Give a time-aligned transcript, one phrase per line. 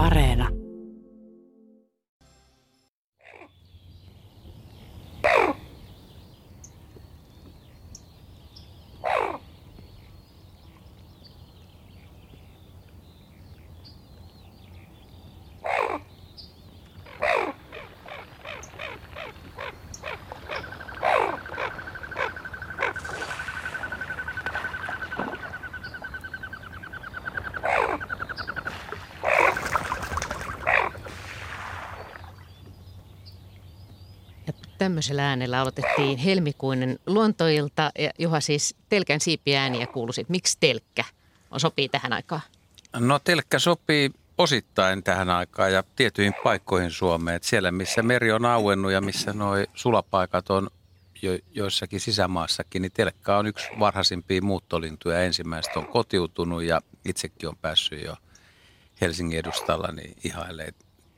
[0.00, 0.59] Areena.
[34.80, 37.90] Tämmöisellä äänellä aloitettiin helmikuinen luontoilta.
[37.98, 40.26] Ja Juha siis telkän siipiääniä kuuluisi.
[40.28, 41.04] Miksi telkkä
[41.50, 42.40] on sopii tähän aikaan?
[42.98, 47.36] No telkkä sopii osittain tähän aikaan ja tiettyihin paikkoihin Suomeen.
[47.36, 50.70] Et siellä, missä meri on auennut ja missä nuo sulapaikat on
[51.22, 55.22] jo, joissakin sisämaassakin, niin telkkä on yksi varhaisimpia muuttolintuja.
[55.22, 58.16] Ensimmäistä on kotiutunut ja itsekin on päässyt jo
[59.00, 60.74] Helsingin edustalla niin ihailee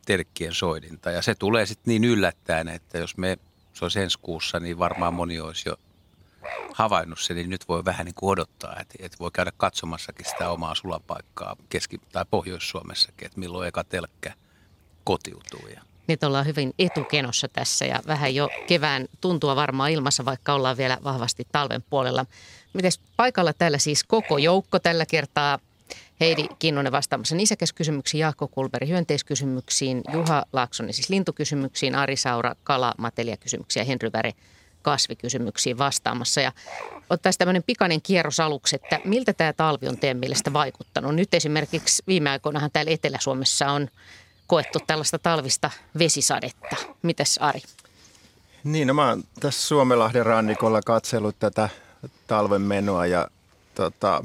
[0.07, 1.11] telkkien soidinta.
[1.11, 3.39] Ja se tulee sitten niin yllättäen, että jos me
[3.73, 5.77] se olisi ensi kuussa, niin varmaan moni olisi jo
[6.75, 10.51] havainnut sen, niin nyt voi vähän niin kuin odottaa, että, että voi käydä katsomassakin sitä
[10.51, 14.35] omaa sulapaikkaa Keski- tai Pohjois-Suomessakin, että milloin eka telkkä
[15.05, 15.69] kotiutuu.
[15.75, 15.83] Ja.
[16.07, 20.99] Nyt ollaan hyvin etukenossa tässä ja vähän jo kevään tuntua varmaan ilmassa, vaikka ollaan vielä
[21.05, 22.27] vahvasti talven puolella.
[22.73, 25.59] Miten paikalla täällä siis koko joukko tällä kertaa
[26.23, 32.95] Heidi Kinnunen vastaamassa nisäkäskysymyksiin, Jaakko Kulberi hyönteiskysymyksiin, Juha Laaksonen siis lintukysymyksiin, Ari Saura kala
[33.41, 34.33] kysymyksiä ja Henry Väre
[34.83, 36.41] kasvikysymyksiin vastaamassa.
[36.41, 36.53] Ja
[37.11, 41.15] ottaisi tämmöinen pikainen kierros aluksi, että miltä tämä talvi on teidän mielestä vaikuttanut?
[41.15, 43.89] Nyt esimerkiksi viime aikoinahan täällä Etelä-Suomessa on
[44.47, 46.77] koettu tällaista talvista vesisadetta.
[47.03, 47.61] Mites Ari?
[48.65, 51.69] Niin, no mä oon tässä Suomenlahden rannikolla katsellut tätä
[52.27, 53.29] talven menoa ja
[53.75, 54.25] tota,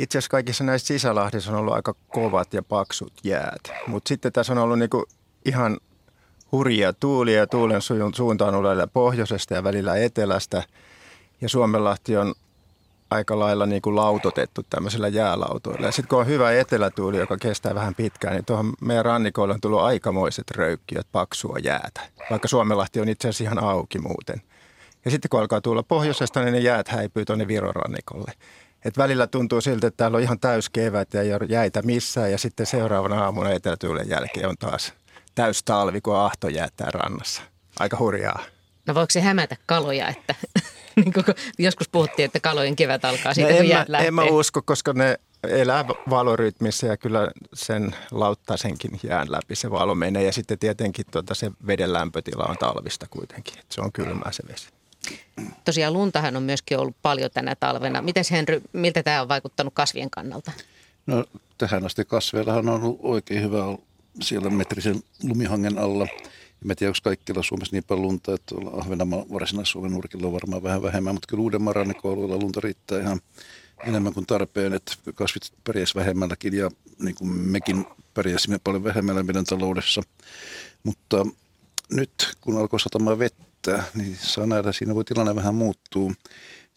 [0.00, 3.60] itse asiassa kaikissa näissä sisälahdissa on ollut aika kovat ja paksut jäät.
[3.86, 5.04] Mutta sitten tässä on ollut niinku
[5.44, 5.78] ihan
[6.52, 7.80] hurjia tuulia ja tuulen
[8.14, 10.62] suunta on ollut pohjoisesta ja välillä etelästä.
[11.40, 12.34] Ja Suomenlahti on
[13.10, 15.86] aika lailla niin kuin lautotettu tämmöisellä jäälautoilla.
[15.86, 19.60] Ja sitten kun on hyvä etelätuuli, joka kestää vähän pitkään, niin tuohon meidän rannikoille on
[19.60, 22.00] tullut aikamoiset röykkiöt, paksua jäätä.
[22.30, 24.42] Vaikka Suomenlahti on itse asiassa ihan auki muuten.
[25.04, 28.32] Ja sitten kun alkaa tulla pohjoisesta, niin ne jäät häipyy tuonne Viron rannikolle.
[28.84, 32.32] Et välillä tuntuu siltä, että täällä on ihan täys kevät ja ei ole jäitä missään
[32.32, 34.92] ja sitten seuraavana aamuna etelätuulen jälkeen on taas
[35.34, 37.42] täys talvi, kun ahto jäättää rannassa.
[37.78, 38.42] Aika hurjaa.
[38.86, 40.34] No voiko se hämätä kaloja, että
[40.96, 41.12] niin
[41.58, 44.92] joskus puhuttiin, että kalojen kevät alkaa siitä, no kun jäät mä, En mä usko, koska
[44.92, 45.18] ne
[45.48, 50.22] elää valorytmissä ja kyllä sen lauttasenkin jään läpi se valo menee.
[50.22, 54.42] Ja sitten tietenkin tuota, se veden lämpötila on talvista kuitenkin, että se on kylmää se
[54.48, 54.68] vesi.
[55.64, 58.02] Tosiaan luntahan on myöskin ollut paljon tänä talvena.
[58.02, 60.52] Miten Henry, miltä tämä on vaikuttanut kasvien kannalta?
[61.06, 61.24] No
[61.58, 63.64] tähän asti kasveillahan on ollut oikein hyvä
[64.22, 66.06] siellä metrisen lumihangen alla.
[66.64, 70.82] Mä tiedän, onko kaikilla Suomessa niin paljon lunta, että Ahvenanmaan varsinais-Suomen nurkilla on varmaan vähän
[70.82, 73.20] vähemmän, mutta kyllä Uudenmaan rannikkoalueella lunta riittää ihan
[73.86, 79.44] enemmän kuin tarpeen, että kasvit pärjäs vähemmälläkin ja niin kuin mekin pärjäsimme paljon vähemmällä meidän
[79.44, 80.02] taloudessa.
[80.82, 81.26] Mutta
[81.90, 86.12] nyt kun alkoi satamaan vettä, riittää, niin saa nähdä, siinä voi tilanne vähän muuttuu.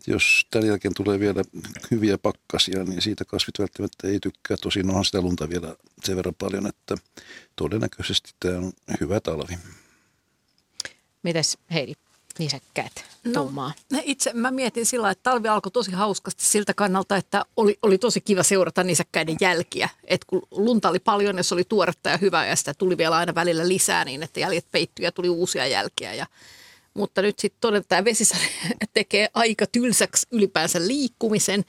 [0.08, 1.44] Jos tämän jälkeen tulee vielä
[1.92, 4.58] hyviä pakkasia, niin siitä kasvit välttämättä ei tykkää.
[4.58, 6.96] Tosin onhan sitä lunta vielä sen verran paljon, että
[7.56, 9.58] todennäköisesti tämä on hyvä talvi.
[11.24, 11.94] Mitäs Heidi?
[12.40, 13.04] nisäkkäät
[13.92, 17.98] no, itse mä mietin sillä että talvi alkoi tosi hauskasti siltä kannalta, että oli, oli
[17.98, 19.90] tosi kiva seurata nisäkkäiden jälkiä.
[20.04, 23.16] Et kun lunta oli paljon ja se oli tuoretta ja hyvää ja sitä tuli vielä
[23.16, 26.14] aina välillä lisää niin, että jäljet peittyi ja tuli uusia jälkiä.
[26.14, 26.26] Ja
[26.94, 28.44] mutta nyt sitten todella tämä vesisade
[28.94, 31.66] tekee aika tylsäksi ylipäänsä liikkumisen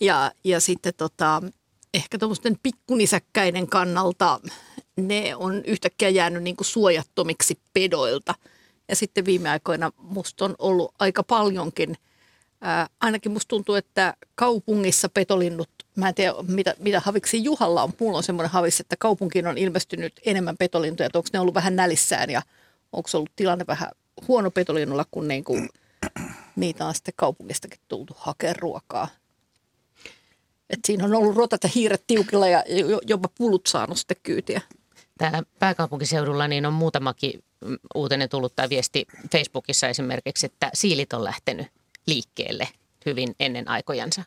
[0.00, 1.42] ja, ja sitten tota,
[1.94, 4.40] ehkä tuommoisten pikkunisäkkäiden kannalta
[4.96, 8.34] ne on yhtäkkiä jäänyt niin suojattomiksi pedoilta.
[8.88, 11.96] Ja sitten viime aikoina musta on ollut aika paljonkin,
[12.60, 17.92] ää, ainakin musta tuntuu, että kaupungissa petolinnut, mä en tiedä mitä, mitä haviksi Juhalla on,
[18.00, 21.76] mulla on semmoinen havis, että kaupunkiin on ilmestynyt enemmän petolintuja, että onko ne ollut vähän
[21.76, 22.42] nälissään ja
[22.92, 23.90] onko ollut tilanne vähän
[24.28, 25.68] huono petolinnulla, kun niin kuin,
[26.56, 29.08] niitä on sitten kaupungistakin tultu hakemaan ruokaa.
[30.70, 32.64] Et siinä on ollut rotat ja hiiret tiukilla ja
[33.06, 34.60] jopa pulut saanut sitten kyytiä.
[35.18, 37.44] Täällä pääkaupunkiseudulla niin on muutamakin
[37.94, 41.66] uutinen tullut tai viesti Facebookissa esimerkiksi, että siilit on lähtenyt
[42.06, 42.68] liikkeelle
[43.06, 44.22] hyvin ennen aikojansa.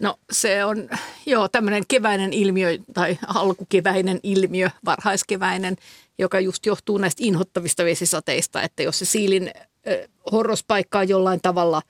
[0.00, 0.88] No se on
[1.26, 5.76] joo tämmöinen keväinen ilmiö tai alkukeväinen ilmiö, varhaiskeväinen,
[6.18, 9.50] joka just johtuu näistä inhottavista vesisateista, että jos se siilin
[10.32, 11.82] horrospaikka on jollain tavalla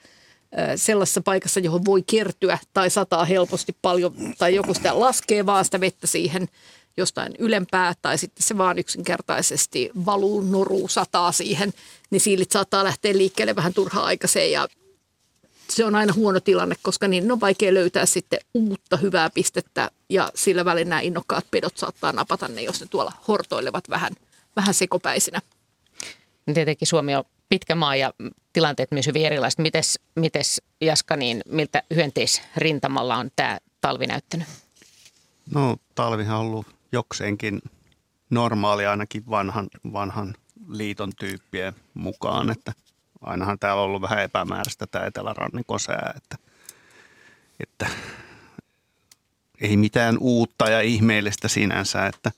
[0.77, 5.81] sellaisessa paikassa, johon voi kertyä tai sataa helposti paljon, tai joku sitä laskee vaan sitä
[5.81, 6.49] vettä siihen
[6.97, 11.73] jostain ylempää, tai sitten se vaan yksinkertaisesti valuu, noruu, sataa siihen,
[12.11, 14.69] niin siilit saattaa lähteä liikkeelle vähän turhaa aikaiseen ja
[15.77, 20.31] se on aina huono tilanne, koska niin on vaikea löytää sitten uutta hyvää pistettä ja
[20.35, 24.13] sillä välin nämä innokkaat pedot saattaa napata ne, jos ne tuolla hortoilevat vähän,
[24.57, 25.41] vähän sekopäisinä.
[26.55, 28.13] Tietenkin Suomi on pitkä maa ja
[28.53, 29.59] tilanteet myös hyvin erilaiset.
[29.59, 34.49] Mites, mites Jaska, niin miltä hyönteisrintamalla on tämä talvi näyttänyt?
[35.55, 37.63] No talvihan on ollut jokseenkin
[38.31, 40.35] normaali ainakin vanhan, vanhan
[40.69, 42.73] liiton tyyppien mukaan, että
[43.23, 46.37] ainahan täällä on ollut vähän epämääräistä tämä etelärannikon sää, että,
[47.61, 47.87] että
[49.61, 52.33] ei mitään uutta ja ihmeellistä sinänsä, että.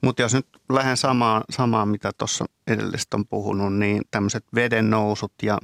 [0.00, 5.32] Mutta jos nyt lähden samaan, samaan mitä tuossa edellistä on puhunut, niin tämmöiset veden nousut
[5.42, 5.58] ja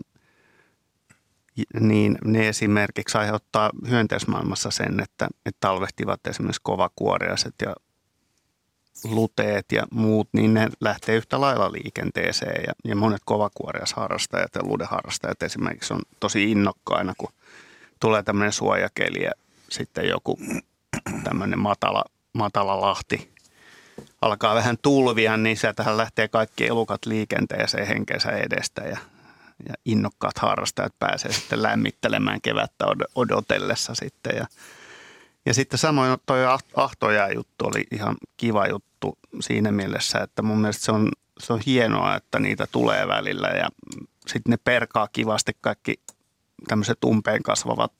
[1.81, 7.75] niin ne esimerkiksi aiheuttaa hyönteismaailmassa sen, että, että talvehtivat esimerkiksi kovakuoriaiset ja
[9.05, 12.65] luteet ja muut, niin ne lähtee yhtä lailla liikenteeseen.
[12.67, 17.33] Ja, ja monet kovakuoriasharrastajat ja ludeharrastajat esimerkiksi on tosi innokkaina, kun
[18.01, 19.33] tulee tämmöinen suojakeli ja
[19.71, 20.39] sitten joku
[21.25, 23.35] tämmöinen matala, matala lahti
[24.21, 28.99] alkaa vähän tulvia, niin sieltähän lähtee kaikki elukat liikenteeseen henkeensä edestä ja,
[29.69, 34.37] ja innokkaat harrastajat pääsee sitten lämmittelemään kevättä odotellessa sitten.
[34.37, 34.47] Ja,
[35.47, 36.39] ja sitten samoin toi
[36.77, 41.09] ahtoja juttu oli ihan kiva juttu siinä mielessä, että mun mielestä se on,
[41.39, 43.69] se on hienoa, että niitä tulee välillä ja
[44.27, 45.95] sitten ne perkaa kivasti kaikki
[46.69, 47.93] tämmöiset umpeen kasvavat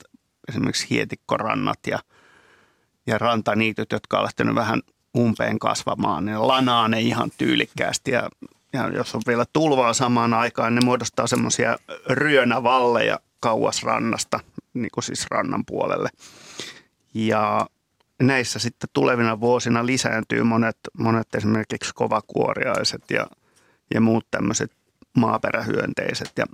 [0.49, 1.99] esimerkiksi hietikkorannat ja,
[3.07, 4.81] ja rantaniityt, jotka on lähtenyt vähän
[5.17, 8.29] umpeen kasvamaan, niin lanaa ne ihan tyylikkäästi ja,
[8.73, 11.77] ja jos on vielä tulvaa samaan aikaan, ne muodostaa semmoisia
[12.09, 14.39] ryönävalleja kauas rannasta,
[14.73, 16.09] niin kuin siis rannan puolelle.
[17.15, 17.67] Ja
[18.21, 23.27] näissä sitten tulevina vuosina lisääntyy monet, monet esimerkiksi kovakuoriaiset ja,
[23.93, 24.71] ja muut tämmöiset
[25.17, 26.31] maaperähyönteiset.
[26.37, 26.45] Ja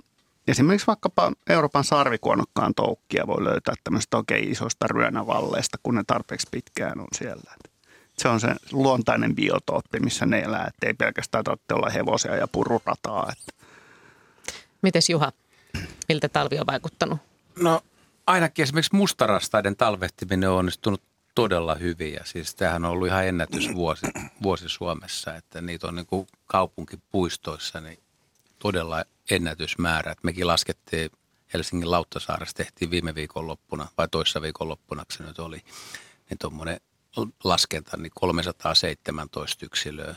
[0.48, 7.00] esimerkiksi vaikkapa Euroopan sarvikuonokkaan toukkia voi löytää tämmöistä oikein isoista ryönävalleista, kun ne tarpeeksi pitkään
[7.00, 7.42] on siellä
[8.18, 12.48] se on se luontainen biotooppi, missä ne elää, että ei pelkästään tarvitse olla hevosia ja
[12.48, 13.32] pururataa.
[13.32, 13.66] Että.
[14.82, 15.32] Mites Juha,
[16.08, 17.18] miltä talvi on vaikuttanut?
[17.60, 17.82] No
[18.26, 21.02] ainakin esimerkiksi mustarastaiden talvehtiminen on onnistunut
[21.34, 24.06] todella hyvin ja siis tämähän on ollut ihan ennätysvuosi
[24.42, 27.98] vuosi Suomessa, että niitä on niin kuin kaupunkipuistoissa niin
[28.58, 30.12] todella ennätysmäärä.
[30.12, 31.10] Että mekin laskettiin
[31.54, 35.62] Helsingin Lauttasaaressa tehtiin viime viikon loppuna vai toissa viikon loppuna, se nyt oli,
[36.30, 36.80] niin tuommoinen
[37.44, 40.16] laskenta, niin 317 yksilöä.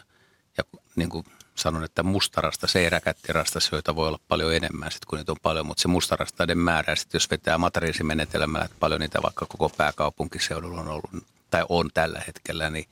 [0.57, 0.63] Ja
[0.95, 1.25] niin kuin
[1.55, 5.81] sanon, että mustarasta, seiräkättirasta, joita voi olla paljon enemmän, sit kun niitä on paljon, mutta
[5.81, 11.09] se mustarastaiden määrä, sit jos vetää matriisimenetelmällä, että paljon niitä vaikka koko pääkaupunkiseudulla on ollut
[11.51, 12.85] tai on tällä hetkellä, niin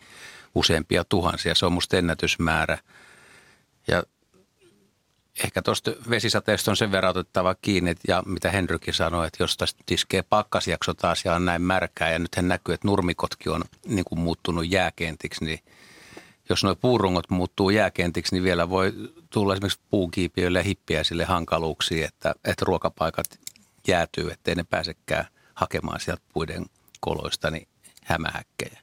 [0.55, 1.55] useampia tuhansia.
[1.55, 2.77] Se on musta ennätysmäärä.
[3.87, 4.03] Ja
[5.43, 9.83] ehkä tuosta vesisateesta on sen verran otettava kiinni, ja mitä Henrykin sanoi, että jos tästä
[9.91, 14.19] iskee pakkasjakso taas ja on näin märkää, ja nythän näkyy, että nurmikotkin on niin kuin
[14.19, 15.59] muuttunut jääkentiksi, niin
[16.49, 18.93] jos nuo puurungot muuttuu jääkentiksi, niin vielä voi
[19.29, 23.25] tulla esimerkiksi puukiipiöille ja hippiäisille hankaluuksia, että, että ruokapaikat
[23.87, 26.65] jäätyy, ettei ne pääsekään hakemaan sieltä puiden
[26.99, 27.67] koloista niin
[28.03, 28.79] hämähäkkejä.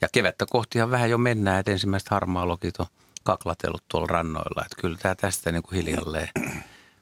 [0.00, 2.86] Ja kevättä kohtihan vähän jo mennään, että ensimmäiset harmaalokit on–
[3.22, 4.62] kaklatellut tuolla rannoilla.
[4.64, 6.28] Että kyllä tämä tästä niin kuin hiljalleen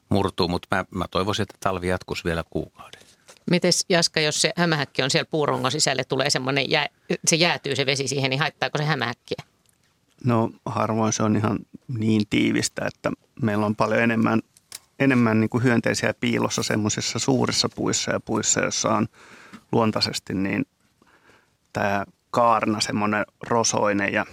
[0.09, 3.01] murtuu, mutta mä, mä toivoisin, että talvi jatkuisi vielä kuukauden.
[3.51, 6.87] Mites Jaska, jos se hämähäkki on siellä puurongon sisälle, tulee semmoinen, jää,
[7.27, 9.43] se jäätyy se vesi siihen, niin haittaako se hämähäkkiä?
[10.25, 13.11] No harvoin se on ihan niin tiivistä, että
[13.41, 14.41] meillä on paljon enemmän,
[14.99, 19.07] enemmän niin kuin hyönteisiä piilossa semmoisissa suurissa puissa ja puissa, joissa on
[19.71, 20.65] luontaisesti niin
[21.73, 24.25] tämä kaarna semmoinen rosoinen ja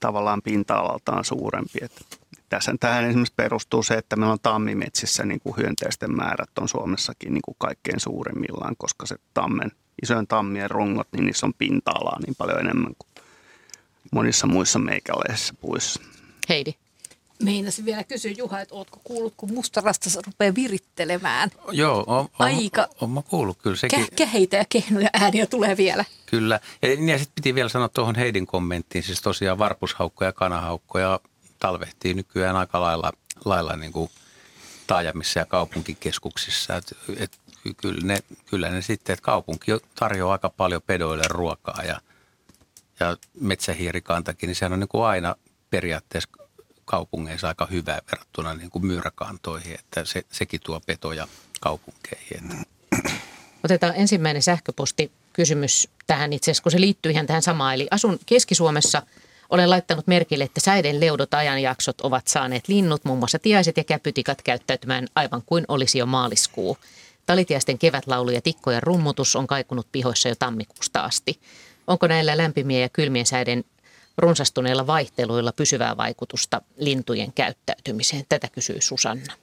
[0.00, 1.78] tavallaan pinta-alaltaan suurempi.
[2.48, 7.34] Tässä, tähän esimerkiksi perustuu se, että meillä on tammimetsissä niin kuin hyönteisten määrät on Suomessakin
[7.34, 9.70] niin kuin kaikkein suurimmillaan, koska se tammen,
[10.02, 13.11] isojen tammien rungot, niin niissä on pinta-alaa niin paljon enemmän kuin
[14.12, 16.00] monissa muissa meikäläisissä puissa.
[16.48, 16.74] Heidi.
[17.42, 21.50] Meinasin vielä kysyä Juha, että ootko kuullut, kun mustarasta rupeaa virittelemään?
[21.72, 23.76] Joo, on, on, Aika on, on kuullut kyllä.
[23.76, 24.04] Sekin.
[24.04, 26.04] Kä- käheitä ja kehnoja ääniä tulee vielä.
[26.26, 26.60] Kyllä.
[26.82, 31.20] Ja, ja sitten piti vielä sanoa tuohon Heidin kommenttiin, siis tosiaan varpushaukkoja ja kanahaukkoja
[31.58, 33.12] talvehtii nykyään aika lailla,
[33.44, 34.10] lailla niin kuin
[34.86, 36.76] taajamissa ja kaupunkikeskuksissa.
[36.76, 37.38] Et, et,
[37.76, 42.00] kyllä, ne, kyllä ne sitten, että kaupunki tarjoaa aika paljon pedoille ruokaa ja,
[43.02, 45.34] ja metsähiirikantakin, niin sehän on niin kuin aina
[45.70, 46.30] periaatteessa
[46.84, 51.28] kaupungeissa aika hyvää verrattuna niin kuin myyräkantoihin, että se, sekin tuo petoja
[51.60, 52.52] kaupunkeihin.
[52.52, 53.10] Että
[53.64, 57.74] Otetaan ensimmäinen sähköposti kysymys tähän itse asiassa, kun se liittyy ihan tähän samaan.
[57.74, 59.02] Eli asun Keski-Suomessa.
[59.50, 64.42] Olen laittanut merkille, että säiden leudot ajanjaksot ovat saaneet linnut, muun muassa tiaiset ja käpytikat
[64.42, 66.78] käyttäytymään aivan kuin olisi jo maaliskuu.
[67.26, 71.40] Talitiaisten kevätlaulu ja tikkojen rummutus on kaikunut pihoissa jo tammikuusta asti.
[71.86, 73.64] Onko näillä lämpimien ja kylmien säiden
[74.16, 78.24] runsastuneilla vaihteluilla pysyvää vaikutusta lintujen käyttäytymiseen?
[78.28, 79.34] Tätä kysyy Susanna.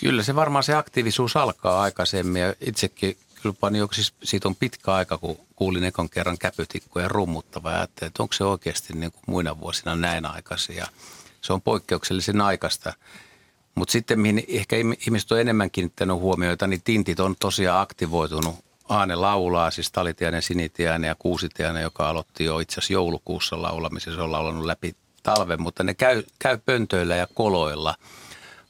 [0.00, 4.94] Kyllä se varmaan se aktiivisuus alkaa aikaisemmin ja itsekin kyllä pani siis siitä on pitkä
[4.94, 9.60] aika, kun kuulin ekon kerran käpytikkoja rummuttava ja että onko se oikeasti niin kuin muina
[9.60, 10.86] vuosina näin aikaisin ja
[11.40, 12.92] se on poikkeuksellisen aikaista.
[13.74, 14.76] Mutta sitten mihin ehkä
[15.06, 18.64] ihmiset on enemmän kiinnittänyt huomioita, niin tintit on tosiaan aktivoitunut.
[18.92, 24.14] Aane laulaa, siis talitiainen, sinitiainen ja kuusitiainen, joka aloitti jo itse asiassa joulukuussa laulamisen.
[24.14, 27.94] Se on laulanut läpi talven, mutta ne käy, käy pöntöillä ja koloilla–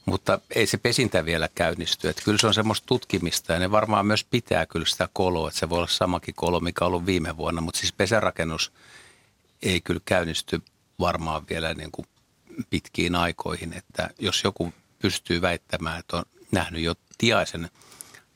[0.05, 2.09] mutta ei se pesintä vielä käynnisty.
[2.09, 5.47] Että kyllä se on semmoista tutkimista ja ne varmaan myös pitää kyllä sitä koloa.
[5.47, 7.61] Että se voi olla samakin kolo, mikä on ollut viime vuonna.
[7.61, 8.71] Mutta siis pesärakennus
[9.61, 10.61] ei kyllä käynnisty
[10.99, 12.07] varmaan vielä niin kuin
[12.69, 13.73] pitkiin aikoihin.
[13.73, 17.69] Että jos joku pystyy väittämään, että on nähnyt jo tiaisen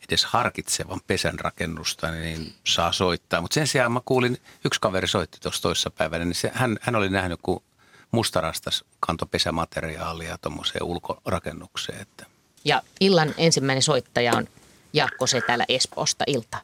[0.09, 3.41] edes harkitsevan pesän rakennusta, niin saa soittaa.
[3.41, 6.95] Mutta sen sijaan mä kuulin, yksi kaveri soitti tuossa toissa päivänä, niin se, hän, hän
[6.95, 7.63] oli nähnyt, kun
[8.11, 12.01] mustarastas kantopesämateriaalia tuommoiseen ulkorakennukseen.
[12.01, 12.25] Että.
[12.65, 14.47] Ja illan ensimmäinen soittaja on
[14.93, 16.23] Jaakko se täällä Espoosta.
[16.27, 16.57] Ilta.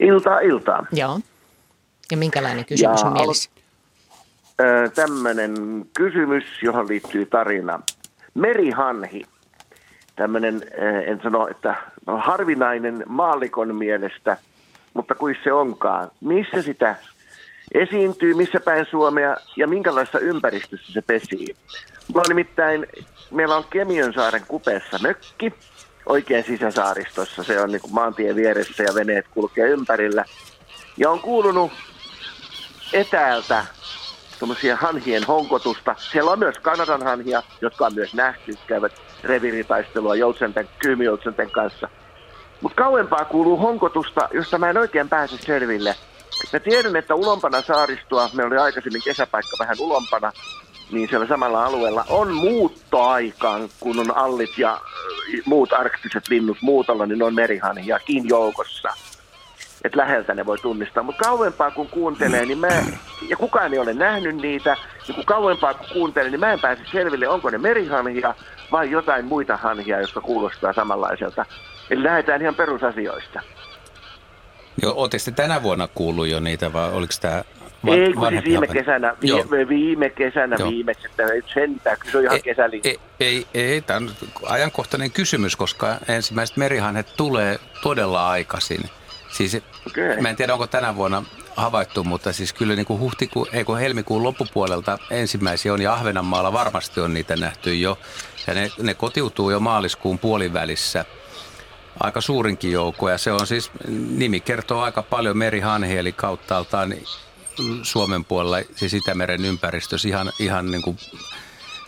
[0.00, 0.86] Iltaa, iltaa.
[0.92, 1.20] Joo.
[2.10, 3.50] Ja minkälainen kysymys ja on mielessä?
[4.94, 5.54] Tämmöinen
[5.96, 7.80] kysymys, johon liittyy tarina.
[8.34, 9.26] Merihanhi.
[10.16, 10.62] Tämmöinen,
[11.06, 14.36] en sano, että harvinainen maallikon mielestä,
[14.94, 16.10] mutta kuin se onkaan.
[16.20, 16.96] Missä sitä
[17.74, 21.56] esiintyy, missä päin Suomea ja minkälaisessa ympäristössä se pesii.
[22.08, 22.86] Mulla on nimittäin,
[23.30, 25.52] meillä on Kemiönsaaren kupeessa mökki,
[26.06, 27.42] oikein sisäsaaristossa.
[27.42, 30.24] Se on niin kuin maantien vieressä ja veneet kulkee ympärillä.
[30.96, 31.72] Ja on kuulunut
[32.92, 33.64] etäältä
[34.38, 35.94] tuommoisia hanhien honkotusta.
[36.12, 38.92] Siellä on myös Kanadan hanhia, jotka on myös nähty, käyvät
[39.24, 41.88] reviritaistelua joutsenten, kyymijoutsenten kanssa.
[42.60, 45.94] Mutta kauempaa kuuluu honkotusta, josta mä en oikein pääse selville–
[46.52, 50.32] Mä tiedän, että ulompana saaristoa, me oli aikaisemmin kesäpaikka vähän ulompana,
[50.90, 54.80] niin siellä samalla alueella on muuttoaikaan, kun on allit ja
[55.44, 58.88] muut arktiset linnut muutolla, niin on merihanhiakin joukossa.
[59.84, 61.02] Että läheltä ne voi tunnistaa.
[61.02, 62.68] Mutta kauempaa kun kuuntelee, niin mä,
[63.28, 64.76] ja kukaan ei ole nähnyt niitä,
[65.08, 68.34] niin kun kauempaa kun kuuntelee, niin mä en pääse selville, onko ne merihanhia
[68.72, 71.46] vai jotain muita hanhia, jotka kuulostaa samanlaiselta.
[71.90, 73.40] Eli lähdetään ihan perusasioista.
[74.82, 77.42] Joo, ootteko tänä vuonna kuullut jo niitä vai oliko tämä
[77.86, 80.70] Van, ei, kun siis viime kesänä, viime, viime kesänä Joo.
[80.70, 81.22] viimeksi, että
[81.54, 82.80] sentään, se on ihan kesäli.
[82.84, 84.10] Ei, ei, ei, tämä on
[84.46, 88.90] ajankohtainen kysymys, koska ensimmäiset merihanhet tulee todella aikaisin.
[89.34, 90.20] Siis okay.
[90.20, 91.24] mä en tiedä, onko tänä vuonna
[91.56, 96.52] havaittu, mutta siis kyllä niin kuin huhtikuun, ei kun helmikuun loppupuolelta ensimmäisiä on ja Ahvenanmaalla
[96.52, 97.98] varmasti on niitä nähty jo.
[98.46, 101.04] Ja ne, ne kotiutuu jo maaliskuun puolivälissä–
[102.00, 106.94] aika suurinkin joukko ja se on siis, nimi kertoo aika paljon merihanhi eli kauttaaltaan
[107.82, 110.98] Suomen puolella, siis Itämeren ympäristössä ihan, ihan niin kuin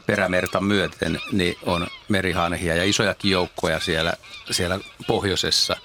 [0.06, 4.14] perämerta myöten, niin on merihanhia ja isojakin joukkoja siellä,
[4.50, 5.76] siellä pohjoisessa.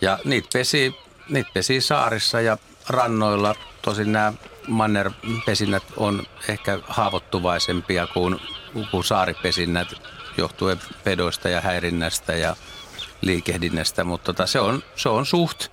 [0.00, 0.94] Ja niitä pesi,
[1.28, 2.58] niitä pesi saarissa ja
[2.88, 3.54] rannoilla.
[3.82, 4.32] Tosin nämä
[4.68, 8.40] mannerpesinnät on ehkä haavoittuvaisempia kuin,
[8.90, 9.88] kuin saaripesinnät
[10.38, 12.56] johtuen pedoista ja häirinnästä ja
[13.20, 15.68] liikehdinnästä, mutta tota, se, on, se on suht,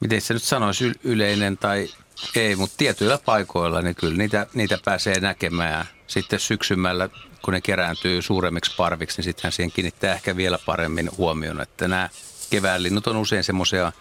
[0.00, 1.88] miten se nyt sanoisi, yleinen tai
[2.36, 5.86] ei, mutta tietyillä paikoilla niin kyllä niitä, niitä pääsee näkemään.
[6.06, 7.08] Sitten syksymällä,
[7.42, 12.08] kun ne kerääntyy suuremmiksi parviksi, niin sittenhän siihen kiinnittää ehkä vielä paremmin huomioon, että nämä
[12.50, 13.92] keväänlinnut on usein semmoisia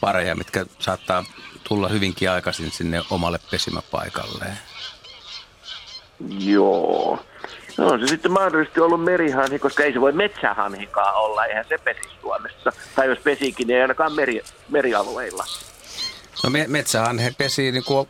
[0.00, 1.24] pareja, mitkä saattaa
[1.64, 4.58] tulla hyvinkin aikaisin sinne omalle pesimäpaikalleen.
[6.38, 7.18] Joo.
[7.76, 11.78] No on se sitten mahdollisesti ollut merihanhi, koska ei se voi metsähanhikaan olla, eihän se
[11.78, 12.72] pesi Suomessa.
[12.96, 15.44] Tai jos pesikin, niin ei ainakaan meri, merialueilla.
[16.44, 18.08] No me, metsähanhi pesi niin kuin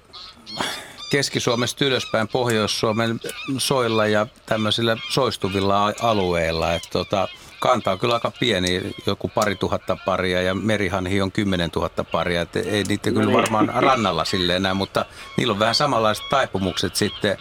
[1.11, 3.21] Keski-Suomesta ylöspäin Pohjois-Suomen
[3.59, 6.75] soilla ja tämmöisillä soistuvilla alueilla.
[6.75, 7.29] Että tota,
[7.61, 12.43] kanta on kyllä aika pieni, joku pari tuhatta paria ja merihanhi on kymmenen tuhatta paria.
[12.43, 13.37] Et ei niitä kyllä niin.
[13.37, 15.05] varmaan rannalla silleen enää, mutta
[15.37, 17.39] niillä on vähän samanlaiset taipumukset sitten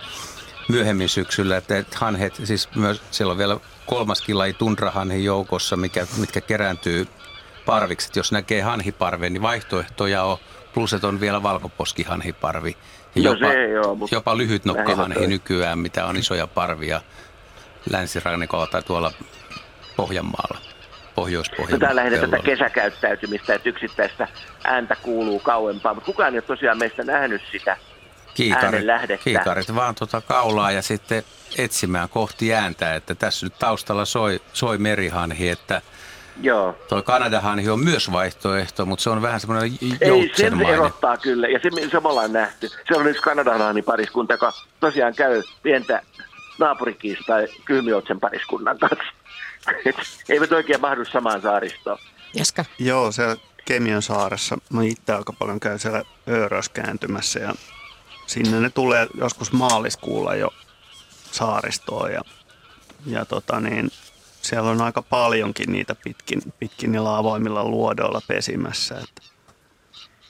[0.69, 6.07] myöhemmin syksyllä, että, että hanhet, siis myös siellä on vielä kolmaskin laji tundrahanhi joukossa, mikä,
[6.17, 7.07] mitkä kerääntyy
[7.65, 8.11] parviksi.
[8.15, 10.37] Jos näkee hanhiparven, niin vaihtoehtoja on,
[10.73, 12.77] plus että on vielä valkoposkihanhiparvi.
[13.15, 17.01] Ja no jopa, se, joo, mutta jopa lyhytnokkahanhi nykyään, mitä on isoja parvia
[17.89, 19.11] länsirannikolla tai tuolla
[19.95, 20.57] Pohjanmaalla.
[21.15, 24.27] pohjois Tämä lähinnä tätä kesäkäyttäytymistä, että yksittäistä
[24.63, 27.77] ääntä kuuluu kauempaa, mutta kukaan ei ole tosiaan meistä nähnyt sitä
[28.33, 29.23] Kiikarit, lähdettä.
[29.23, 31.23] kiikarit vaan tuota kaulaa ja sitten
[31.57, 35.81] etsimään kohti ääntä, että tässä nyt taustalla soi, soi merihanhi, että
[36.41, 36.75] Joo.
[36.89, 40.73] Toi Kanadahanhi on myös vaihtoehto, mutta se on vähän semmoinen Ei, sen joutsenmainen.
[40.73, 42.69] erottaa kyllä, ja se, se me ollaan nähty.
[42.69, 46.01] Se on yksi kanadalainen pariskunta, joka tosiaan käy pientä
[46.59, 49.13] naapurikiistaa kylmiotsen pariskunnan kanssa.
[49.85, 49.95] Et
[50.29, 51.97] eivät oikein mahdu samaan saaristoon.
[52.33, 52.65] Jaska.
[52.79, 54.57] Joo, siellä Kemion saaressa.
[54.73, 57.53] Mä itse aika paljon käyn siellä Öörös kääntymässä ja
[58.27, 60.53] sinne ne tulee joskus maaliskuulla jo
[61.31, 62.21] saaristoon ja,
[63.05, 63.91] ja tota niin,
[64.41, 68.95] siellä on aika paljonkin niitä pitkin, pitkin niillä avoimilla luodoilla pesimässä.
[68.95, 69.21] Että,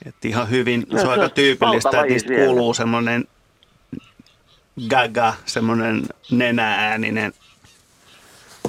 [0.06, 2.46] että ihan hyvin, No, se se on aika tyypillistä, että niistä siellä.
[2.46, 3.28] kuuluu semmoinen
[4.88, 7.32] gaga, semmoinen nenäääninen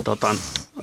[0.03, 0.35] tota,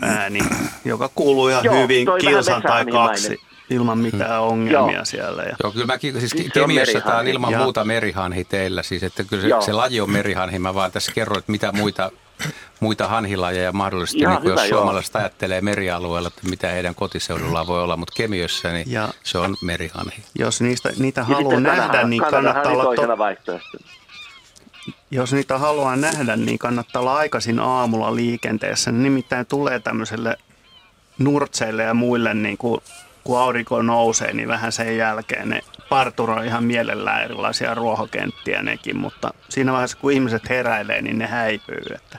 [0.02, 0.38] ääni,
[0.84, 3.38] joka kuuluu ihan Joo, hyvin kilsan tai kaksi
[3.70, 5.04] ilman mitään ongelmia Joo.
[5.04, 5.42] siellä.
[5.42, 9.24] Ja, Joo, kyllä mäkin, siis Kemiössä tämä on ilman Ja- muuta merihanhi teillä, siis että
[9.24, 9.60] kyllä Joo.
[9.60, 12.10] se, se laji on merihanhi, mä vaan tässä kerroin, että mitä muita,
[12.80, 14.78] muita hanhilajeja mahdollisesti, Ihan niin kuin hyvä, jos joo.
[14.80, 19.56] suomalaiset ajattelee merialueella, että mitä heidän kotiseudullaan voi olla, mutta Kemiössä niin Ja- se on
[19.62, 20.22] merihanhi.
[20.38, 23.60] jos niistä, niitä Ja haluaa nähdä, niin kannattaa olla, toisena to.
[25.14, 28.92] Jos niitä haluaa nähdä, niin kannattaa olla aikaisin aamulla liikenteessä.
[28.92, 30.36] Ne Nimittäin tulee tämmöiselle
[31.18, 32.80] nurtseille ja muille, niin kuin,
[33.24, 39.34] kun aurinko nousee, niin vähän sen jälkeen ne parturoi ihan mielellään erilaisia ruohokenttiä nekin, mutta
[39.48, 41.82] siinä vaiheessa kun ihmiset heräilee, niin ne häipyy.
[41.94, 42.18] Että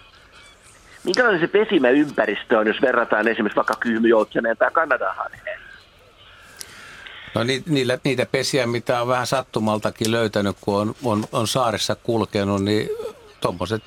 [1.03, 5.64] Minkälainen se pesimäympäristö on, jos verrataan esimerkiksi vaikka kyhmyjoutseneen tai Kanadahanheen?
[7.35, 7.63] No ni,
[8.03, 12.89] niitä pesiä, mitä on vähän sattumaltakin löytänyt, kun on, on, on saaressa kulkenut, niin
[13.41, 13.83] tuommoiset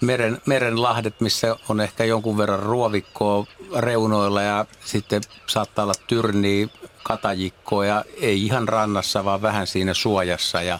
[0.00, 6.68] meren, merenlahdet, missä on ehkä jonkun verran ruovikkoa reunoilla ja sitten saattaa olla tyrniä,
[7.02, 10.78] katajikkoa ja ei ihan rannassa, vaan vähän siinä suojassa ja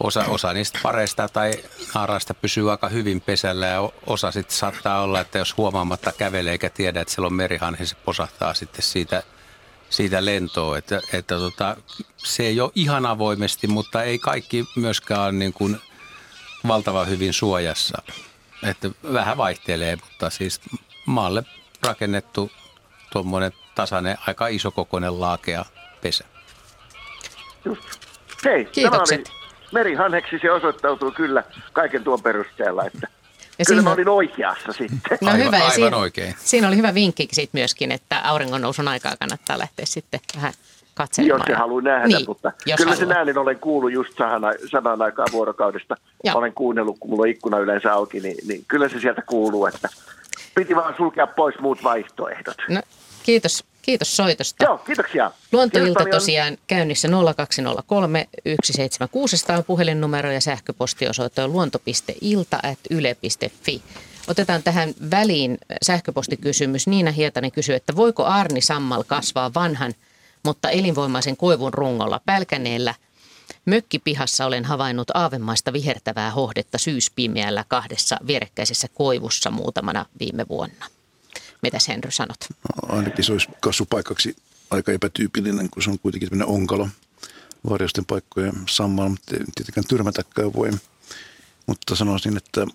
[0.00, 1.52] osa, osa niistä pareista tai
[1.94, 6.70] naaraista pysyy aika hyvin pesällä ja osa sitten saattaa olla, että jos huomaamatta kävelee eikä
[6.70, 9.22] tiedä, että siellä on merihanhi, niin se posahtaa sitten siitä
[9.90, 11.76] siitä lentoa, että, että tota,
[12.16, 15.80] se ei ole ihan avoimesti, mutta ei kaikki myöskään ole niin kuin
[16.68, 18.02] valtavan hyvin suojassa.
[18.62, 20.60] Että vähän vaihtelee, mutta siis
[21.06, 21.42] maalle
[21.82, 22.50] rakennettu
[23.12, 25.64] tuommoinen tasainen, aika isokokoinen laakea
[26.00, 26.24] pesä.
[27.64, 27.82] Just.
[28.44, 29.24] Hei, Kiitokset.
[29.24, 33.08] tämä oli merihanheksi se osoittautuu kyllä kaiken tuon perusteella, että
[33.58, 35.18] Ja kyllä mä siinä- olin oikeassa sitten.
[35.20, 35.56] No Aivan- hyvä.
[35.56, 36.34] Ja aivan siinä, oikein.
[36.38, 40.52] Siinä oli hyvä vinkki sit myöskin, että auringon nousun aikaa kannattaa lähteä sitten vähän
[40.94, 41.40] katselemaan.
[41.40, 43.08] Jos se haluaa nähdä, niin, mutta jos kyllä haluaa.
[43.08, 45.96] sen äänen olen kuullut just sanan, sanan aikaa vuorokaudesta.
[46.24, 46.38] Joo.
[46.38, 49.88] Olen kuunnellut, kun mulla on ikkuna yleensä auki, niin, niin kyllä se sieltä kuuluu, että
[50.54, 52.56] piti vaan sulkea pois muut vaihtoehdot.
[52.68, 52.80] No,
[53.22, 54.64] kiitos, kiitos soitosta.
[54.64, 55.30] Joo, kiitoksia.
[55.52, 58.28] Luontoilta Kiitos tosiaan käynnissä 0203
[58.64, 63.82] 17600 on puhelinnumero ja sähköpostiosoite on luonto.ilta.yle.fi.
[64.28, 66.86] Otetaan tähän väliin sähköpostikysymys.
[66.86, 69.94] Niina Hietanen kysyy, että voiko Arni Sammal kasvaa vanhan,
[70.42, 72.94] mutta elinvoimaisen koivun rungolla pälkäneellä
[73.64, 80.86] Mökkipihassa olen havainnut aavemaista vihertävää hohdetta syyspimeällä kahdessa vierekkäisessä koivussa muutamana viime vuonna.
[81.62, 82.38] Mitäs Henry sanot?
[82.88, 84.36] Ainakin se olisi kasvupaikaksi
[84.70, 86.88] aika epätyypillinen, kun se on kuitenkin tämmöinen onkalo
[87.70, 90.70] varjosten paikkojen sammal, mutta tietenkään tyrmätäkään voi.
[91.66, 92.66] Mutta sanoisin, että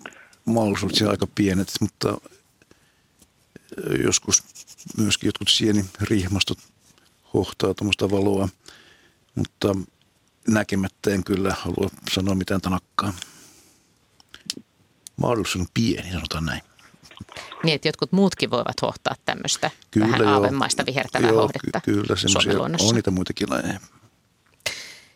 [0.44, 2.18] mahdollisuudet siellä aika pienet, mutta
[4.04, 4.42] joskus
[4.96, 6.58] myöskin jotkut sienirihmastot
[7.34, 8.48] hohtaa tuommoista valoa,
[9.34, 9.76] mutta
[10.48, 13.14] näkemättä en kyllä halua sanoa mitään tanakkaa.
[15.16, 16.62] Mahdollisuus on pieni, sanotaan näin.
[17.64, 20.32] Niin, että jotkut muutkin voivat hohtaa tämmöistä Kyllä, vähän joo.
[20.32, 23.80] aavemaista vihertävää Joo, hohdetta ky- Kyllä, semmoisia on niitä muitakin lajeja.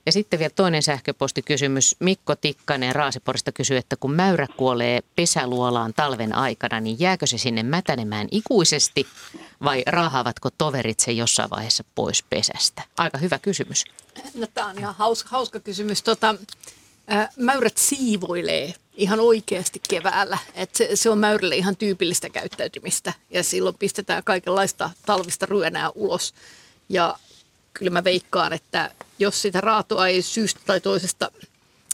[0.07, 1.97] Ja sitten vielä toinen sähköpostikysymys.
[2.01, 7.63] Mikko Tikkanen Raasiporista kysyy, että kun mäyrä kuolee pesäluolaan talven aikana, niin jääkö se sinne
[7.63, 9.07] mätänemään ikuisesti
[9.65, 12.83] vai raahaavatko toverit se jossain vaiheessa pois pesästä?
[12.97, 13.85] Aika hyvä kysymys.
[14.35, 16.03] No, tämä on ihan hauska, hauska kysymys.
[16.03, 16.35] Tota,
[17.37, 20.39] mäyrät siivoilee ihan oikeasti keväällä.
[20.55, 26.35] Et se, se on mäyrälle ihan tyypillistä käyttäytymistä ja silloin pistetään kaikenlaista talvista ryönää ulos.
[26.89, 27.17] Ja
[27.75, 31.31] kyllä mä veikkaan, että jos sitä raatoa ei syystä tai toisesta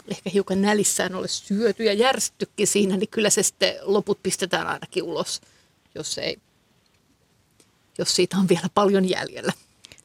[0.08, 5.02] ehkä hiukan nälissään ole syöty ja järsyttykin siinä, niin kyllä se sitten loput pistetään ainakin
[5.02, 5.40] ulos,
[5.94, 6.38] jos, ei,
[7.98, 9.52] jos siitä on vielä paljon jäljellä.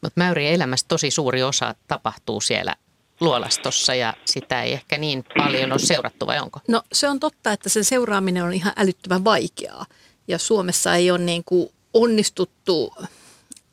[0.02, 2.76] Mutta mäyrien elämästä tosi suuri osa tapahtuu siellä
[3.20, 6.60] luolastossa ja sitä ei ehkä niin paljon ole seurattu vai onko?
[6.68, 9.86] No se on totta, että sen seuraaminen on ihan älyttömän vaikeaa.
[10.28, 12.94] Ja Suomessa ei ole niin kuin onnistuttu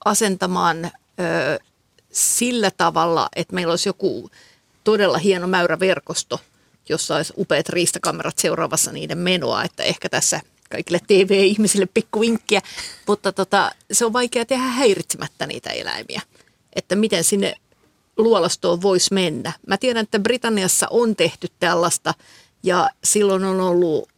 [0.04, 0.90] asentamaan ö,
[2.12, 4.30] sillä tavalla, että meillä olisi joku
[4.84, 6.40] todella hieno mäyräverkosto,
[6.88, 12.60] jossa olisi upeat riistakamerat seuraavassa niiden menoa, että ehkä tässä kaikille TV-ihmisille pikkuvinkkiä,
[13.06, 16.22] mutta tota, se on vaikea tehdä häiritsemättä niitä eläimiä,
[16.72, 17.54] että miten sinne
[18.16, 19.52] luolastoon voisi mennä.
[19.66, 22.14] Mä tiedän, että Britanniassa on tehty tällaista
[22.62, 24.08] ja silloin on ollut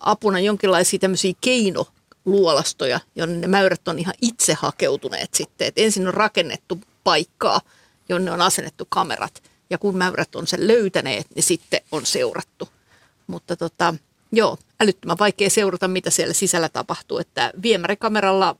[0.00, 5.68] apuna jonkinlaisia tämmöisiä keinoluolastoja, jonne ne mäyrät on ihan itse hakeutuneet sitten.
[5.68, 7.60] Et ensin on rakennettu paikkaa,
[8.08, 12.68] jonne on asennettu kamerat ja kun mäyrät on sen löytäneet, niin sitten on seurattu.
[13.26, 13.94] Mutta tota,
[14.32, 17.18] joo, älyttömän vaikea seurata, mitä siellä sisällä tapahtuu.
[17.18, 18.56] Että viemärikameralla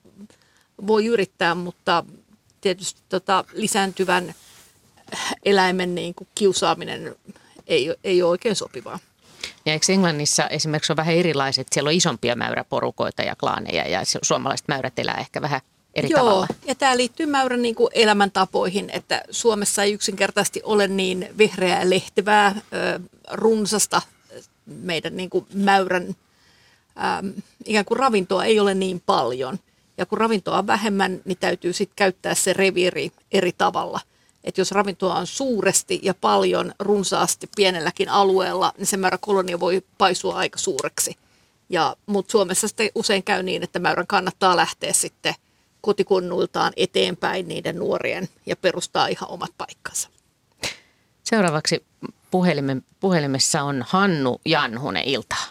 [0.86, 2.04] voi yrittää, mutta
[2.60, 4.34] tietysti tota, lisääntyvän
[5.44, 7.16] eläimen niin kuin kiusaaminen
[7.66, 8.98] ei, ei ole oikein sopivaa.
[9.66, 14.68] Ja eikö Englannissa esimerkiksi on vähän erilaiset, siellä on isompia mäyräporukoita ja klaaneja ja suomalaiset
[14.68, 15.60] mäyrät elää ehkä vähän
[15.94, 16.46] eri Joo, tavalla.
[16.66, 22.54] ja tämä liittyy mäyrän niin kuin elämäntapoihin, että Suomessa ei yksinkertaisesti ole niin vihreää lehtevää,
[23.32, 24.02] runsasta
[24.66, 26.16] meidän niin kuin mäyrän
[27.64, 29.58] ikään kuin ravintoa ei ole niin paljon.
[29.98, 34.00] Ja kun ravintoa on vähemmän, niin täytyy sitten käyttää se reviiri eri tavalla.
[34.44, 39.82] Että jos ravintoa on suuresti ja paljon runsaasti pienelläkin alueella, niin se määrä kolonia voi
[39.98, 41.16] paisua aika suureksi.
[41.68, 45.34] Ja, mutta Suomessa sitten usein käy niin, että mäyrän kannattaa lähteä sitten
[45.80, 50.08] kotikonnuiltaan eteenpäin niiden nuorien ja perustaa ihan omat paikkansa.
[51.24, 51.84] Seuraavaksi
[52.30, 55.44] puhelimen, puhelimessa on Hannu Janhunen iltaa.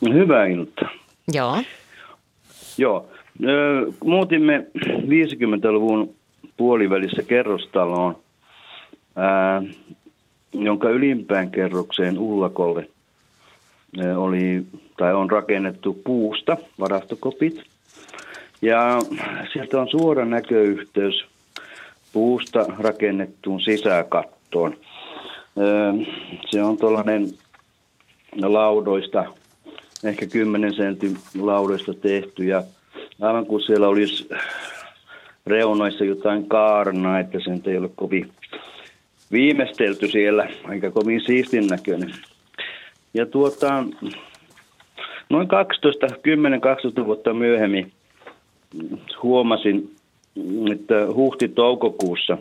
[0.00, 0.88] No, hyvää iltaa.
[1.32, 1.62] Joo.
[2.78, 3.08] Joo.
[4.04, 6.16] Muutimme 50-luvun
[6.60, 8.16] puolivälissä kerrostaloon,
[9.16, 9.62] ää,
[10.52, 12.88] jonka ylimpään kerrokseen ullakolle
[14.16, 17.62] oli, tai on rakennettu puusta varastokopit.
[18.62, 18.98] Ja
[19.52, 21.24] sieltä on suora näköyhteys
[22.12, 24.76] puusta rakennettuun sisäkattoon.
[26.50, 27.28] Se on tuollainen
[28.42, 29.24] laudoista,
[30.04, 32.62] ehkä 10 sentin laudoista tehty ja
[33.20, 34.28] aivan kuin siellä olisi
[35.46, 38.32] reunoissa jotain kaarnaa, että sen ei ole kovin
[39.32, 42.12] viimeistelty siellä, aika kovin siistin näköinen.
[43.14, 43.84] Ja tuota,
[45.30, 47.92] noin 12, 10-12 vuotta myöhemmin
[49.22, 49.96] huomasin,
[50.72, 52.38] että huhti-toukokuussa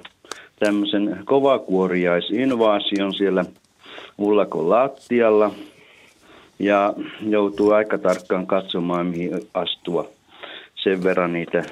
[0.59, 3.45] tämmöisen kovakuoriaisinvaasion siellä
[4.17, 5.51] Ullakon lattialla
[6.59, 10.09] ja joutuu aika tarkkaan katsomaan, mihin astua.
[10.83, 11.63] Sen verran niitä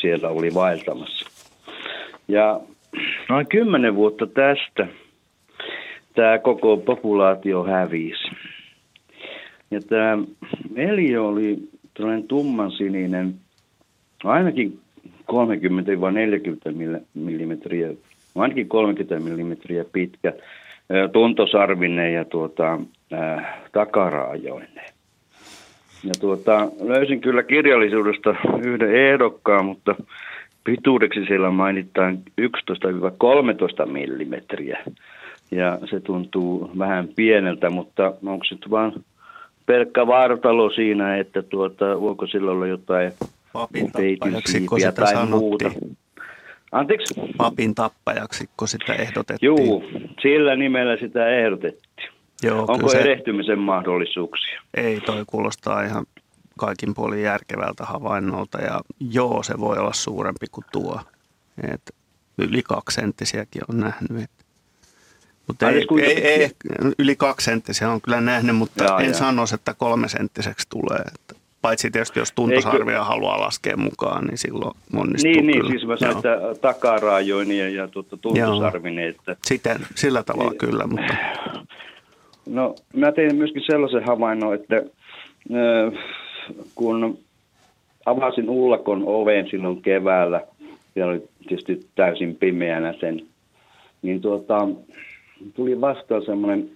[0.00, 1.30] siellä oli vaeltamassa.
[2.28, 2.60] Ja
[3.28, 4.86] noin kymmenen vuotta tästä
[6.14, 8.30] tämä koko populaatio hävisi.
[9.70, 10.18] Ja tämä
[10.76, 11.58] Eliö oli
[11.94, 13.34] tällainen tummansininen
[14.24, 14.80] ainakin
[15.32, 15.34] 30-40
[17.14, 17.88] millimetriä,
[18.34, 20.32] ainakin 30 millimetriä pitkä,
[21.12, 22.78] tuntosarvinen ja tuota,
[23.12, 24.93] äh, takaraajoinen.
[26.04, 29.94] Ja tuota, löysin kyllä kirjallisuudesta yhden ehdokkaan, mutta
[30.64, 34.78] pituudeksi siellä mainitaan 11-13 millimetriä.
[35.50, 38.92] Ja se tuntuu vähän pieneltä, mutta onko se vaan
[39.66, 43.12] pelkkä vartalo siinä, että tuota, voiko sillä olla jotain
[43.52, 45.40] Papin tappajaksi, kun sitä tai sanottiin.
[45.40, 45.70] muuta.
[46.72, 47.14] Anteeksi?
[47.36, 49.46] Papin tappajaksi, kun sitä ehdotettiin.
[49.46, 49.84] Juu,
[50.22, 52.08] sillä nimellä sitä ehdotettiin.
[52.44, 54.60] Joo, Onko se, erehtymisen mahdollisuuksia?
[54.74, 56.06] Ei, toi kuulostaa ihan
[56.58, 58.80] kaikin puolin järkevältä havainnolta ja
[59.10, 61.00] joo, se voi olla suurempi kuin tuo.
[61.72, 61.94] Et
[62.38, 64.22] yli kaksi senttisiäkin on nähnyt.
[64.22, 64.30] Et.
[65.46, 66.50] Mutta ei, siis kuinka ei, ei,
[66.98, 69.14] yli kaksi senttisiä on kyllä nähnyt, mutta Jaa, en jaa.
[69.14, 70.98] sanoisi, että kolme senttiseksi tulee.
[70.98, 75.70] Että paitsi tietysti, jos tuntosarvia haluaa laskea mukaan, niin silloin onnistuu Niin, niin kyllä.
[75.70, 76.50] siis mä sanoin, Joo.
[76.50, 79.08] että takaraajoinen ja, ja tuota, tuntosarvinen.
[79.08, 80.58] Että, Siten, sillä tavalla Niin.
[80.58, 81.14] kyllä, mutta
[82.46, 84.82] no, mä tein myöskin sellaisen havainnon, että
[86.74, 87.18] kun
[88.06, 90.40] avasin ullakon oven silloin keväällä,
[90.96, 93.20] ja oli tietysti täysin pimeänä sen,
[94.02, 94.68] niin tuota,
[95.54, 96.70] tuli vastaan semmoinen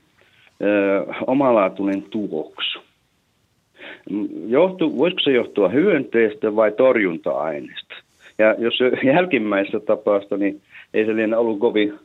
[1.27, 2.79] omalaatuinen tuoksu.
[4.47, 7.95] Johtu, voisiko se johtua hyönteestä vai torjunta-aineesta?
[8.39, 10.61] Ja jos se jälkimmäisessä tapausta, niin
[10.95, 11.99] ei se liene ollut kovin,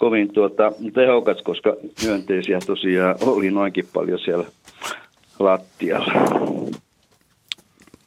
[0.00, 4.44] kovin tuota, tehokas, koska hyönteisiä tosiaan oli noinkin paljon siellä
[5.38, 6.12] lattialla.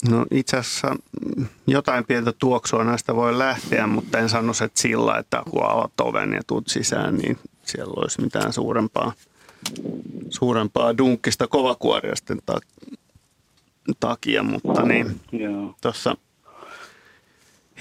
[0.09, 0.95] No itse asiassa
[1.67, 6.33] jotain pientä tuoksua näistä voi lähteä, mutta en sano, että sillä, että kun avaat oven
[6.33, 9.13] ja tuut sisään, niin siellä olisi mitään suurempaa,
[10.29, 12.59] suurempaa dunkkista kovakuoriasten ta-
[13.99, 15.19] takia, mutta niin
[15.81, 16.15] tuossa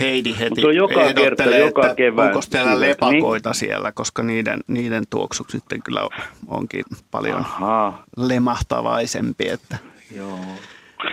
[0.03, 5.05] Heidi heti Mutta joka kerta, joka kevät onko teillä syöt, lepakoita siellä, koska niiden, niiden
[5.11, 6.09] tuoksut sitten kyllä
[6.49, 9.49] onkin paljon Ahaa, lemahtavaisempi.
[9.49, 9.79] Että.
[10.17, 10.39] joo.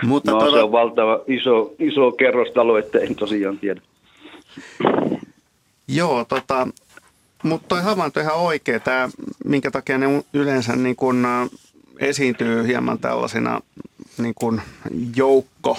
[0.04, 3.82] Mutta No tuota, se on valtava iso, iso kerrostalo, että en tosiaan tiedä.
[5.88, 6.68] Joo, tota,
[7.44, 8.80] mutta toi havainto ihan oikea.
[8.80, 9.10] Tämä,
[9.46, 11.28] minkä takia ne yleensä niin kun,
[12.00, 13.62] esiintyy hieman tällaisina
[14.18, 14.62] niin kun
[15.16, 15.78] joukko,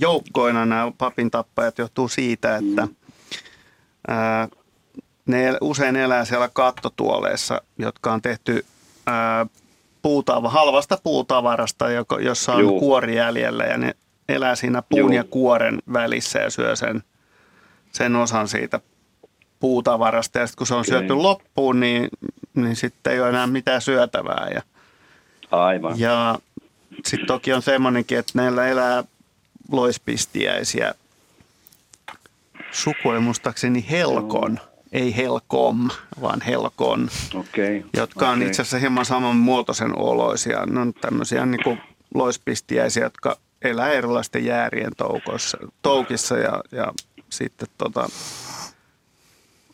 [0.00, 2.88] joukkoina nämä papin tappajat johtuu siitä, että
[4.08, 4.48] ää,
[5.26, 8.66] ne usein elää siellä kattotuoleissa, jotka on tehty
[9.06, 9.46] ää,
[10.02, 12.80] puutava, halvasta puutavarasta, joka, jossa on Juu.
[12.80, 13.96] kuori jäljellä ja ne
[14.28, 15.12] elää siinä puun Juu.
[15.12, 17.02] ja kuoren välissä ja syö sen,
[17.92, 18.80] sen osan siitä
[19.60, 20.38] puutavarasta.
[20.38, 20.88] Ja sitten kun se on Okei.
[20.90, 22.08] syöty loppuun, niin,
[22.54, 24.48] niin sitten ei ole enää mitään syötävää.
[24.54, 24.62] Ja,
[25.50, 25.98] Aivan.
[26.00, 26.38] ja
[27.04, 29.04] sitten toki on semmoinenkin, että näillä elää
[29.72, 30.94] loispistiäisiä
[32.70, 34.60] suku oli muistaakseni Helkon,
[34.92, 35.88] ei Helkom,
[36.20, 37.84] vaan Helkon, Okei.
[37.96, 38.48] jotka on okei.
[38.48, 40.66] itse asiassa hieman saman muotoisen oloisia.
[40.66, 41.80] Ne on tämmöisiä niin kuin
[42.14, 46.92] loispistiäisiä, jotka elää erilaisten jäärien toukoissa, toukissa ja, ja
[47.30, 48.08] sitten tota,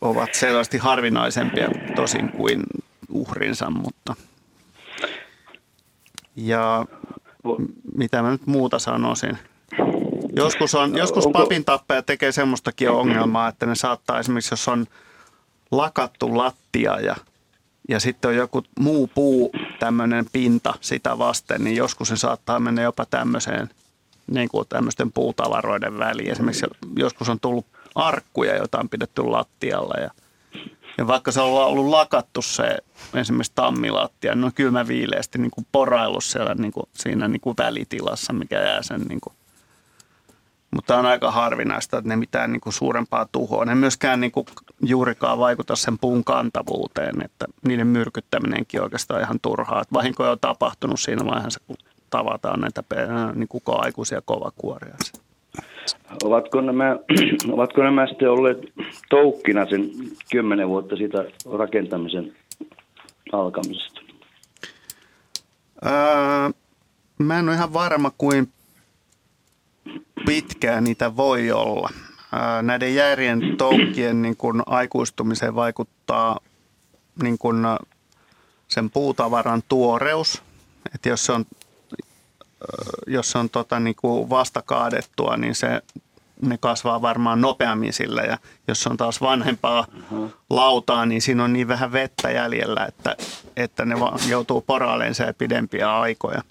[0.01, 2.63] ovat selvästi harvinaisempia tosin kuin
[3.09, 4.15] uhrinsa, mutta
[6.35, 6.85] ja
[7.95, 9.37] mitä mä nyt muuta sanoisin.
[10.35, 14.85] Joskus, on, joskus Onko- papin tappaja tekee semmoistakin ongelmaa, että ne saattaa esimerkiksi, jos on
[15.71, 17.15] lakattu lattia ja,
[17.89, 22.81] ja sitten on joku muu puu, tämmöinen pinta sitä vasten, niin joskus se saattaa mennä
[22.81, 23.69] jopa tämmöiseen
[24.27, 26.31] niin kuin tämmöisten puutavaroiden väliin.
[26.31, 26.65] Esimerkiksi
[26.95, 27.65] joskus on tullut
[27.95, 30.09] arkkuja, joita on pidetty lattialla ja,
[30.97, 32.77] ja vaikka se on ollut lakattu se
[33.15, 37.55] esimerkiksi tammilattia, niin on kylmä viileästi niin kuin poraillut siellä niin kuin, siinä niin kuin
[37.57, 39.33] välitilassa, mikä jää sen niin kuin
[40.73, 43.65] mutta on aika harvinaista, että ne mitään niin kuin suurempaa tuhoa.
[43.65, 44.45] Ne myöskään niin kuin
[44.81, 49.81] juurikaan vaikuta sen puun kantavuuteen, että niiden myrkyttäminenkin on oikeastaan ihan turhaa.
[49.81, 51.75] Että vahinkoja on tapahtunut siinä vaiheessa, kun
[52.09, 52.83] tavataan näitä
[53.35, 54.95] niin kuin aikuisia kovakuoria.
[56.23, 56.97] Ovatko nämä,
[57.53, 58.57] ovatko nämä sitten olleet
[59.09, 59.89] toukkina sen
[60.31, 61.25] kymmenen vuotta siitä
[61.57, 62.35] rakentamisen
[63.31, 64.01] alkamisesta?
[65.85, 66.49] Öö,
[67.17, 68.47] mä en ole ihan varma, kuin
[70.25, 71.89] pitkään niitä voi olla.
[72.61, 76.39] Näiden jäärien toukkien niin kuin aikuistumiseen vaikuttaa
[77.23, 77.57] niin kuin
[78.67, 80.41] sen puutavaran tuoreus.
[80.95, 81.45] Että jos se on,
[83.07, 85.81] jos se on tota, niin kuin vasta kaadettua, niin se,
[86.41, 88.21] ne kasvaa varmaan nopeammin sillä.
[88.21, 89.87] Ja jos se on taas vanhempaa
[90.49, 93.15] lautaa, niin siinä on niin vähän vettä jäljellä, että,
[93.55, 96.41] että ne va- joutuu poraaleensa ja pidempiä aikoja.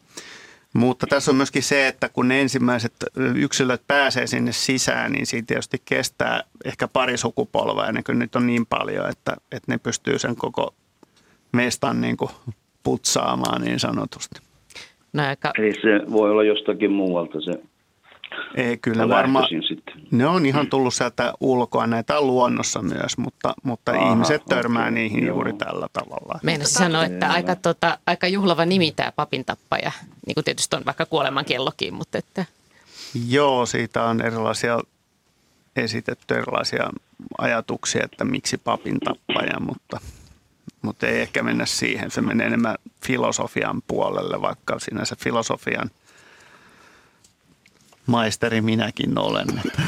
[0.73, 2.93] Mutta tässä on myöskin se, että kun ne ensimmäiset
[3.35, 8.47] yksilöt pääsee sinne sisään, niin siitä tietysti kestää ehkä pari sukupolvea ennen kuin niitä on
[8.47, 10.75] niin paljon, että, että ne pystyy sen koko
[11.53, 12.31] mestan niin kuin
[12.83, 14.41] putsaamaan niin sanotusti.
[15.13, 17.53] No aika Eli se voi olla jostakin muualta se
[18.55, 19.49] Ei kyllä varmaan,
[20.11, 24.83] ne on ihan tullut sieltä ulkoa, näitä on luonnossa myös, mutta, mutta Aha, ihmiset törmää
[24.83, 25.35] okei, niihin joo.
[25.37, 26.41] juuri tällä tavalla.
[26.43, 29.93] Meinasin sanoa, että aika, tota, aika juhlava nimi tämä papin tappaja.
[30.27, 32.45] Niin kuin tietysti on vaikka kuoleman kellokin, mutta että
[33.29, 34.79] Joo, siitä on erilaisia
[35.77, 36.91] esitetty erilaisia
[37.39, 40.01] ajatuksia, että miksi papin tappaja, mutta,
[40.83, 42.11] mutta ei ehkä mennä siihen.
[42.11, 45.91] Se menee enemmän filosofian puolelle, vaikka sinänsä filosofian
[48.07, 49.47] maisteri minäkin olen.
[49.67, 49.83] Että,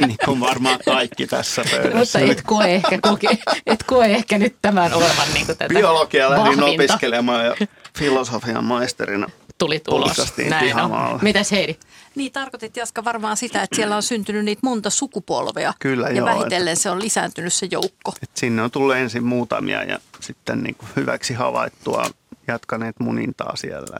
[0.06, 2.18] niin kuin varmaan kaikki tässä mutta pöydässä.
[2.18, 3.28] et koe ehkä, koke,
[3.66, 7.56] et koe ehkä nyt tämän olevan niin kuin tätä Biologia lähdin opiskelemaan ja
[7.98, 10.08] filosofian maisterina Tulit ulos.
[10.16, 11.18] pulsastiin Näin on.
[11.22, 11.76] Mitäs Heidi?
[12.14, 15.74] Niin tarkoitit Jaska varmaan sitä, että siellä on syntynyt niitä monta sukupolvea.
[15.78, 18.12] Kyllä, ja joo, vähitellen se on lisääntynyt se joukko.
[18.22, 22.06] Et sinne on tullut ensin muutamia ja sitten niin kuin hyväksi havaittua
[22.48, 23.96] jatkaneet munintaa siellä.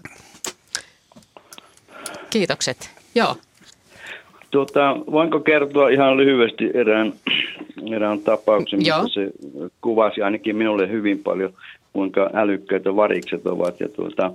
[2.30, 2.90] Kiitokset.
[3.14, 3.36] Joo.
[4.52, 7.12] Tuota, voinko kertoa ihan lyhyesti erään,
[7.92, 9.30] erään tapauksen, missä se
[9.80, 11.52] kuvasi ainakin minulle hyvin paljon,
[11.92, 13.80] kuinka älykkäitä varikset ovat.
[13.80, 14.32] Ja tuota,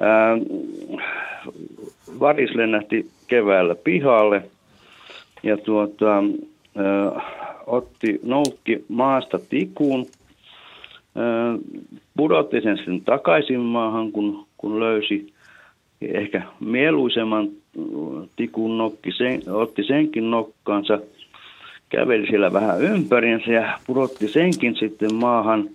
[0.00, 0.36] ää,
[2.20, 4.42] varis lennähti keväällä pihalle
[5.42, 7.22] ja tuota, ää,
[7.66, 10.06] otti, noukki maasta tikun,
[11.16, 11.58] ää,
[12.16, 15.32] pudotti sen sen takaisin maahan, kun, kun löysi
[16.02, 17.61] ehkä mieluisemman mm,
[18.36, 20.98] tikun nokki, sen, otti senkin nokkaansa,
[21.88, 25.68] käveli siellä vähän ympärinsä ja pudotti senkin sitten maahan.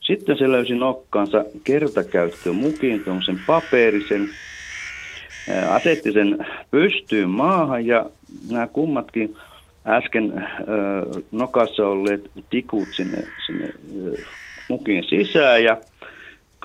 [0.00, 4.28] Sitten se löysi nokkaansa kertakäyttömukin, tuommoisen paperisen,
[5.68, 8.06] asetti sen pystyyn maahan ja
[8.50, 9.36] nämä kummatkin
[9.86, 10.48] äsken
[11.32, 13.72] nokassa olleet tikut sinne, sinne
[14.68, 15.76] mukin sisään ja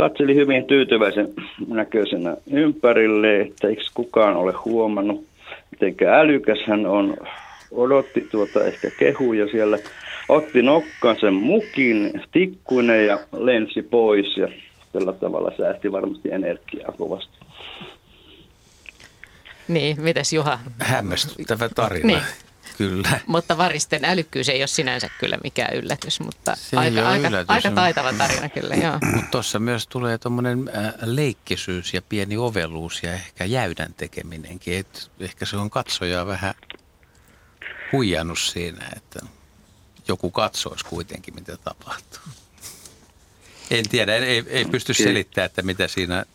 [0.01, 1.33] katseli hyvin tyytyväisen
[1.67, 5.25] näköisenä ympärille, että eikö kukaan ole huomannut,
[5.71, 7.17] miten älykäs hän on.
[7.71, 9.77] Odotti tuota ehkä kehuja siellä,
[10.29, 14.47] otti nokkaan sen mukin tikkuinen ja lensi pois ja
[14.93, 17.37] tällä tavalla säästi varmasti energiaa kovasti.
[19.67, 20.59] Niin, mites Juha?
[20.79, 22.07] Hämmästyttävä tarina.
[22.07, 22.21] niin.
[22.77, 23.19] Kyllä.
[23.27, 27.49] Mutta varisten älykkyys ei ole sinänsä kyllä mikään yllätys, mutta Se aika, aika, yllätys.
[27.49, 28.99] aika taitava tarina kyllä, joo.
[29.15, 34.77] Mutta tuossa myös tulee tuommoinen äh, leikkisyys ja pieni oveluus ja ehkä jäydän tekeminenkin.
[34.77, 36.53] Et ehkä se on katsojaa vähän
[37.91, 39.19] huijannut siinä, että
[40.07, 42.21] joku katsoisi kuitenkin, mitä tapahtuu.
[43.71, 46.25] En tiedä, ei, ei pysty selittämään, että mitä siinä,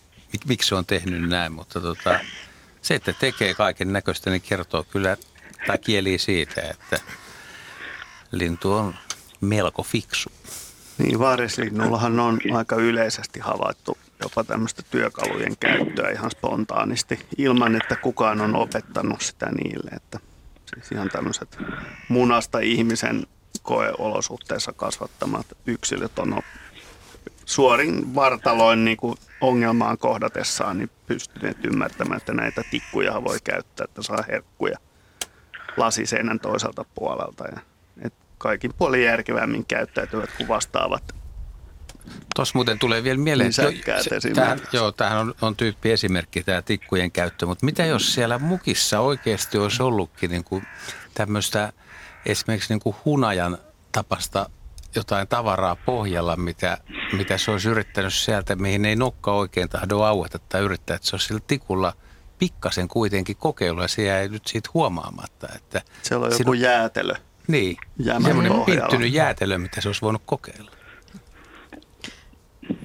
[0.47, 2.21] miksi se on tehnyt näin, mutta tota,
[2.83, 5.17] se, että tekee kaiken näköistä, niin kertoo kyllä
[5.67, 7.01] tai kieli siitä, että
[8.33, 8.95] lintu on
[9.41, 10.31] melko fiksu.
[10.99, 18.41] Niin, vaarislinnullahan on aika yleisesti havaittu jopa tämmöistä työkalujen käyttöä ihan spontaanisti, ilman että kukaan
[18.41, 19.91] on opettanut sitä niille.
[19.91, 20.21] Että
[20.75, 21.59] siis ihan tämmöiset
[22.09, 23.27] munasta ihmisen
[23.63, 26.43] koeolosuhteissa kasvattamat yksilöt on
[27.45, 34.03] suorin vartaloin niin kuin ongelmaan kohdatessaan niin pystyneet ymmärtämään, että näitä tikkuja voi käyttää, että
[34.03, 34.79] saa herkkuja
[35.77, 37.45] lasiseinän toiselta puolelta.
[37.45, 37.61] Ja,
[38.03, 41.15] et kaikin puolin järkevämmin käyttäytyvät kuin vastaavat
[42.37, 47.13] Tuossa muuten tulee vielä mieleen, että tämähän, joo, tämähän on, on tyyppi esimerkki tämä tikkujen
[47.13, 50.67] käyttö, mutta mitä jos siellä mukissa oikeasti olisi ollutkin niin kuin
[51.15, 51.73] tämmöistä
[52.27, 53.59] esimerkiksi niin kuin hunajan
[53.93, 54.51] tapasta
[54.95, 56.79] jotain tavaraa pohjalla, mitä,
[57.13, 61.17] mitä se olisi yrittänyt sieltä, mihin ei nokka oikein tahdo aueta tai yrittää, että se
[61.17, 61.93] olisi sillä tikulla–
[62.39, 65.49] pikkasen kuitenkin kokeilu ja se jäi nyt siitä huomaamatta.
[65.57, 67.15] Että Siellä on joku jäätelö.
[67.49, 67.77] Niin,
[68.25, 70.71] semmoinen pinttynyt jäätelö, mitä se olisi voinut kokeilla.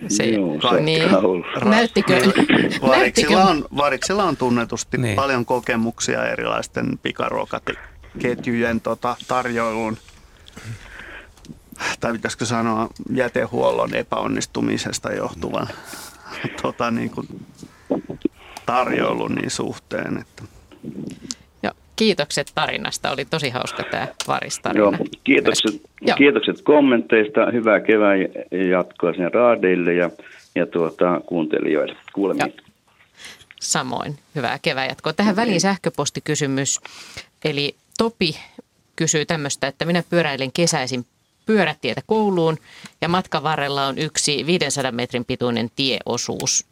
[0.07, 1.03] Se, Joo, se niin.
[1.65, 2.21] Näyttikö?
[2.87, 5.15] Variksilla on, variksilla on tunnetusti niin.
[5.15, 9.97] paljon kokemuksia erilaisten pikaruokaketjujen tota, tarjoilun
[11.99, 15.67] tai pitäisikö sanoa jätehuollon epäonnistumisesta johtuvan
[16.61, 17.27] tota, niin kuin,
[18.65, 20.17] tarjoilun niin suhteen.
[20.17, 20.43] Että.
[21.63, 23.11] Joo, kiitokset tarinasta.
[23.11, 24.79] Oli tosi hauska tämä varistarina.
[24.79, 24.93] Joo,
[25.23, 26.17] kiitokset, Joo.
[26.17, 27.51] kiitokset kommenteista.
[27.53, 28.19] Hyvää kevään
[28.69, 30.09] jatkoa sen raadeille ja,
[30.55, 31.95] ja tuota, kuuntelijoille.
[32.13, 32.53] Kuulemiin.
[33.61, 34.15] Samoin.
[34.35, 35.13] Hyvää kevään jatkoa.
[35.13, 36.79] Tähän väliin sähköpostikysymys.
[37.45, 38.35] Eli Topi
[38.95, 41.05] kysyy tämmöistä, että minä pyöräilen kesäisin
[41.45, 42.57] pyörätietä kouluun
[43.01, 46.65] ja matkan varrella on yksi 500 metrin pituinen tieosuus.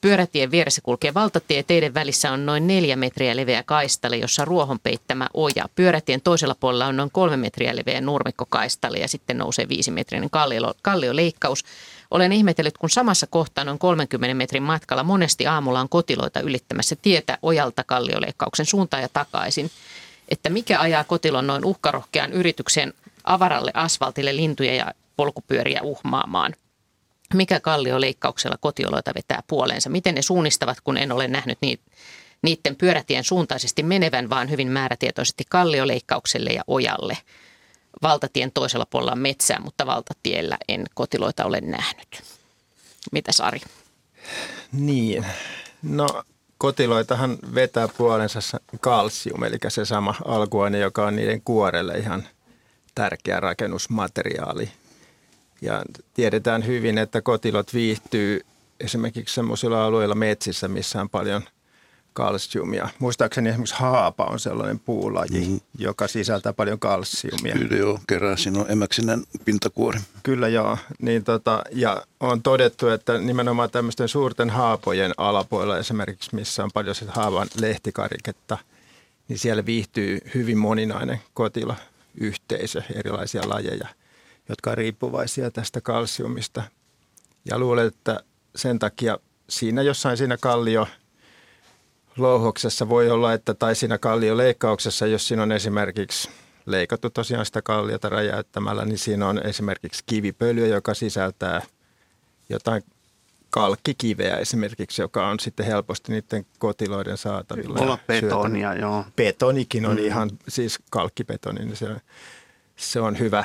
[0.00, 1.62] Pyörätien vieressä kulkee valtatie.
[1.62, 5.68] Teiden välissä on noin neljä metriä leveä kaistale, jossa ruohon peittämä oja.
[5.74, 11.64] Pyörätien toisella puolella on noin kolme metriä leveä nurmikkokaistale ja sitten nousee viisimetrinen kallio, kallioleikkaus.
[12.10, 17.38] Olen ihmetellyt, kun samassa kohtaa noin 30 metrin matkalla monesti aamulla on kotiloita ylittämässä tietä
[17.42, 19.70] ojalta kallioleikkauksen suuntaan ja takaisin.
[20.28, 22.92] Että mikä ajaa kotilon noin uhkarohkean yrityksen
[23.24, 26.54] avaralle asfaltille lintuja ja polkupyöriä uhmaamaan–
[27.34, 29.90] mikä kallioleikkauksella kotioloita vetää puoleensa.
[29.90, 31.82] Miten ne suunnistavat, kun en ole nähnyt niitä
[32.42, 37.18] niiden pyörätien suuntaisesti menevän, vaan hyvin määrätietoisesti kallioleikkaukselle ja ojalle.
[38.02, 42.22] Valtatien toisella puolella on metsää, mutta valtatiellä en kotiloita ole nähnyt.
[43.12, 43.60] Mitä Sari?
[44.72, 45.26] Niin,
[45.82, 46.22] no
[46.58, 48.40] kotiloitahan vetää puolensa
[48.80, 52.28] kalsium, eli se sama alkuaine, joka on niiden kuorelle ihan
[52.94, 54.70] tärkeä rakennusmateriaali.
[55.60, 55.82] Ja
[56.14, 58.40] tiedetään hyvin, että kotilot viihtyy
[58.80, 61.42] esimerkiksi sellaisilla alueilla metsissä, missä on paljon
[62.12, 62.88] kalsiumia.
[62.98, 65.60] Muistaakseni esimerkiksi haapa on sellainen puulaji, mm.
[65.78, 67.52] joka sisältää paljon kalsiumia.
[67.52, 70.00] Kyllä joo, kerää siinä on emäksinen pintakuori.
[70.22, 76.64] Kyllä joo, niin tota, ja on todettu, että nimenomaan tämmöisten suurten haapojen alapuolella esimerkiksi, missä
[76.64, 78.58] on paljon sitä haavan lehtikariketta,
[79.28, 81.76] niin siellä viihtyy hyvin moninainen kotila
[82.20, 83.88] yhteisö, erilaisia lajeja–
[84.48, 86.62] jotka on riippuvaisia tästä kalsiumista.
[87.44, 88.20] Ja luulen, että
[88.56, 89.18] sen takia
[89.48, 90.88] siinä jossain siinä kallio
[92.16, 96.30] louhoksessa voi olla, että tai siinä kallioleikkauksessa, jos siinä on esimerkiksi
[96.66, 101.62] leikattu tosiaan sitä kalliota räjäyttämällä, niin siinä on esimerkiksi kivipölyä, joka sisältää
[102.48, 102.82] jotain
[103.50, 107.80] kalkkikiveä esimerkiksi, joka on sitten helposti niiden kotiloiden saatavilla.
[107.80, 109.04] Olla betonia, joo.
[109.16, 110.04] Betonikin on mm.
[110.04, 111.88] ihan, siis kalkkibetoni, niin se,
[112.76, 113.44] se on hyvä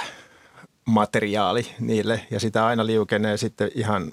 [0.86, 4.12] materiaali niille ja sitä aina liukenee sitten ihan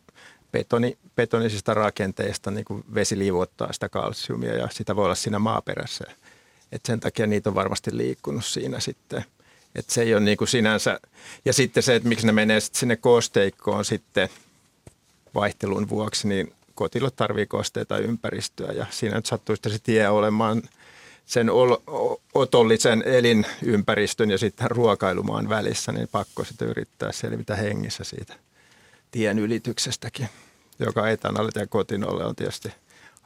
[0.52, 6.04] betoni, betonisista rakenteista niin kuin vesi liuottaa sitä kalsiumia ja sitä voi olla siinä maaperässä.
[6.72, 9.24] Et sen takia niitä on varmasti liikkunut siinä sitten.
[9.74, 11.00] Et se ei ole niin kuin sinänsä,
[11.44, 14.28] ja sitten se, että miksi ne menee sitten sinne kosteikkoon sitten
[15.34, 20.62] vaihtelun vuoksi, niin kotilot tarvii kosteita ympäristöä ja siinä nyt sattuu sitten se tie olemaan
[21.28, 21.50] sen
[22.34, 28.34] otollisen elinympäristön ja sitten ruokailumaan välissä, niin pakko sitten yrittää selvitä hengissä siitä
[29.10, 30.28] tien ylityksestäkin,
[30.78, 32.72] joka etanalle ja kotinolle on tietysti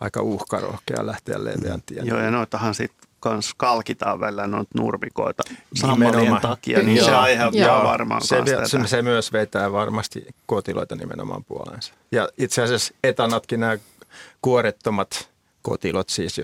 [0.00, 2.06] aika uhkarohkea lähteä leveän tien.
[2.06, 5.42] Joo, ja noitahan sitten kans kalkitaan välillä noita nurmikoita
[5.74, 8.36] sammalien takia, niin se aiheuttaa joo, varmaan se,
[8.66, 11.94] se, se, myös vetää varmasti kotiloita nimenomaan puoleensa.
[12.12, 13.78] Ja itse asiassa etanatkin nämä
[14.42, 15.31] kuorettomat
[15.62, 16.40] kotilot siis,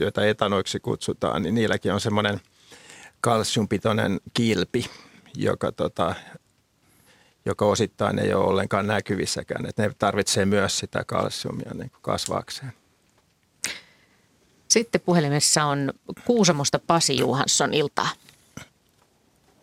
[0.00, 2.40] joita etanoiksi kutsutaan, niin niilläkin on semmoinen
[3.20, 4.86] kalsiumpitoinen kilpi,
[5.36, 6.14] joka, tota,
[7.44, 9.66] joka osittain ei ole ollenkaan näkyvissäkään.
[9.66, 12.72] Että ne tarvitsee myös sitä kalsiumia niin kasvaakseen.
[14.68, 15.92] Sitten puhelimessa on
[16.24, 18.08] Kuusamosta Pasi Juhansson, iltaa.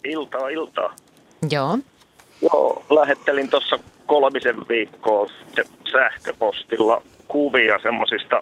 [0.03, 0.95] Iltaa, iltaa.
[1.51, 1.79] Joo.
[2.41, 5.27] Joo, lähettelin tuossa kolmisen viikkoa
[5.91, 8.41] sähköpostilla kuvia semmoisista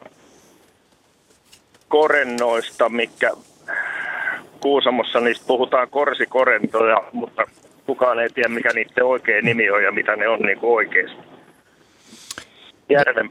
[1.89, 3.31] korennoista, mikä
[4.59, 7.43] Kuusamossa niistä puhutaan korsikorentoja, mutta
[7.85, 11.17] kukaan ei tiedä, mikä niiden oikein nimi on ja mitä ne on niin kuin oikeasti.
[12.89, 13.29] Järven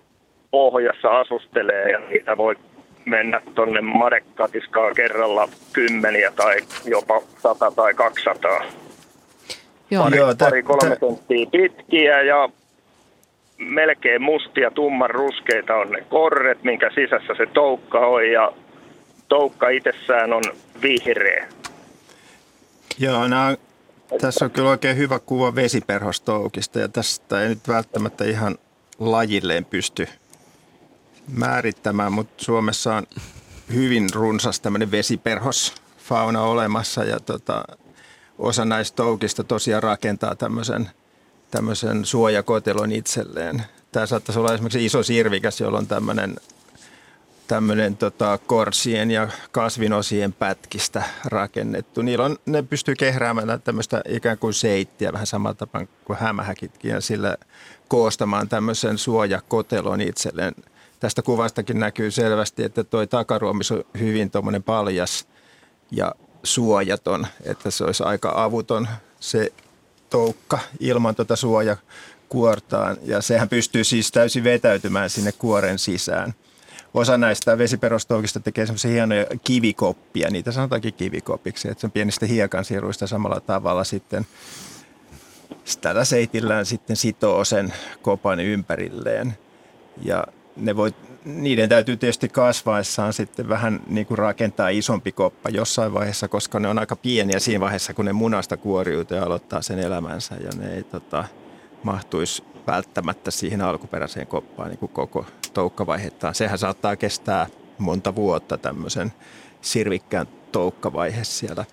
[0.51, 2.57] pohjassa asustelee ja niitä voi
[3.05, 8.65] mennä tuonne madekatiskaan kerralla kymmeniä tai jopa sata tai 200.
[9.91, 10.05] Joo.
[10.05, 12.49] Pari, Joo, pari kolme senttiä pitkiä ja
[13.65, 18.53] melkein mustia, tumman ruskeita on ne korret, minkä sisässä se toukka on ja
[19.29, 20.43] toukka itsessään on
[20.83, 21.49] vihreä.
[22.99, 23.57] Joo, nämä,
[24.21, 28.59] tässä on kyllä oikein hyvä kuva vesiperhostoukista ja tästä ei nyt välttämättä ihan
[28.99, 30.09] lajilleen pysty
[31.37, 33.07] määrittämään, mutta Suomessa on
[33.75, 37.65] hyvin runsas tämmöinen vesiperhosfauna olemassa ja tota,
[38.39, 40.91] osa näistä toukista tosiaan rakentaa tämmöisen,
[41.55, 43.63] tämmöisen suojakotelon itselleen.
[43.93, 46.37] Tämä saattaisi olla esimerkiksi iso sirvikäs, jolla on tämmöinen
[47.47, 52.03] tämmöinen tota, korsien ja kasvinosien pätkistä rakennettu.
[52.03, 57.01] Niillä on, ne pystyy kehräämään tämmöistä ikään kuin seittiä, vähän samalla tapaa kuin hämähäkitkin, ja
[57.01, 57.37] sillä
[57.89, 60.55] koostamaan tämmöisen suojakotelon itselleen–
[61.01, 65.29] tästä kuvastakin näkyy selvästi, että tuo takaruomis on hyvin tuommoinen paljas
[65.91, 68.89] ja suojaton, että se olisi aika avuton
[69.21, 69.53] se
[70.15, 72.97] toukka ilman tuota suojakuortaan.
[73.03, 76.35] Ja sehän pystyy siis täysin vetäytymään sinne kuoren sisään.
[76.95, 83.07] Osa näistä vesiperostoukista tekee semmoisia hienoja kivikoppia, niitä sanotaankin kivikopiksi, että se on pienistä hiekansiruista
[83.07, 84.27] samalla tavalla sitten
[85.81, 89.39] tällä seitillään sitten sitoo sen kopan ympärilleen.
[90.03, 90.25] Ja
[90.57, 90.95] ne voi,
[91.25, 96.69] niiden täytyy tietysti kasvaessaan sitten vähän niin kuin rakentaa isompi koppa jossain vaiheessa, koska ne
[96.69, 100.75] on aika pieniä siinä vaiheessa, kun ne munasta kuoriutuu ja aloittaa sen elämänsä ja ne
[100.75, 101.25] ei tota,
[101.83, 106.35] mahtuisi välttämättä siihen alkuperäiseen koppaan niin kuin koko toukkavaihettaan.
[106.35, 107.47] Sehän saattaa kestää
[107.79, 109.13] monta vuotta tämmöisen
[109.61, 111.65] sirvikkään toukkavaihe siellä,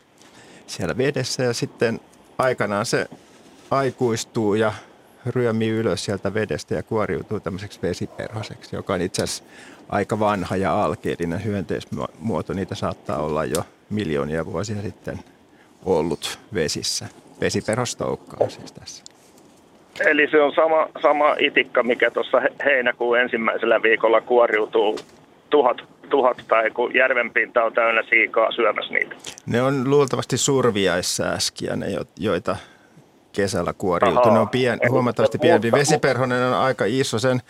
[0.68, 2.00] siellä vedessä ja sitten
[2.38, 3.08] aikanaan se
[3.72, 4.74] aikuistuu ja
[5.26, 9.44] ryömii ylös sieltä vedestä ja kuoriutuu tämmöiseksi vesiperhoseksi, joka on itse asiassa
[9.90, 12.54] aika vanha ja alkeellinen hyönteismuoto.
[12.54, 15.20] Niitä saattaa olla jo miljoonia vuosia sitten
[15.86, 17.08] ollut vesissä.
[17.42, 19.04] Vesiperhostoukka on siis tässä.
[20.00, 25.00] Eli se on sama, sama itikka, mikä tuossa heinäkuun ensimmäisellä viikolla kuoriutuu
[25.50, 25.78] tuhat,
[26.10, 29.16] tuhat tai kun järven pinta on täynnä siikaa syömässä niitä.
[29.46, 31.88] Ne on luultavasti surviaissääskiä, ne,
[32.20, 32.56] joita
[33.32, 34.32] kesällä kuoriutuu.
[34.32, 35.72] Ne on pien, huomattavasti pienempi.
[35.72, 37.20] Vesiperhonen on aika iso.
[37.20, 37.42] Sen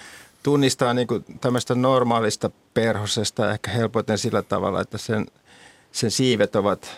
[0.43, 5.27] tunnistaa niin kuin tämmöistä normaalista perhosesta ehkä helpoiten sillä tavalla, että sen,
[5.91, 6.91] sen siivet ovat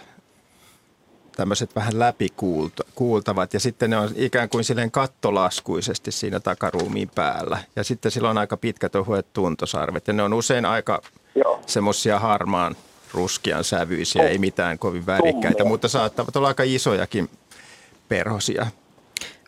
[1.35, 7.57] tämmöiset vähän läpikuultavat ja sitten ne on ikään kuin silleen kattolaskuisesti siinä takaruumiin päällä.
[7.75, 11.01] Ja sitten sillä on aika pitkät ohuet tuntosarvet ja ne on usein aika
[11.65, 12.75] semmoisia harmaan
[13.13, 17.29] ruskian sävyisiä, ei mitään kovin värikkäitä, mutta saattavat olla aika isojakin
[18.17, 18.65] perhosia.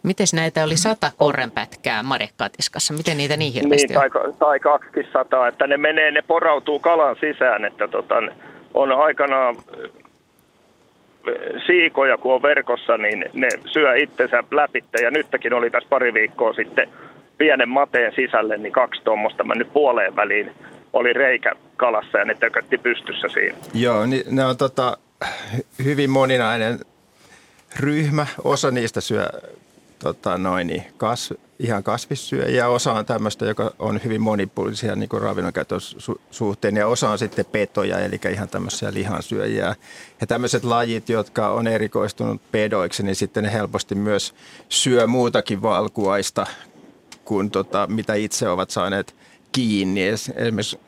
[0.04, 2.94] Miten näitä oli sata korrenpätkää Marekkatiskassa?
[2.94, 7.66] Miten niitä niin hirveästi niin, tai, tai 200, että ne menee, ne porautuu kalan sisään,
[7.66, 8.16] että tota,
[8.74, 9.74] on aikanaan eh,
[11.68, 14.84] siikoja, kun on verkossa, niin ne syö itsensä läpi.
[15.02, 16.90] Ja nytkin oli tässä pari viikkoa sitten
[17.38, 20.52] pienen mateen sisälle, niin kaksi tuommoista mennyt puoleen väliin
[20.94, 23.58] oli reikä kalassa ja ne tökötti pystyssä siinä.
[23.74, 24.98] Joo, niin ne on tota,
[25.84, 26.80] hyvin moninainen
[27.80, 28.28] ryhmä.
[28.44, 29.30] Osa niistä syö
[30.00, 32.68] tota noin, niin kas, ihan kasvissyöjiä.
[32.68, 37.46] Osa on tämmöistä, joka on hyvin monipuolisia niin ravinnonkäytön su- suhteen ja osa on sitten
[37.46, 39.76] petoja, eli ihan tämmöisiä lihansyöjiä.
[40.22, 44.34] Ja tämmöiset lajit, jotka on erikoistunut pedoiksi, niin sitten ne helposti myös
[44.70, 46.48] syö muutakin valkuaista
[47.26, 49.16] kuin tota, mitä itse ovat saaneet
[49.52, 50.08] kiinni.
[50.08, 50.80] Esimerkiksi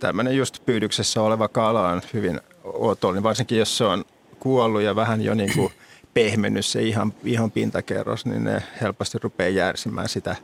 [0.00, 4.04] tämmöinen just pyydyksessä oleva kala on hyvin otollinen, varsinkin jos se on
[4.38, 5.72] kuollut ja vähän jo niin kuin
[6.14, 10.36] pehmennyt se ihan, ihan pintakerros, niin ne helposti rupeaa järsimään sitä,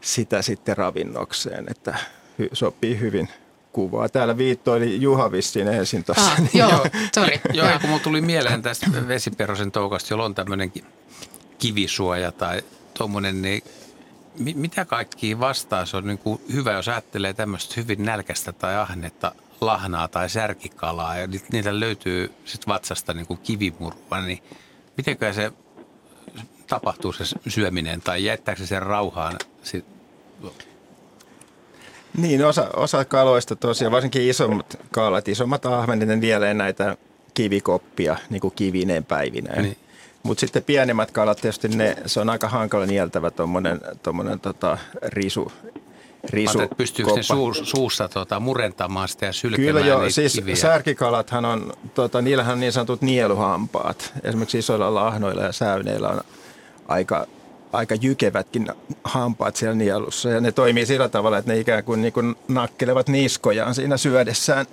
[0.00, 1.98] sitä sitten ravinnokseen, että
[2.38, 3.28] hy, sopii hyvin
[3.72, 4.08] kuvaa.
[4.08, 6.24] Täällä viittoili Juha vissiin ensin tuossa.
[6.24, 7.40] Ah, joo, sorry.
[7.58, 10.72] joo, kun mulla tuli mieleen tästä vesiperhosen toukasta, jolla on tämmöinen
[11.58, 12.62] kivisuoja tai
[12.98, 13.62] tuommoinen, niin
[14.38, 20.08] mitä kaikki vastaus on niin kuin hyvä, jos ajattelee tämmöistä hyvin nälkästä tai ahnetta lahnaa
[20.08, 24.42] tai särkikalaa ja niitä löytyy sitten vatsasta niin kuin kivimurua, niin
[24.96, 25.52] miten se
[26.66, 29.36] tapahtuu se syöminen tai jättääkö se sen rauhaan?
[32.16, 36.96] Niin, osa, osa kaloista tosiaan, varsinkin isommat kalat, isommat ahvenet, ne nielee näitä
[37.34, 39.62] kivikoppia niin kuin kivineen päivineen.
[39.62, 39.76] Niin.
[40.22, 43.30] Mutta sitten pienemmät kalat, tietysti ne, se on aika hankala nieltävä
[44.02, 45.52] tuommoinen tota, risu,
[46.30, 50.56] risu Olet, pystyykö ne suu, suussa tota, murentamaan sitä ja sylkemään Kyllä niitä siis kiviä?
[50.56, 54.12] särkikalathan on, tota, niillähän on niin sanotut nieluhampaat.
[54.24, 56.20] Esimerkiksi isoilla lahnoilla ja säyneillä on
[56.88, 57.26] aika,
[57.72, 58.68] aika jykevätkin
[59.04, 60.28] hampaat siellä nielussa.
[60.28, 64.66] Ja ne toimii sillä tavalla, että ne ikään kuin, niin kuin nakkelevat niskojaan siinä syödessään.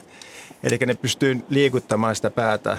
[0.64, 2.78] Eli ne pystyy liikuttamaan sitä päätä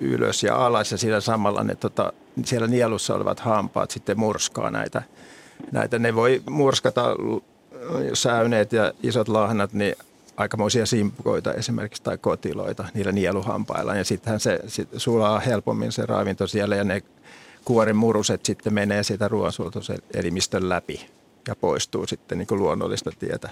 [0.00, 2.12] ylös ja alas ja sillä samalla ne tota,
[2.44, 5.02] siellä nielussa olevat hampaat sitten murskaa näitä.
[5.72, 5.98] näitä.
[5.98, 7.16] Ne voi murskata
[8.14, 9.96] säyneet ja isot lahnat, niin
[10.36, 13.94] aikamoisia simpukoita esimerkiksi tai kotiloita niillä nieluhampailla.
[13.94, 17.02] Ja sittenhän se sit sulaa helpommin se ravinto siellä ja ne
[17.64, 21.06] kuoren muruset sitten menee sitä ruoansuotuselimistön läpi
[21.48, 23.50] ja poistuu sitten niin kuin luonnollista tietä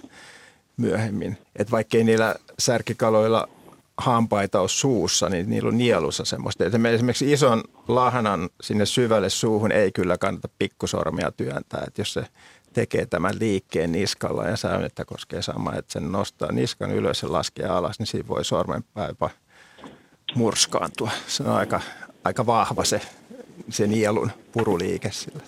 [0.77, 1.39] myöhemmin.
[1.57, 3.49] Et vaikkei niillä särkikaloilla
[3.97, 6.65] hampaita ole suussa, niin niillä on nielussa semmoista.
[6.65, 11.85] Et esimerkiksi ison lahnan sinne syvälle suuhun ei kyllä kannata pikkusormia työntää.
[11.87, 12.25] Et jos se
[12.75, 17.67] tekee tämän liikkeen niskalla ja säynettä koskee sama, että sen nostaa niskan ylös ja laskee
[17.67, 19.31] alas, niin siinä voi sormenpää jopa
[20.35, 21.11] murskaantua.
[21.27, 21.81] Se on aika,
[22.25, 23.01] aika vahva se,
[23.71, 25.43] se nielun puruliike sillä.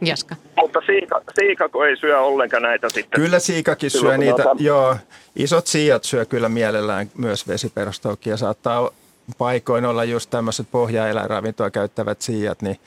[0.00, 0.36] Jaska.
[0.56, 3.20] Mutta siika, siikako ei syö ollenkaan näitä sitten?
[3.20, 4.62] Kyllä siikakin syö Silloin niitä, tuota...
[4.62, 4.96] joo.
[5.36, 8.36] Isot siijat syö kyllä mielellään myös vesiperustoukia.
[8.36, 8.90] Saattaa
[9.38, 12.78] paikoin olla just tämmöiset pohjaeläinravintoa käyttävät siijat, niin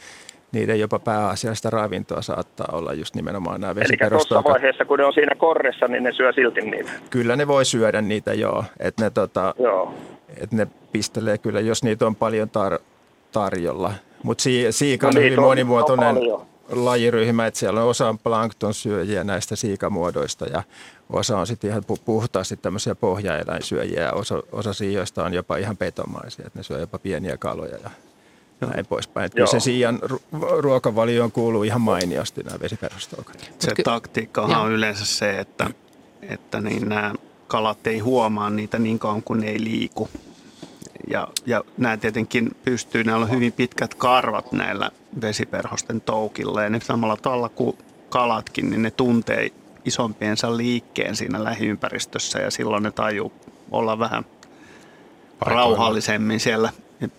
[0.57, 4.31] niiden jopa pääasiallista ravintoa saattaa olla just nimenomaan nämä vesiperustoukat.
[4.31, 6.91] Eli tuossa vaiheessa, kun ne on siinä korressa, niin ne syö silti niitä?
[7.09, 8.63] Kyllä ne voi syödä niitä, joo.
[8.79, 9.93] Että ne, tota, joo.
[10.37, 12.81] Et ne pistelee kyllä, jos niitä on paljon tar-
[13.31, 13.93] tarjolla.
[14.23, 18.19] Mutta si- siika no, on hyvin on, monimuotoinen on lajiryhmä, että siellä on osa on
[18.19, 20.63] plankton syöjiä näistä siikamuodoista ja
[21.09, 26.45] osa on sitten ihan puhtaasti tämmöisiä pohjaeläinsyöjiä ja osa, osa siijoista on jopa ihan petomaisia,
[26.47, 27.89] että ne syö jopa pieniä kaloja ja
[28.61, 28.71] Joo.
[28.71, 29.25] näin poispäin.
[29.25, 29.99] Että kyllä se siian
[30.59, 33.51] ruokavalioon kuuluu ihan mainiosti nämä vesiperustoukat.
[33.59, 35.69] Se taktiikka on yleensä se, että,
[36.21, 37.13] että niin nämä
[37.47, 40.09] kalat ei huomaa niitä niin kauan kuin ne ei liiku.
[41.09, 44.91] Ja, ja nämä tietenkin pystyy, näillä on hyvin pitkät karvat näillä
[45.21, 47.77] vesiperhosten toukilla ja ne samalla tavalla kuin
[48.09, 49.49] kalatkin, niin ne tuntee
[49.85, 53.31] isompiensa liikkeen siinä lähiympäristössä ja silloin ne tajuu
[53.71, 55.61] olla vähän Paikoilla.
[55.61, 56.69] rauhallisemmin siellä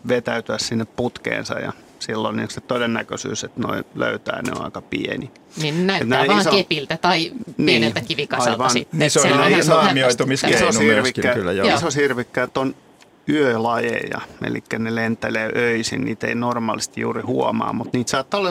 [0.08, 5.30] vetäytyä sinne putkeensa ja silloin niin se todennäköisyys, että noin löytää, ne on aika pieni.
[5.62, 6.50] Niin näyttää vaan iso...
[6.50, 8.70] kepiltä tai niin, pieneltä niin, kivikasalta aivan.
[8.70, 8.98] sitten.
[8.98, 11.52] Niin se on ihan naamioitumiskeino myöskin kyllä.
[11.52, 11.76] Joo.
[11.76, 12.74] Iso sirvikkäät on
[13.28, 18.50] yölajeja, eli ne lentelee öisin, niitä ei normaalisti juuri huomaa, mutta niitä saattaa olla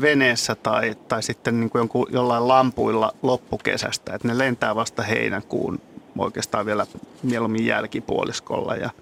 [0.00, 5.80] veneessä tai, tai sitten niin kuin jonkun, jollain lampuilla loppukesästä, että ne lentää vasta heinäkuun
[6.18, 6.86] oikeastaan vielä
[7.22, 8.90] mieluummin jälkipuoliskolla ja–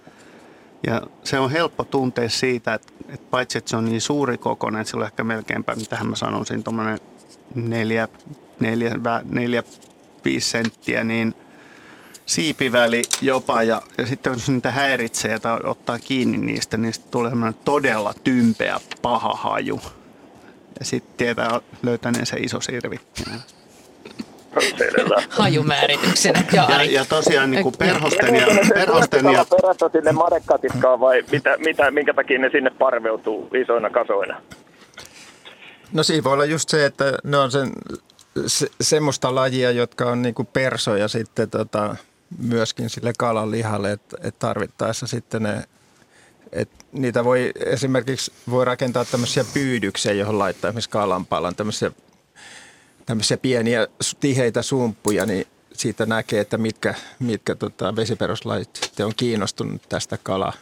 [0.87, 4.81] ja se on helppo tuntea siitä, että, että paitsi että se on niin suuri kokoinen,
[4.81, 6.99] että sillä on ehkä melkeinpä, mitä mä sanoisin, tuommoinen
[7.55, 8.09] neljä,
[8.61, 8.91] neljä,
[9.25, 9.63] neljä,
[10.25, 11.35] viisi senttiä, niin
[12.27, 13.63] siipiväli jopa.
[13.63, 17.33] Ja, ja sitten se niitä häiritsee tai ottaa kiinni niistä, niin tulee
[17.65, 19.81] todella tympeä paha haju.
[20.79, 23.01] Ja sitten tietää löytäneensä iso sirvi.
[25.31, 26.45] Hajumäärityksenä.
[26.53, 28.47] Ja, ja tosiaan niin kuin perhosten ja...
[28.75, 29.47] Perhosten ja...
[29.51, 34.43] Perätä sinne madekatiskaan vai mitä, mitä, minkä takia ne sinne parveutuu isoina kasoina?
[35.93, 37.73] No siinä voi olla just se, että ne on sen,
[38.47, 41.97] se, semmoista lajia, jotka on niin kuin persoja sitten tota,
[42.39, 45.63] myöskin sille kalan lihalle, että, että tarvittaessa sitten ne
[46.53, 51.91] Et niitä voi esimerkiksi voi rakentaa tämmöisiä pyydyksiä, johon laittaa esimerkiksi kalanpalan, tämmöisiä,
[53.07, 53.89] tämmöisiä pieniä
[54.21, 60.53] tiheitä sumppuja, niin siitä näkee, että mitkä, mitkä tota, vesiperuslajit on kiinnostunut tästä kala,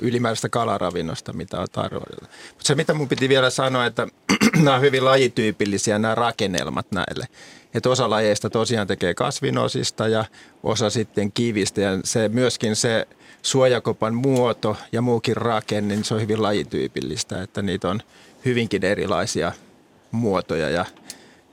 [0.00, 2.28] ylimääräistä kalaravinnosta, mitä on tarjolla.
[2.48, 4.06] Mutta se, mitä mun piti vielä sanoa, että
[4.56, 7.28] nämä on hyvin lajityypillisiä nämä rakennelmat näille.
[7.74, 10.24] Että osa lajeista tosiaan tekee kasvinosista ja
[10.62, 13.08] osa sitten kivistä ja se myöskin se
[13.42, 18.00] suojakopan muoto ja muukin rakenne, niin se on hyvin lajityypillistä, että niitä on
[18.44, 19.52] hyvinkin erilaisia
[20.10, 20.84] muotoja ja,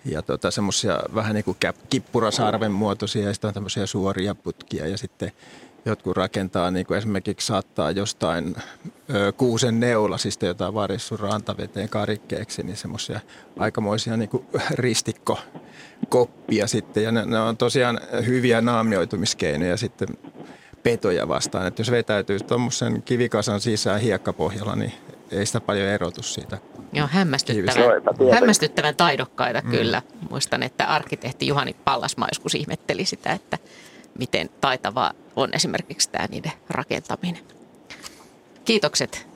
[0.07, 1.57] ja tota, semmoisia vähän niin kuin
[1.89, 5.31] kippurasarven muotoisia ja sitten on tämmöisiä suoria putkia ja sitten
[5.85, 8.55] jotkut rakentaa niin kuin esimerkiksi saattaa jostain
[9.13, 13.19] ö, kuusen neulasista jotain varissu rantaveteen karikkeeksi, niin semmoisia
[13.59, 17.03] aikamoisia niin kuin ristikkokoppia sitten.
[17.03, 20.07] Ja ne, ne on tosiaan hyviä naamioitumiskeinoja sitten
[20.83, 21.67] petoja vastaan.
[21.67, 24.93] Että jos vetäytyy tuommoisen kivikasan sisään hiekkapohjalla, niin
[25.31, 26.57] ei sitä paljon erotu siitä.
[26.93, 27.83] Joo, hämmästyttävän,
[28.33, 29.71] hämmästyttävän taidokkaita mm.
[29.71, 30.01] kyllä.
[30.29, 33.57] Muistan, että arkkitehti Juhani Pallasmaa joskus ihmetteli sitä, että
[34.19, 37.43] miten taitavaa on esimerkiksi tämä niiden rakentaminen.
[38.65, 39.27] Kiitokset.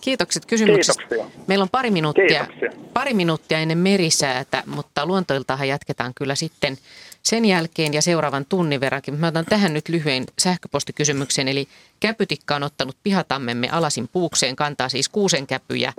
[0.00, 1.02] Kiitokset kysymyksestä.
[1.08, 1.40] Kiitoksia.
[1.46, 2.46] Meillä on pari minuuttia,
[2.92, 6.78] pari minuuttia ennen merisäätä, mutta luontoiltahan jatketaan kyllä sitten
[7.22, 9.14] sen jälkeen ja seuraavan tunnin verrankin.
[9.20, 11.48] Mä otan tähän nyt lyhyen sähköpostikysymyksen.
[11.48, 11.68] Eli
[12.00, 15.92] käpytikka on ottanut pihatammemme alasin puukseen, kantaa siis kuusen käpyjä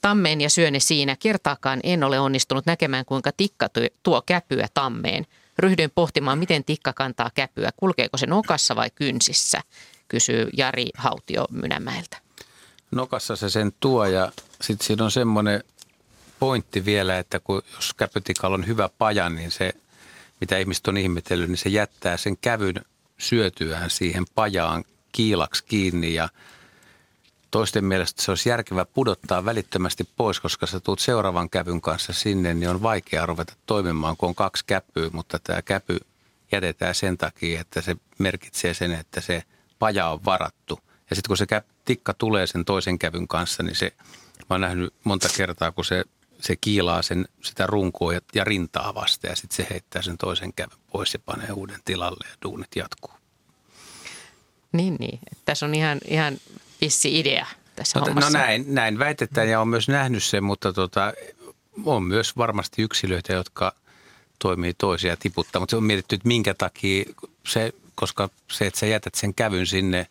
[0.00, 1.16] tammeen ja syöne siinä.
[1.16, 3.68] Kertaakaan en ole onnistunut näkemään, kuinka tikka
[4.02, 5.26] tuo käpyä tammeen.
[5.58, 7.70] Ryhdyin pohtimaan, miten tikka kantaa käpyä.
[7.76, 9.60] Kulkeeko se nokassa vai kynsissä,
[10.08, 12.16] kysyy Jari Hautio Mynämäeltä.
[12.90, 15.64] Nokassa se sen tuo ja sitten siinä on semmoinen
[16.38, 19.72] pointti vielä, että kun jos käpytikalla on hyvä paja, niin se,
[20.40, 22.74] mitä ihmiset on ihmetellyt, niin se jättää sen kävyn
[23.18, 26.28] syötyään siihen pajaan kiilaksi kiinni ja–
[27.50, 32.54] toisten mielestä se olisi järkevää pudottaa välittömästi pois, koska sä tuut seuraavan käpyn kanssa sinne,
[32.54, 36.00] niin on vaikea ruveta toimimaan, kun on kaksi käpyä, mutta tämä käpy
[36.52, 39.42] jätetään sen takia, että se merkitsee sen, että se
[39.78, 40.78] paja on varattu.
[41.10, 41.46] Ja sitten kun se
[41.84, 43.92] tikka tulee sen toisen kävyn kanssa, niin se,
[44.38, 46.04] mä oon nähnyt monta kertaa, kun se,
[46.40, 50.52] se kiilaa sen, sitä runkoa ja, ja rintaa vasten ja sitten se heittää sen toisen
[50.52, 53.12] kävyn pois ja panee uuden tilalle ja duunit jatkuu.
[54.72, 55.18] Niin, niin.
[55.44, 56.38] Tässä on ihan, ihan
[56.80, 58.38] pissi-idea tässä no, no hommassa.
[58.38, 61.12] No näin, näin väitetään ja on myös nähnyt sen, mutta tota,
[61.84, 63.74] on myös varmasti yksilöitä, jotka
[64.38, 65.60] toimii toisia tiputtaa.
[65.60, 67.04] Mutta se on mietitty, että minkä takia
[67.46, 70.06] se, koska se, että sä jätät sen kävyn sinne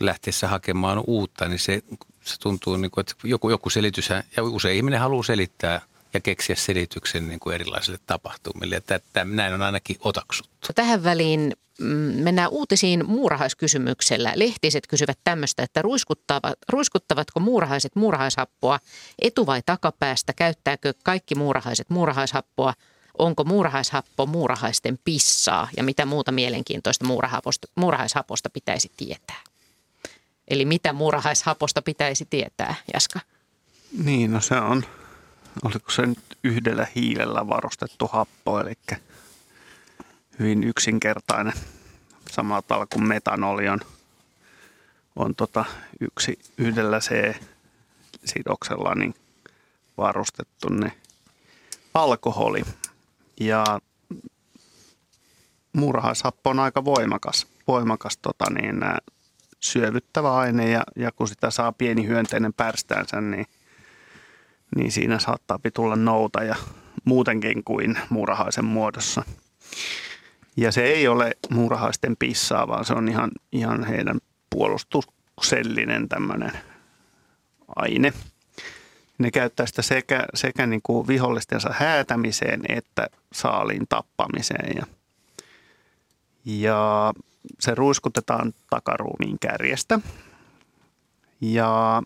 [0.00, 1.82] lähtiessä hakemaan uutta, niin se,
[2.26, 5.80] se tuntuu, niin kuin, että joku, joku selitys, ja usein ihminen haluaa selittää–
[6.16, 8.76] ja keksiä selityksen niin kuin erilaisille tapahtumille.
[8.76, 10.68] Että, että näin on ainakin otaksuttu.
[10.74, 11.86] Tähän väliin mm,
[12.22, 14.32] mennään uutisiin muurahaiskysymyksellä.
[14.34, 18.80] Lehtiset kysyvät tämmöistä, että ruiskuttavat, ruiskuttavatko muurahaiset muurahaishappoa
[19.18, 20.32] etu- vai takapäästä?
[20.32, 22.74] Käyttääkö kaikki muurahaiset muurahaishappoa?
[23.18, 27.06] Onko muurahaishappo muurahaisten pissaa ja mitä muuta mielenkiintoista
[27.76, 29.40] muurahaishaposta pitäisi tietää?
[30.48, 33.20] Eli mitä muurahaishaposta pitäisi tietää, Jaska?
[34.04, 34.84] Niin, no se on
[35.64, 38.72] oliko se nyt yhdellä hiilellä varustettu happo, eli
[40.38, 41.52] hyvin yksinkertainen.
[42.30, 43.80] Samalla tavalla kuin metanoli on,
[45.16, 45.64] on tota
[46.00, 49.14] yksi yhdellä C-sidoksella niin
[49.96, 50.92] varustettu niin
[51.94, 52.62] alkoholi.
[53.40, 53.64] Ja
[55.72, 58.80] muurahaishappo on aika voimakas, voimakas tota niin,
[59.60, 63.46] syövyttävä aine ja, ja kun sitä saa pieni hyönteinen pärstäänsä, niin
[64.76, 66.56] niin siinä saattaa tulla nouta ja
[67.04, 69.22] muutenkin kuin muurahaisen muodossa.
[70.56, 74.18] Ja se ei ole muurahaisten pissaa, vaan se on ihan, ihan heidän
[74.50, 76.52] puolustuksellinen tämmöinen
[77.76, 78.12] aine.
[79.18, 84.76] Ne käyttää sitä sekä, sekä niin kuin vihollistensa häätämiseen että saaliin tappamiseen.
[84.76, 84.86] Ja,
[86.44, 87.12] ja
[87.60, 90.00] se ruiskutetaan takaruumiin kärjestä.
[91.40, 92.02] Ja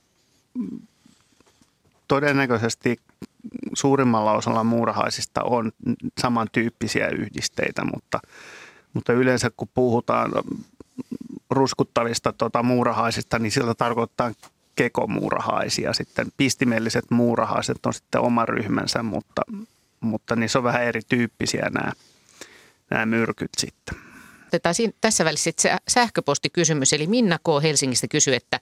[2.08, 2.96] todennäköisesti
[3.74, 5.72] suurimmalla osalla muurahaisista on
[6.20, 8.20] samantyyppisiä yhdisteitä, mutta,
[8.94, 10.30] mutta yleensä kun puhutaan
[11.50, 14.32] ruskuttavista tota, muurahaisista, niin sillä tarkoittaa
[14.76, 15.92] kekomuurahaisia.
[15.92, 19.42] Sitten pistimelliset muurahaiset on sitten oma ryhmänsä, mutta,
[20.00, 21.92] mutta niissä on vähän erityyppisiä nämä,
[22.90, 24.09] nämä myrkyt sitten
[24.50, 25.50] otetaan tässä välissä
[25.88, 26.92] sähköpostikysymys.
[26.92, 27.62] Eli Minna K.
[27.62, 28.60] Helsingistä kysyy, että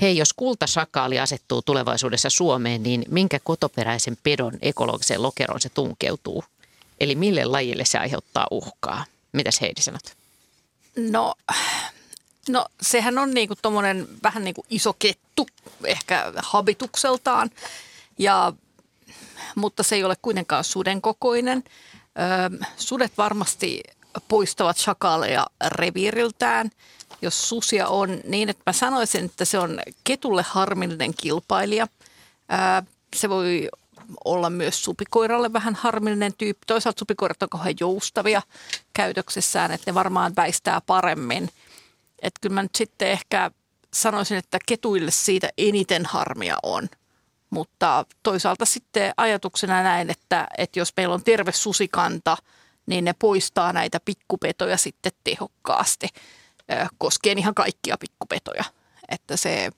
[0.00, 6.44] hei, jos kultasakaali asettuu tulevaisuudessa Suomeen, niin minkä kotoperäisen pedon ekologiseen lokeroon se tunkeutuu?
[7.00, 9.04] Eli mille lajille se aiheuttaa uhkaa?
[9.32, 10.16] Mitäs Heidi sanot?
[10.96, 11.34] No
[12.48, 15.46] No sehän on niinku tommonen vähän niin kuin iso kettu,
[15.84, 17.50] ehkä habitukseltaan,
[18.18, 18.52] ja,
[19.54, 21.64] mutta se ei ole kuitenkaan suden kokoinen.
[22.04, 23.82] Ö, sudet varmasti
[24.28, 26.70] poistavat shakaaleja reviiriltään.
[27.22, 31.86] Jos susia on niin, että mä sanoisin, että se on ketulle harmillinen kilpailija.
[32.52, 32.86] Ö,
[33.16, 33.68] se voi
[34.24, 36.64] olla myös supikoiralle vähän harmillinen tyyppi.
[36.66, 38.42] Toisaalta supikoirat on kauhean joustavia
[38.92, 41.48] käytöksessään, että ne varmaan väistää paremmin–
[42.22, 43.50] että kyllä mä nyt sitten ehkä
[43.94, 46.88] sanoisin, että ketuille siitä eniten harmia on.
[47.50, 52.36] Mutta toisaalta sitten ajatuksena näin, että, että jos meillä on terve susikanta,
[52.86, 56.08] niin ne poistaa näitä pikkupetoja sitten tehokkaasti.
[56.98, 58.64] Koskien ihan kaikkia pikkupetoja.
[59.08, 59.70] Että se,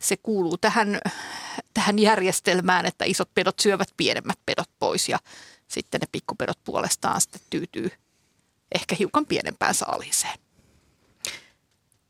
[0.00, 0.98] se kuuluu tähän,
[1.74, 5.18] tähän järjestelmään, että isot pedot syövät pienemmät pedot pois ja
[5.68, 7.90] sitten ne pikkupedot puolestaan sitten tyytyy
[8.74, 10.38] ehkä hiukan pienempään saaliiseen.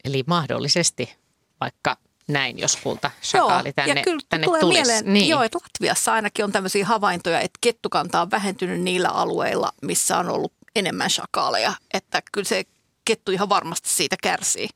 [0.04, 1.16] Eli mahdollisesti
[1.60, 1.96] vaikka
[2.28, 4.82] näin, jos kulta shakaali tänne, ja kyllä tänne tulee tulisi.
[4.82, 5.28] mieleen, niin.
[5.28, 10.28] joo, että Latviassa ainakin on tämmöisiä havaintoja, että kettukanta on vähentynyt niillä alueilla, missä on
[10.28, 11.74] ollut enemmän shakaaleja.
[11.94, 12.64] Että kyllä se
[13.04, 14.68] kettu ihan varmasti siitä kärsii.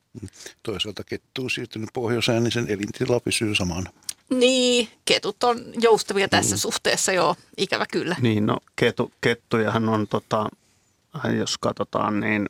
[0.62, 3.90] Toisaalta kettu on siirtynyt pohjoiseen, niin sen elintila pysyy samana.
[4.30, 6.59] Niin, ketut on joustavia tässä mm.
[6.59, 8.16] suhteessa, joo, ikävä kyllä.
[8.20, 10.48] Niin, no ketu, kettujahan on, tota,
[11.38, 12.46] jos katsotaan, niin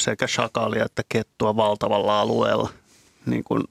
[0.00, 2.70] sekä shakalia että kettua valtavalla alueella,
[3.26, 3.64] niin kuin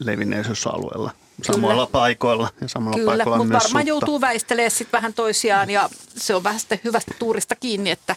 [0.00, 1.10] levinneisyysalueella.
[1.42, 1.92] Samoilla Kyllä.
[1.92, 3.88] paikoilla ja samalla Kyllä, paikoilla mutta myös varmaan sutta.
[3.88, 8.16] joutuu väistelemään sitten vähän toisiaan ja se on vähän sitten hyvästä tuurista kiinni, että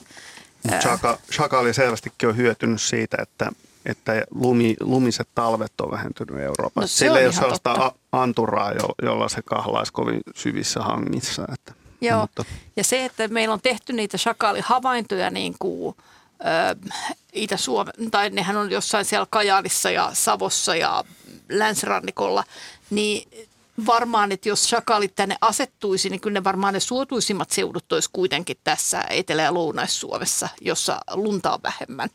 [0.81, 3.51] Shaka, shakali selvästikin on hyötynyt siitä, että,
[3.85, 6.81] että lumi, lumiset talvet on vähentynyt Euroopassa.
[6.81, 7.91] No, se Sillä ei ole sellaista totta.
[8.11, 11.45] anturaa, jo, jolla se kahlaisi kovin syvissä hangissa.
[11.53, 15.95] Että, Joo, Mutta, ja se, että meillä on tehty niitä shakaalihavaintoja niin kuin
[16.41, 16.89] ö,
[17.33, 21.03] Itä-Suomen, tai nehän on jossain siellä Kajaanissa ja Savossa ja
[21.49, 22.43] länsirannikolla,
[22.89, 23.47] niin
[23.85, 28.57] varmaan, että jos shakaalit tänne asettuisi, niin kyllä ne varmaan ne suotuisimmat seudut olisi kuitenkin
[28.63, 32.09] tässä Etelä- ja Lounais-Suomessa, jossa lunta on vähemmän.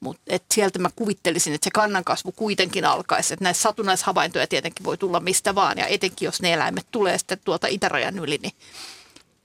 [0.00, 3.34] Mutta sieltä mä kuvittelisin, että se kannankasvu kuitenkin alkaisi.
[3.34, 7.40] Että näissä satunnaishavaintoja tietenkin voi tulla mistä vaan, ja etenkin jos ne eläimet tulee sitten
[7.44, 8.54] tuolta itärajan yli, niin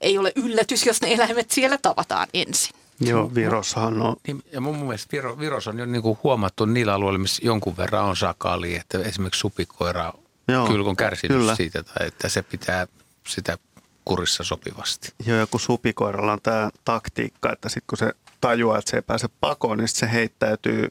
[0.00, 2.74] ei ole yllätys, jos ne eläimet siellä tavataan ensin.
[3.00, 6.94] Joo, Virossahan on Niin, ja mun mielestä Viro, Viros on jo niin kuin huomattu niillä
[6.94, 10.12] alueilla, missä jonkun verran on sakali, että esimerkiksi supikoira
[10.48, 11.56] Joo, kyllä on kärsinyt kyllä.
[11.56, 12.86] siitä, tai että se pitää
[13.26, 13.58] sitä
[14.04, 15.12] kurissa sopivasti.
[15.26, 19.02] Joo, ja kun supikoiralla on tämä taktiikka, että sitten kun se tajuaa, että se ei
[19.02, 20.88] pääse pakoon, niin se heittäytyy,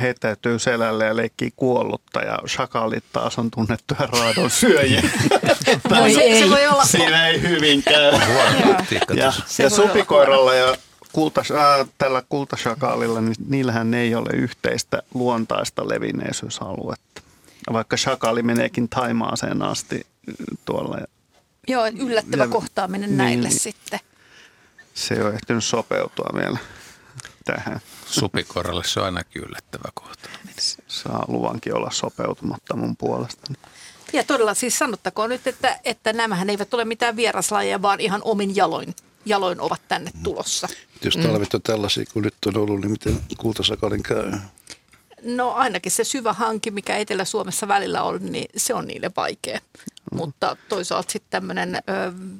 [0.00, 2.20] heittäytyy selälle ja leikkii kuollutta.
[2.20, 5.02] Ja shakalit taas on tunnettuja raadon syöjiä.
[5.90, 8.12] No, se, se voi olla Siinä ei hyvin käy.
[8.12, 10.76] Huono taktiikka Ja, ja olla supikoiralla ja
[11.18, 17.22] kultas, äh, tällä kultashakaalilla, niin niillähän ei ole yhteistä luontaista levinneisyysaluetta.
[17.72, 20.96] Vaikka shakaali meneekin Taimaaseen asti äh, tuolla.
[20.96, 21.06] ja
[21.68, 23.60] Joo, yllättävä Ja- kohtaaminen niin, näille niin.
[23.60, 24.00] sitten.
[24.94, 26.58] Se ei ole ehtinyt sopeutua vielä
[27.44, 27.80] tähän.
[28.06, 30.28] Supikoiralle se on ainakin yllättävä kohta.
[30.88, 33.52] Saa luvankin olla sopeutumatta mun puolesta.
[34.12, 38.56] Ja todella siis sanottakoon nyt, että, että nämähän eivät ole mitään vieraslajeja, vaan ihan omin
[38.56, 38.94] jaloin,
[39.24, 40.68] jaloin ovat tänne tulossa.
[41.04, 44.32] Jos talvet on tällaisia kuin nyt on ollut, niin miten kultasakalin käy?
[45.22, 49.60] No ainakin se syvä hanki, mikä Etelä-Suomessa välillä on, niin se on niille vaikea.
[50.12, 51.78] Mutta toisaalta sitten tämmöinen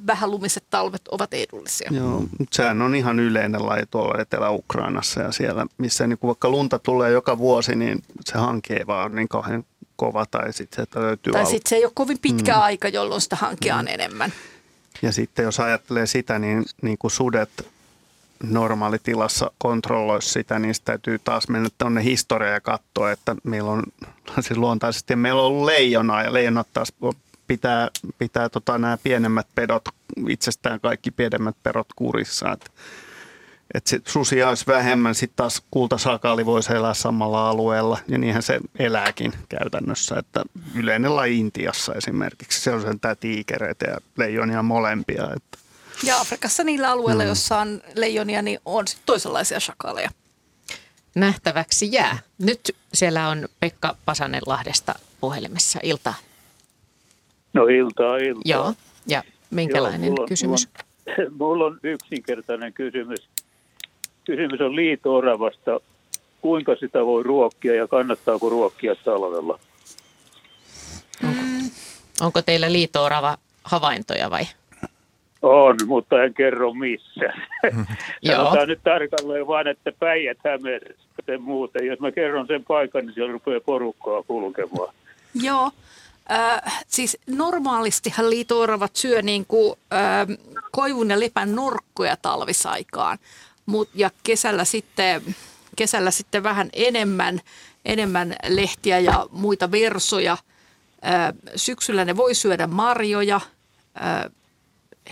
[0.07, 1.91] vähän lumiset talvet ovat edullisia.
[1.93, 6.49] Joo, mutta sehän on ihan yleinen laji tuolla Etelä-Ukrainassa ja siellä, missä niin kuin vaikka
[6.49, 9.65] lunta tulee joka vuosi, niin se hanki ei vaan niin kauhean
[9.97, 12.61] kova tai sitten se löytyy Tai sitten se ei ole kovin pitkä mm.
[12.61, 14.33] aika, jolloin sitä hankkia on enemmän.
[15.03, 17.51] Ja sitten jos ajattelee sitä, niin, niin kuin sudet
[18.43, 23.83] normaalitilassa kontrolloisi sitä, niin sitä täytyy taas mennä tuonne historiaan ja katsoa, että meillä on
[24.41, 26.93] siis luontaisesti meillä on ollut leijona ja leijonat taas
[27.47, 27.89] pitää,
[28.19, 29.85] pitää tota, nämä pienemmät pedot,
[30.29, 32.53] itsestään kaikki pienemmät pedot kurissa.
[32.53, 32.71] Että
[33.75, 38.61] et sit susia olisi vähemmän, sitten taas kultasakaali voisi elää samalla alueella, ja niinhän se
[38.79, 40.19] elääkin käytännössä.
[40.19, 40.43] Että
[40.75, 45.25] yleinen laji Intiassa esimerkiksi, se on sentään tiikereitä ja leijonia molempia.
[45.37, 45.59] Että
[46.03, 47.29] Ja Afrikassa niillä alueilla, mm.
[47.29, 50.11] jossa on leijonia, niin on sit toisenlaisia shakaaleja.
[51.15, 52.19] Nähtäväksi jää.
[52.39, 55.81] Nyt siellä on Pekka Pasanen Lahdesta puhelimessa.
[55.83, 56.15] Iltaa.
[57.53, 58.43] No iltaa, iltaa.
[58.45, 58.75] Joo.
[59.07, 60.69] Ja minkälainen Joo, mulla on- kysymys?
[60.69, 63.29] Mulla on, mulla on yksinkertainen kysymys.
[64.29, 65.81] Kysymys on liito-oravasta.
[66.41, 69.59] Kuinka sitä voi ruokkia ja kannattaako ruokkia talvella?
[72.21, 74.43] Onko teillä liitoorava havaintoja vai?
[75.43, 77.33] On, mutta en kerro missä.
[78.27, 81.87] Sanotaan nyt tarkalleen vaan, että päijät hämeestä muuten.
[81.87, 84.95] Jos mä kerron sen paikan, niin siellä rupeaa porukkaa kulkemaan.
[85.43, 85.71] Joo.
[86.31, 90.27] Äh, siis normaalistihan liitooravat syö niin kuin, äh,
[90.73, 93.19] koivun ja lepän norkkoja talvisaikaan,
[93.69, 95.37] Mut, ja kesällä sitten,
[95.77, 97.41] kesällä sitten vähän enemmän,
[97.85, 100.37] enemmän lehtiä ja muita versoja.
[101.57, 103.41] Syksyllä ne voi syödä marjoja,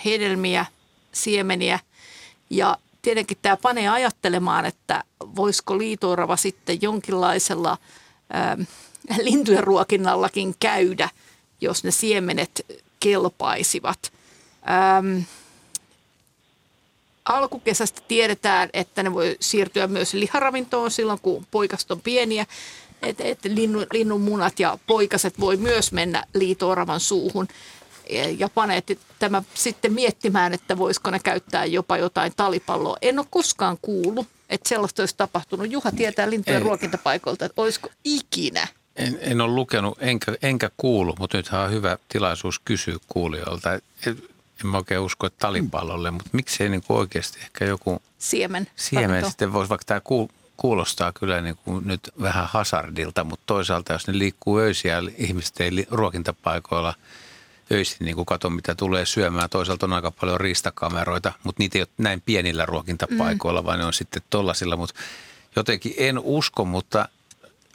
[0.04, 0.66] hedelmiä,
[1.12, 1.78] siemeniä
[2.50, 7.78] ja tietenkin tämä panee ajattelemaan, että voisiko liitoorava sitten jonkinlaisella
[9.22, 11.08] lintujen ruokinnallakin käydä,
[11.60, 14.12] jos ne siemenet kelpaisivat.
[17.28, 22.46] Alkukesästä tiedetään, että ne voi siirtyä myös liharavintoon silloin, kun poikaset on pieniä.
[23.02, 27.48] Että et linnun, linnun munat ja poikaset voi myös mennä liitooravan suuhun.
[28.38, 32.96] Ja paneet tämä sitten miettimään, että voisiko ne käyttää jopa jotain talipalloa.
[33.02, 35.72] En ole koskaan kuullut, että sellaista olisi tapahtunut.
[35.72, 41.36] Juha tietää lintujen ruokintapaikoilta, että olisiko ikinä en, en ole lukenut enkä, enkä kuulu, mutta
[41.36, 43.70] nythän on hyvä tilaisuus kysyä kuulijoilta.
[44.60, 49.26] En mä oikein usko, että talipallolle, mutta miksei niin kuin oikeasti ehkä joku siemen, siemen
[49.26, 50.00] sitten voisi, vaikka tämä
[50.56, 56.94] kuulostaa kyllä niin kuin nyt vähän hazardilta, mutta toisaalta jos ne liikkuu öisiä ihmisten ruokintapaikoilla
[57.72, 59.50] öisin, niin kuin kato mitä tulee syömään.
[59.50, 63.66] Toisaalta on aika paljon riistakameroita, mutta niitä ei ole näin pienillä ruokintapaikoilla, mm.
[63.66, 65.00] vaan ne on sitten tollasilla, mutta
[65.56, 67.08] jotenkin en usko, mutta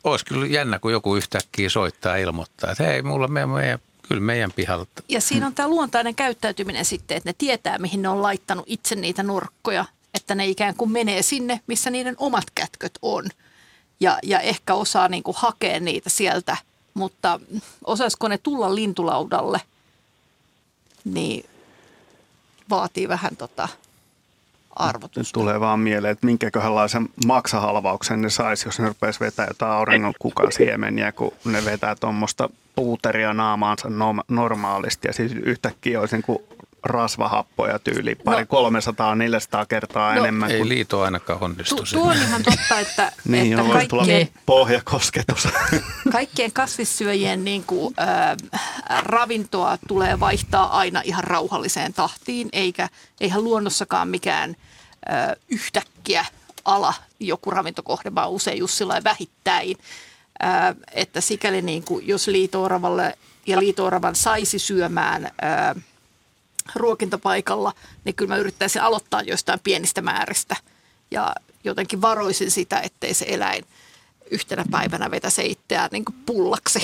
[0.04, 3.80] olisi kyllä jännä, kun joku yhtäkkiä soittaa ja ilmoittaa, että hei, mulla me, meidän,
[4.12, 4.86] kyllä meidän pihalla.
[5.10, 8.96] Ja siinä on tämä luontainen käyttäytyminen sitten, että ne tietää, mihin ne on laittanut itse
[8.96, 13.26] niitä nurkkoja, että ne ikään kuin menee sinne, missä niiden omat kätköt on.
[14.00, 16.58] Ja, ja ehkä osaa niin kuin hakea niitä sieltä,
[16.94, 17.40] mutta
[17.86, 19.62] osaisiko ne tulla lintulaudalle,
[21.06, 21.46] niin
[22.70, 23.68] vaatii vähän tota
[24.76, 25.20] arvotusta.
[25.20, 30.14] Nyt tulee vaan mieleen, että minkäköhänlaisen maksahalvauksen ne saisi, jos ne rupeaisi vetää jotain auringon
[30.20, 33.88] kukan siemeniä, kun ne vetää tuommoista puuteria naamaansa
[34.28, 36.40] normaalisti ja siis yhtäkkiä olisi niin kuin
[36.84, 40.52] rasvahappoja tyyli pari no, 300 400 kertaa no, enemmän.
[40.52, 40.70] Ei kuin...
[40.70, 41.76] liito ainakaan onnistu.
[41.76, 45.48] Tu- tuo on ihan totta, että, niin, että kaikkien, tulla pohjakosketus.
[46.12, 48.38] kaikkien kasvissyöjien niin kuin, äh,
[49.00, 54.56] ravintoa tulee vaihtaa aina ihan rauhalliseen tahtiin, eikä eihän luonnossakaan mikään
[55.12, 56.26] äh, yhtäkkiä
[56.66, 59.78] ala joku ravintokohde, vaan usein just sillä vähittäin.
[60.92, 63.18] Että sikäli niin kuin, jos liitooravalle
[63.48, 65.84] ja liitooravan saisi syömään äh,
[66.76, 67.74] ruokintapaikalla,
[68.04, 70.56] niin kyllä mä yrittäisin aloittaa jostain pienistä määristä
[71.12, 73.66] ja jotenkin varoisin sitä, ettei se eläin
[74.32, 76.80] yhtenä päivänä vetäisi itseään niin pullaksi.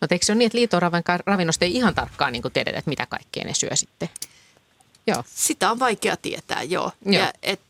[0.00, 3.06] No eikö se ole niin, että liitoravan ravinnosta ei ihan tarkkaan niin tiedetä, että mitä
[3.06, 4.08] kaikkea ne syö sitten?
[5.06, 5.24] Joo.
[5.26, 6.92] Sitä on vaikea tietää, joo.
[7.04, 7.22] joo.
[7.22, 7.60] Ja et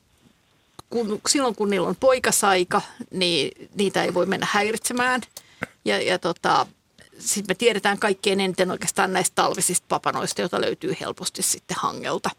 [0.90, 5.20] kun, silloin kun niillä on poikasaika, niin niitä ei voi mennä häiritsemään.
[5.84, 6.66] Ja, ja tota,
[7.18, 12.30] sitten me tiedetään kaikkein eniten oikeastaan näistä talvisista papanoista, joita löytyy helposti sitten hangelta.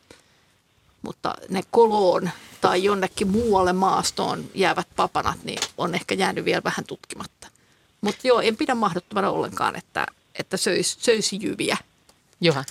[1.02, 2.30] Mutta ne koloon
[2.62, 7.48] tai jonnekin muualle maastoon jäävät papanat, niin on ehkä jäänyt vielä vähän tutkimatta.
[8.02, 10.06] Mutta joo, en pidä mahdottomana ollenkaan, että,
[10.40, 11.78] että söisi, söisi jyviä.
[12.42, 12.66] Johan.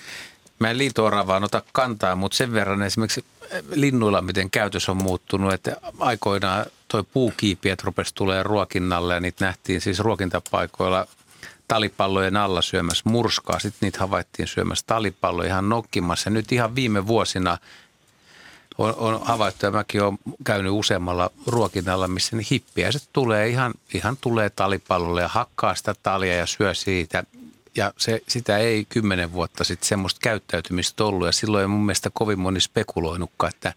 [0.61, 3.25] Mä en liito-oravaan ota kantaa, mutta sen verran esimerkiksi
[3.71, 9.81] linnuilla, miten käytös on muuttunut, että aikoinaan toi puukiipiät rupesi tulee ruokinnalle ja niitä nähtiin
[9.81, 11.07] siis ruokintapaikoilla
[11.69, 13.59] talipallojen alla syömässä murskaa.
[13.59, 16.31] Sitten niitä havaittiin syömässä talipalloja ihan nokkimassa.
[16.31, 17.59] Ja nyt ihan viime vuosina
[18.79, 24.17] on, on havaittu, ja mäkin olen käynyt useammalla ruokinnalla, missä ne hippiäiset tulee ihan, ihan
[24.21, 27.25] tulee talipallolle ja hakkaa sitä talia ja syö siitä.
[27.77, 31.27] Ja se, sitä ei kymmenen vuotta sitten semmoista käyttäytymistä ollut.
[31.27, 33.73] Ja silloin ei mun mielestä kovin moni spekuloinutkaan, että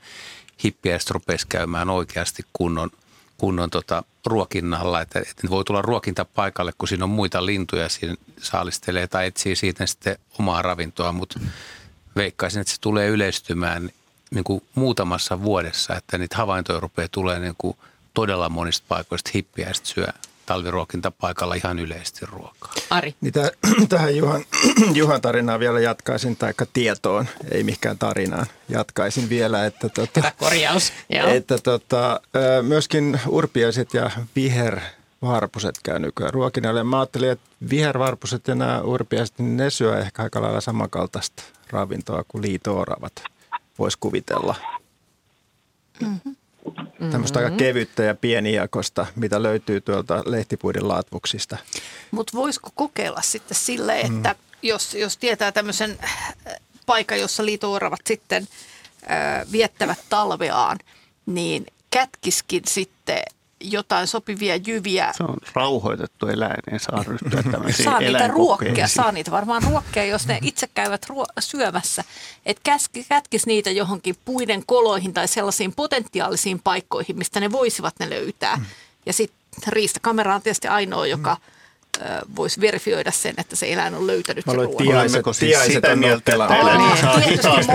[0.64, 2.90] hippiäiset rupesi käymään oikeasti kunnon–
[3.44, 9.08] kunnon tota, ruokinnalla, että, että voi tulla ruokintapaikalle, kun siinä on muita lintuja, siinä saalistelee
[9.08, 11.40] tai etsii siitä sitten omaa ravintoa, mutta
[12.16, 13.90] veikkaisin, että se tulee yleistymään
[14.32, 17.78] niin kuin muutamassa vuodessa, että niitä havaintoja rupeaa tulee niin kuin
[18.14, 20.08] todella monista paikoista hippiä ja syö
[20.46, 22.74] talviruokintapaikalla ihan yleisesti ruokaa.
[22.90, 23.16] Ari.
[23.22, 23.52] Niin täh,
[23.90, 24.46] tähän Juhan,
[25.00, 30.94] Juhan tarinaan vielä jatkaisin, tai tietoon, ei mikään tarinaan, jatkaisin vielä, että, tota, Hyvä korjaus.
[31.10, 32.22] että tota,
[32.62, 36.84] myöskin urpiaiset ja vihervarpuset käy nykyään ruokinnalle.
[36.84, 42.24] Mä ajattelin, että vihervarpuset ja nämä urpiaiset, niin ne syö ehkä aika lailla samankaltaista ravintoa
[42.28, 43.14] kuin liitooravat,
[43.80, 44.56] voisi kuvitella.
[46.02, 46.36] Mm-hmm.
[46.66, 47.12] Mm-hmm.
[47.12, 51.58] Tämmöistä aika kevyttä ja pienijakosta, mitä löytyy tuolta lehtipuiden laatvuksista.
[52.12, 54.58] Mutta voisiko kokeilla sitten sille, että mm.
[54.62, 56.00] jos, jos tietää tämmöisen
[56.86, 58.48] paikka, jossa liitooravat sitten
[59.04, 59.06] ö,
[59.52, 60.80] viettävät talveaan,
[61.26, 63.24] niin kätkiskin sitten
[63.64, 65.14] jotain sopivia jyviä.
[65.18, 70.06] Se on rauhoitettu eläin, ei saa ryhtyä tämmöisiin Saa niitä ruokkia, saa niitä varmaan ruokkia,
[70.06, 72.04] jos ne itse käyvät ruo- syömässä.
[72.46, 78.10] Että kätki, kätkisi niitä johonkin puiden koloihin tai sellaisiin potentiaalisiin paikkoihin, mistä ne voisivat ne
[78.10, 78.56] löytää.
[78.56, 78.66] Mm.
[79.06, 81.53] Ja sitten riistakamera on tietysti ainoa, joka mm
[82.36, 84.78] voisi verifioida sen, että se eläin on löytänyt sen ruoan.
[84.78, 86.32] Tiaiset, siis tiaiset sitä mieltä,
[87.30, 87.72] hitaasti.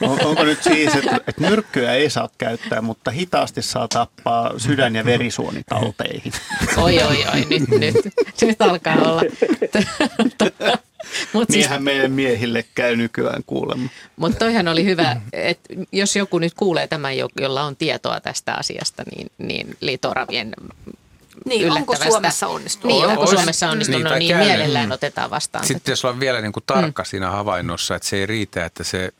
[0.00, 4.96] on, onko nyt siis, että, että myrkkyä ei saa käyttää, mutta hitaasti saa tappaa sydän-
[4.96, 6.32] ja verisuonitauteihin?
[6.76, 7.94] Oi, oi, oi, nyt, nyt,
[8.42, 9.22] nyt alkaa olla.
[11.32, 13.88] Mut siis, Niinhän meidän miehille käy nykyään kuulemma.
[14.16, 19.02] Mutta toihan oli hyvä, että jos joku nyt kuulee tämän, jolla on tietoa tästä asiasta,
[19.16, 20.54] niin, niin liitoravien
[21.46, 22.96] niin, onko Suomessa onnistunut?
[22.96, 25.66] Niin, onko Suomessa onnistunut, niin, niin mielellään otetaan vastaan.
[25.66, 27.06] Sitten jos on vielä niin kuin tarkka mm.
[27.06, 29.12] siinä havainnossa, että se ei riitä, että se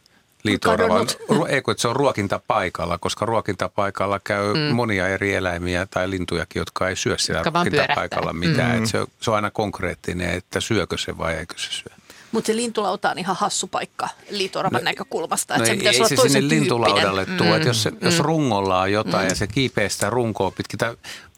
[0.42, 1.06] liitoorava,
[1.48, 4.60] ei kun se on ruokintapaikalla, koska ruokintapaikalla käy mm.
[4.74, 8.80] monia eri eläimiä tai lintujakin, jotka ei syö siellä ruokintapaikalla mitään.
[8.80, 8.86] Mm.
[8.86, 11.92] se, se on aina konkreettinen, että syökö se vai eikö se syö.
[12.32, 15.54] Mutta se lintulauta on ihan hassu paikka liitoravan no, näkökulmasta.
[15.54, 17.36] Että no se ei, ei se sinne lintulaudalle mm.
[17.36, 17.56] tuo.
[17.56, 17.98] Että jos, mm.
[18.00, 19.28] jos rungolla on jotain mm.
[19.28, 20.78] ja se kiipeää sitä runkoa pitkin,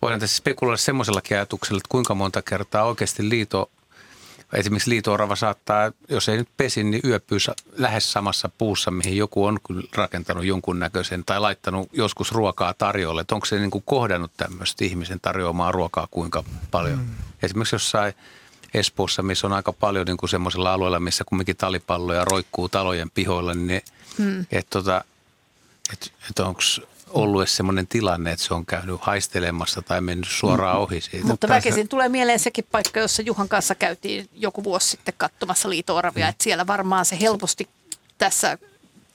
[0.02, 3.70] voidaan tässä spekuloida semmoisellakin ajatuksella, että kuinka monta kertaa oikeasti liito,
[4.52, 7.38] esimerkiksi liitoorava saattaa, jos ei nyt pesi, niin yöpyy
[7.72, 13.20] lähes samassa puussa, mihin joku on kyllä rakentanut jonkun näköisen tai laittanut joskus ruokaa tarjolle.
[13.20, 16.98] Että onko se niin kuin kohdannut tämmöistä ihmisen tarjoamaa ruokaa kuinka paljon.
[16.98, 17.08] Mm.
[17.42, 18.14] Esimerkiksi jossain
[18.74, 23.54] Espoossa, missä on aika paljon niin kuin semmoisilla alueilla, missä kumminkin talipalloja roikkuu talojen pihoilla,
[23.54, 23.82] niin ne,
[24.18, 24.40] mm.
[24.40, 25.04] että tota,
[25.92, 26.60] et, et onko
[27.10, 30.82] ollut edes semmoinen tilanne, että se on käynyt haistelemassa tai mennyt suoraan mm.
[30.82, 31.26] ohi siitä.
[31.26, 36.24] Mutta väkisin tulee mieleen sekin paikka, jossa Juhan kanssa käytiin joku vuosi sitten katsomassa liitooravia,
[36.26, 36.30] mm.
[36.30, 37.68] että siellä varmaan se helposti
[38.18, 38.58] tässä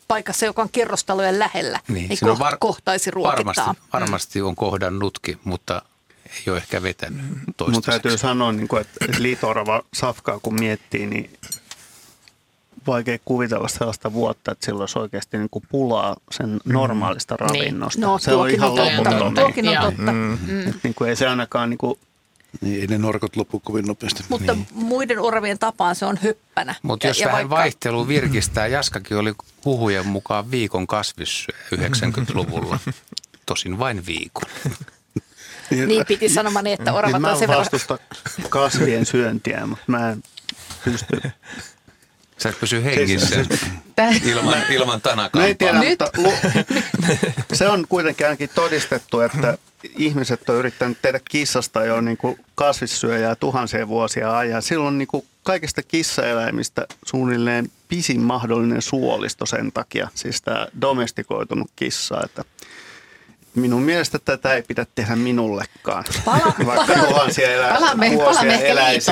[0.07, 3.65] paikassa, joka on kerrostalojen lähellä, niin, niin koht, var- kohtaisi ruokittaa.
[3.65, 5.81] Varmasti, varmasti on kohdannutkin, mutta
[6.25, 7.71] ei ole ehkä vetänyt toistaiseksi.
[7.71, 11.29] Mutta täytyy sanoa, niin kuin, että liitoorava safkaa kun miettii, niin
[12.88, 16.73] vaikea kuvitella sellaista vuotta, että sillä olisi oikeasti niin kuin pulaa sen mm.
[16.73, 17.49] normaalista niin.
[17.49, 18.01] ravinnosta.
[18.01, 19.34] No, se on ihan loputon.
[19.34, 20.11] Tuokin on totta.
[20.11, 20.38] Mm.
[20.47, 20.73] Mm.
[20.84, 21.99] Niin kuin ei se ainakaan niin kuin
[22.61, 24.23] niin, ei ne norkot loppu kovin nopeasti.
[24.29, 24.67] Mutta niin.
[24.73, 26.75] muiden oravien tapaan se on hyppänä.
[26.81, 27.55] Mutta jos ja vähän vaikka...
[27.55, 29.34] vaihtelu virkistää, Jaskakin oli
[29.65, 32.79] huhujen mukaan viikon kasvissyö 90-luvulla.
[33.45, 34.49] Tosin vain viikon.
[35.69, 37.59] Niin, niin piti sanomani, että niin, oravat niin, on sen verran...
[37.59, 37.97] vastusta
[38.49, 40.23] kasvien syöntiä, mutta mä en
[40.86, 41.21] pysty
[42.38, 43.45] Sä et pysy hengissä
[44.25, 45.41] ilman, ilman tanakaa.
[45.41, 46.34] No ei tiedä, mutta lu-
[47.53, 49.57] se on kuitenkin ainakin todistettu, että
[49.97, 54.61] ihmiset on yrittänyt tehdä kissasta jo niin kuin kasvissyöjää tuhansia vuosia ajan.
[54.61, 62.21] Silloin niin kuin kaikista kissaeläimistä suunnilleen pisin mahdollinen suolisto sen takia, siis tämä domestikoitunut kissa,
[62.25, 62.43] että
[63.56, 69.12] Minun mielestä tätä ei pidä tehdä minullekaan, Pala- vaikka tuhansia elä, palaamme, vuosia eläisi.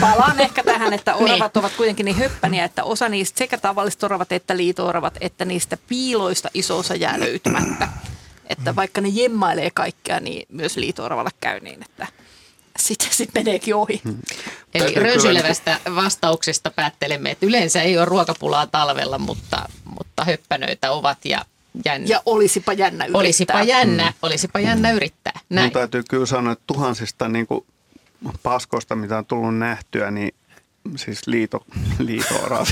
[0.00, 1.60] Palaan ehkä tähän, että oravat niin.
[1.64, 6.50] ovat kuitenkin niin höppäniä, että osa niistä sekä tavalliset oravat että liitooravat, että niistä piiloista
[6.54, 7.88] iso osa jää löytymättä.
[8.46, 12.06] Että vaikka ne jemmailee kaikkea, niin myös liitooravalla käy niin, että
[12.78, 14.00] sitten sit meneekin ohi.
[14.04, 14.18] Hmm.
[14.74, 21.44] Eli rönsylevästä vastauksesta päättelemme, että yleensä ei ole ruokapulaa talvella, mutta, mutta höppänöitä ovat ja
[21.84, 22.06] jännä.
[22.08, 23.20] Ja olisipa jännä yrittää.
[23.20, 24.14] Olisipa jännä, mm.
[24.22, 25.40] olisipa jännä yrittää.
[25.48, 25.64] Näin.
[25.64, 27.64] Mun täytyy kyllä sanoa, että tuhansista niin kuin
[28.42, 30.34] paskoista, mitä on tullut nähtyä, niin
[30.96, 31.64] siis liito,
[31.98, 32.34] liito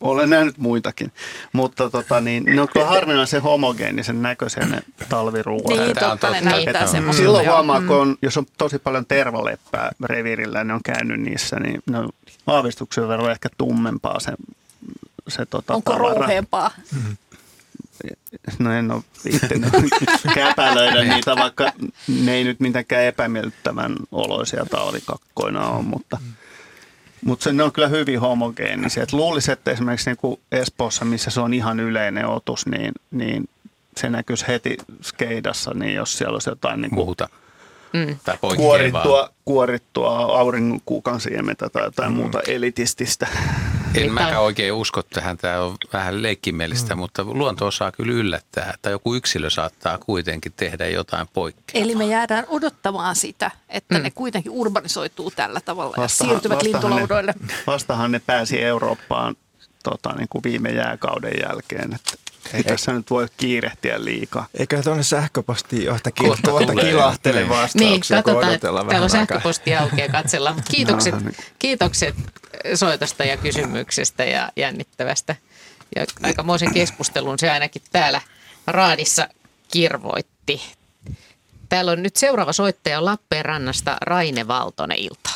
[0.00, 1.12] Olen nähnyt muitakin,
[1.52, 5.78] mutta tota, niin, ne on kyllä harvinaisen homogeenisen näköisen ne talviruuat.
[5.78, 7.22] Niin, totta, ne näyttää semmoista.
[7.22, 11.82] Silloin huomaa, kun on, jos on tosi paljon tervaleppää revirillä, ne on käynyt niissä, niin
[11.90, 12.08] ne on
[12.46, 14.32] aavistuksen verran ehkä tummempaa se,
[15.28, 16.14] se tota, Onko tavara.
[16.14, 16.70] rouheempaa?
[16.94, 17.16] Mm-hmm
[18.58, 19.72] no en ole viittinyt
[20.34, 21.72] käpälöidä niitä, vaikka
[22.24, 26.18] ne ei nyt mitenkään epämiellyttävän oloisia talvikakkoina ole, mutta,
[27.24, 29.02] mutta se, ne on kyllä hyvin homogeenisia.
[29.02, 33.48] Et luulisi, että esimerkiksi niin kuin Espoossa, missä se on ihan yleinen otus, niin, niin
[33.96, 37.28] se näkyisi heti skeidassa, niin jos siellä olisi jotain niin kuin, muuta.
[37.92, 38.18] Mm.
[38.24, 42.16] Tai kuorittua, kuorittua auringonkuukan siementä tai jotain mm.
[42.16, 43.26] muuta elitististä.
[43.94, 46.98] En mäkään oikein usko tähän, tämä on vähän leikkimielistä, mm.
[46.98, 51.84] mutta luonto osaa kyllä yllättää, että joku yksilö saattaa kuitenkin tehdä jotain poikkeaa.
[51.84, 54.02] Eli me jäädään odottamaan sitä, että mm.
[54.02, 57.34] ne kuitenkin urbanisoituu tällä tavalla vastahan, ja siirtyvät lintulaudoille.
[57.40, 59.36] Ne, vastahan ne pääsi Eurooppaan
[59.82, 62.12] tota, niin kuin viime jääkauden jälkeen, että
[62.54, 64.46] ei tässä nyt voi kiirehtiä liikaa.
[64.58, 70.08] Eikä tuonne sähköpostiin johtakin kohta, kohta kilahtele vastauksia, Niin, katsotaan, täällä on sähköposti auki ja
[70.08, 70.62] katsellaan.
[70.70, 71.36] Kiitokset, no, niin.
[71.58, 72.14] kiitokset
[72.74, 75.36] soitosta ja kysymyksestä ja jännittävästä.
[75.96, 78.20] Ja aikamoisen keskustelun se ainakin täällä
[78.66, 79.28] raadissa
[79.72, 80.62] kirvoitti.
[81.68, 85.30] Täällä on nyt seuraava soittaja Lappeenrannasta Raine Valtonen ilta.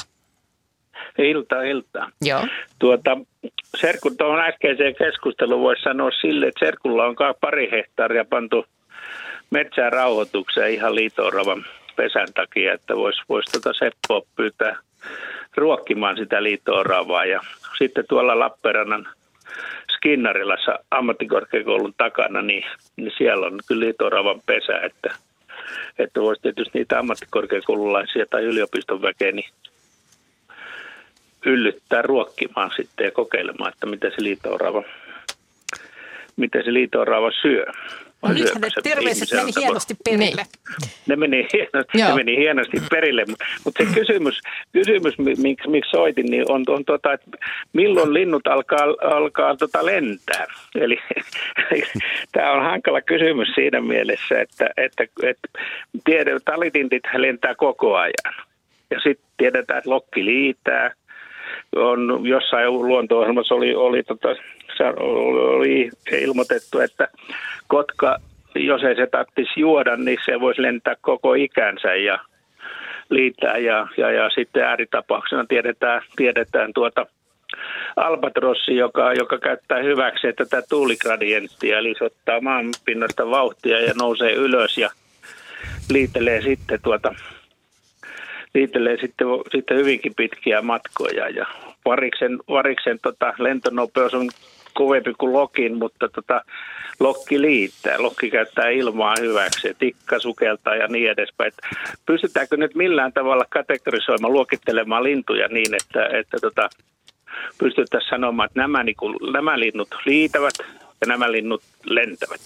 [1.19, 2.11] Ilta, ilta.
[2.23, 2.47] Joo.
[2.79, 3.19] Tuota,
[3.77, 8.67] Serkun tuohon äskeiseen keskusteluun voisi sanoa sille, että Serkulla on pari hehtaaria pantu
[9.51, 11.65] metsään rauhoitukseen ihan liitooravan
[11.97, 14.77] pesän takia, että voisi vois tuota Seppoa pyytää
[15.57, 17.25] ruokkimaan sitä liitooravaa.
[17.25, 17.41] Ja
[17.79, 19.09] sitten tuolla Lappeenrannan
[19.97, 22.65] Skinnarilassa ammattikorkeakoulun takana, niin,
[22.97, 25.15] niin siellä on kyllä liitooravan pesä, että,
[25.99, 29.51] että voisi tietysti niitä ammattikorkeakoululaisia tai yliopiston väkeä niin
[31.47, 34.83] yllyttää ruokkimaan sitten ja kokeilemaan, että miten se liitoorava,
[36.37, 37.67] miten se liitoorava syö.
[38.23, 40.43] No nythän ne terveiset meni hienosti perille.
[41.07, 43.25] Ne meni hienosti, ne meni hienosti perille,
[43.65, 44.41] mutta se kysymys,
[44.73, 47.31] kysymys miksi, miksi soitin, niin on, on tota, että
[47.73, 50.47] milloin linnut alkaa, alkaa tota lentää.
[50.75, 50.99] Eli
[52.33, 55.49] tämä on hankala kysymys siinä mielessä, että, että, että
[56.05, 58.35] tiedä, talitintit lentää koko ajan.
[58.91, 60.93] Ja sitten tiedetään, että lokki liitää.
[61.77, 64.29] On jossain luonto-ohjelmassa oli, oli tota,
[64.85, 65.91] oli
[66.21, 67.09] ilmoitettu, että
[67.67, 68.17] kotka,
[68.55, 72.19] jos ei se tarvitsisi juoda, niin se voisi lentää koko ikänsä ja
[73.11, 73.59] liittää.
[73.59, 77.07] Ja, ja, ja sitten ääritapauksena tiedetään, tiedetään tuota
[77.97, 84.79] albatrossi, joka, joka käyttää hyväksi tätä tuuligradienttia, eli se ottaa maanpinnasta vauhtia ja nousee ylös
[84.79, 84.91] ja
[85.91, 87.15] liittelee sitten tuota
[88.55, 91.47] liittelee sitten, sitten hyvinkin pitkiä matkoja ja
[91.85, 94.29] variksen, variksen tota, lentonopeus on
[94.75, 96.45] kovempi kuin Lokin, mutta tota,
[97.01, 98.03] Lokki liittää.
[98.03, 101.49] Lokki käyttää ilmaa hyväksi, tikka sukeltaa ja niin edespäin.
[101.49, 106.69] Et pystytäänkö nyt millään tavalla kategorisoimaan, luokittelemaan lintuja niin, että, että tota,
[107.59, 110.55] pystyttäisiin sanomaan, että nämä, niin kuin, nämä linnut liitävät
[111.01, 112.41] ja nämä linnut lentävät?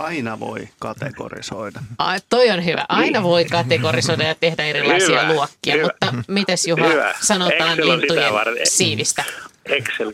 [0.00, 1.82] Aina voi kategorisoida.
[1.98, 2.84] Ai, toi on hyvä.
[2.88, 5.84] Aina voi kategorisoida ja tehdä erilaisia hyvä, luokkia, hyvä.
[5.86, 7.14] mutta mites Juha hyvä.
[7.20, 8.32] sanotaan Excel lintujen
[8.64, 9.24] siivistä?
[9.66, 10.12] Excel.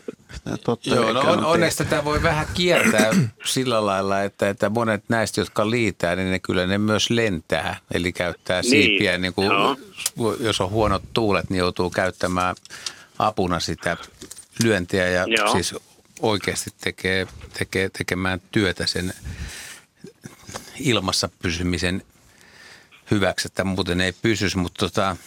[0.63, 3.11] Totta Joo, no on, onneksi tätä voi vähän kiertää
[3.45, 7.75] sillä lailla, että, että monet näistä, jotka liitää, niin ne kyllä ne myös lentää.
[7.93, 8.69] Eli käyttää niin.
[8.69, 9.49] siipiä, niin kuin,
[10.39, 12.55] jos on huonot tuulet, niin joutuu käyttämään
[13.19, 13.97] apuna sitä
[14.63, 15.51] lyöntiä ja Joo.
[15.51, 15.75] siis
[16.21, 17.27] oikeasti tekee,
[17.59, 19.13] tekee, tekemään työtä sen
[20.79, 22.03] ilmassa pysymisen
[23.11, 25.17] hyväksi, että muuten ei pysyisi, mutta tota,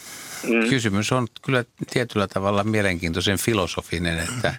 [0.43, 0.69] mm.
[0.69, 4.55] kysymys on kyllä tietyllä tavalla mielenkiintoisen filosofinen, että,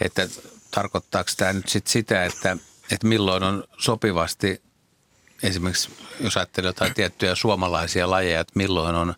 [0.00, 0.28] että
[0.70, 2.56] tarkoittaako tämä nyt sit sitä, että,
[2.90, 4.62] että milloin on sopivasti,
[5.42, 5.90] esimerkiksi
[6.20, 9.14] jos ajattelee jotain tiettyjä suomalaisia lajeja, että milloin on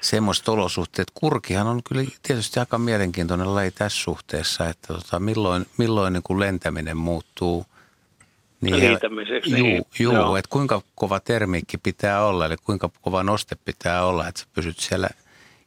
[0.00, 1.10] semmoiset olosuhteet.
[1.14, 6.40] Kurkihan on kyllä tietysti aika mielenkiintoinen laji tässä suhteessa, että tota, milloin, milloin niin kuin
[6.40, 7.66] lentäminen muuttuu–
[8.60, 9.50] niin, liitämiseksi.
[9.50, 10.36] Juu, niin, juu joo.
[10.36, 14.78] että kuinka kova termiikki pitää olla, eli kuinka kova noste pitää olla, että sä pysyt
[14.78, 15.08] siellä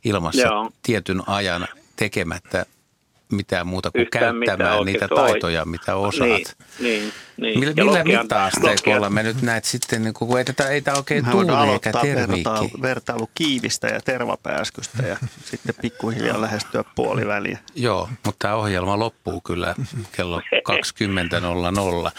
[0.04, 0.72] ilmassa joo.
[0.84, 2.66] tietyn ajan tekemättä
[3.34, 6.30] mitään muuta kuin Yhtään käyttämään niitä taitoja, mitä osaat.
[6.30, 6.48] Niin,
[6.80, 7.60] niin, niin.
[7.60, 11.72] Millä, millä mitta-asteikolla me nyt näet sitten, niin kun ei, tätä, ei tämä oikein tuuli
[11.74, 12.44] eikä termiikki?
[12.44, 15.18] Vertailu, vertailu kiivistä ja tervapääskystä ja
[15.52, 17.58] sitten pikkuhiljaa lähestyä puoliväliä.
[17.76, 19.76] Joo, mutta tämä ohjelma loppuu kyllä
[20.12, 22.12] kello 20.00.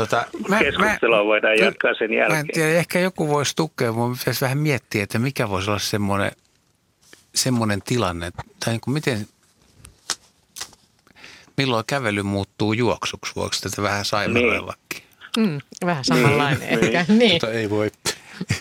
[0.00, 2.32] Tota, mä, Keskustelua mä, voidaan jatkaa sen jälkeen.
[2.32, 5.78] Mä en tiedä, ehkä joku voisi tukea, mutta pitäisi vähän miettiä, että mikä voisi olla
[5.78, 6.32] semmoinen,
[7.34, 8.30] semmoinen tilanne,
[8.64, 9.26] tai niin kuin miten,
[11.56, 15.02] milloin kävely muuttuu juoksuksi, voiko tätä vähän saimaroillakin?
[15.36, 15.50] Niin.
[15.50, 17.04] Mm, vähän samanlainen niin, ehkä.
[17.08, 17.18] Niin.
[17.18, 17.32] niin.
[17.32, 17.90] Mutta ei voi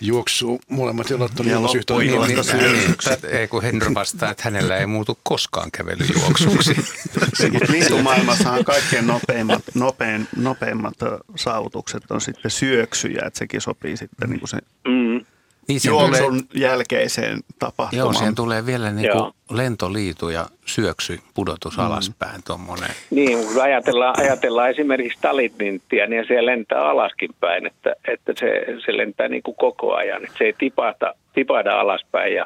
[0.01, 2.95] juoksuu molemmat jalat on ilmassa yhtä niin,
[3.29, 6.75] Ei kun Henry vastaa, että hänellä ei muutu koskaan kävelyjuoksuksi.
[7.71, 10.97] Lintumaailmassahan kaikkein nopeimmat, nopein, nopeimmat
[11.35, 14.57] saavutukset on sitten syöksyjä, että sekin sopii sitten niin kuin se
[14.87, 15.25] mm
[15.69, 18.05] niin juoksun tulee, jälkeiseen tapahtumaan.
[18.05, 21.83] Joo, siihen tulee vielä niin kuin lentoliitu ja syöksy, pudotus mm.
[21.83, 22.89] alaspäin tuommoinen.
[23.09, 28.97] Niin, kun ajatellaan, ajatellaan esimerkiksi talitinttiä, niin se lentää alaskin päin, että, että se, se
[28.97, 30.23] lentää niin kuin koko ajan.
[30.23, 32.45] Että se ei tipahda, tipahda alaspäin ja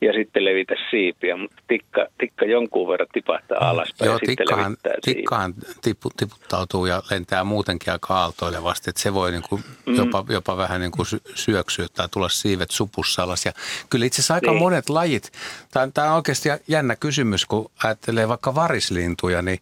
[0.00, 4.76] ja sitten levitä siipiä, mutta tikka, tikka jonkun verran tipahtaa alaspäin Joo, ja sitten tikkaan,
[5.04, 9.94] tikkaan tipu, tiputtautuu ja lentää muutenkin aika aaltoilevasti, että se voi niin kuin mm.
[9.94, 13.46] jopa, jopa vähän niin kuin syöksyä tai tulla siivet supussa alas.
[13.46, 13.52] Ja
[13.90, 14.62] kyllä itse asiassa aika niin.
[14.62, 15.32] monet lajit,
[15.70, 19.58] tämä on, tämä on oikeasti jännä kysymys, kun ajattelee vaikka varislintuja, niin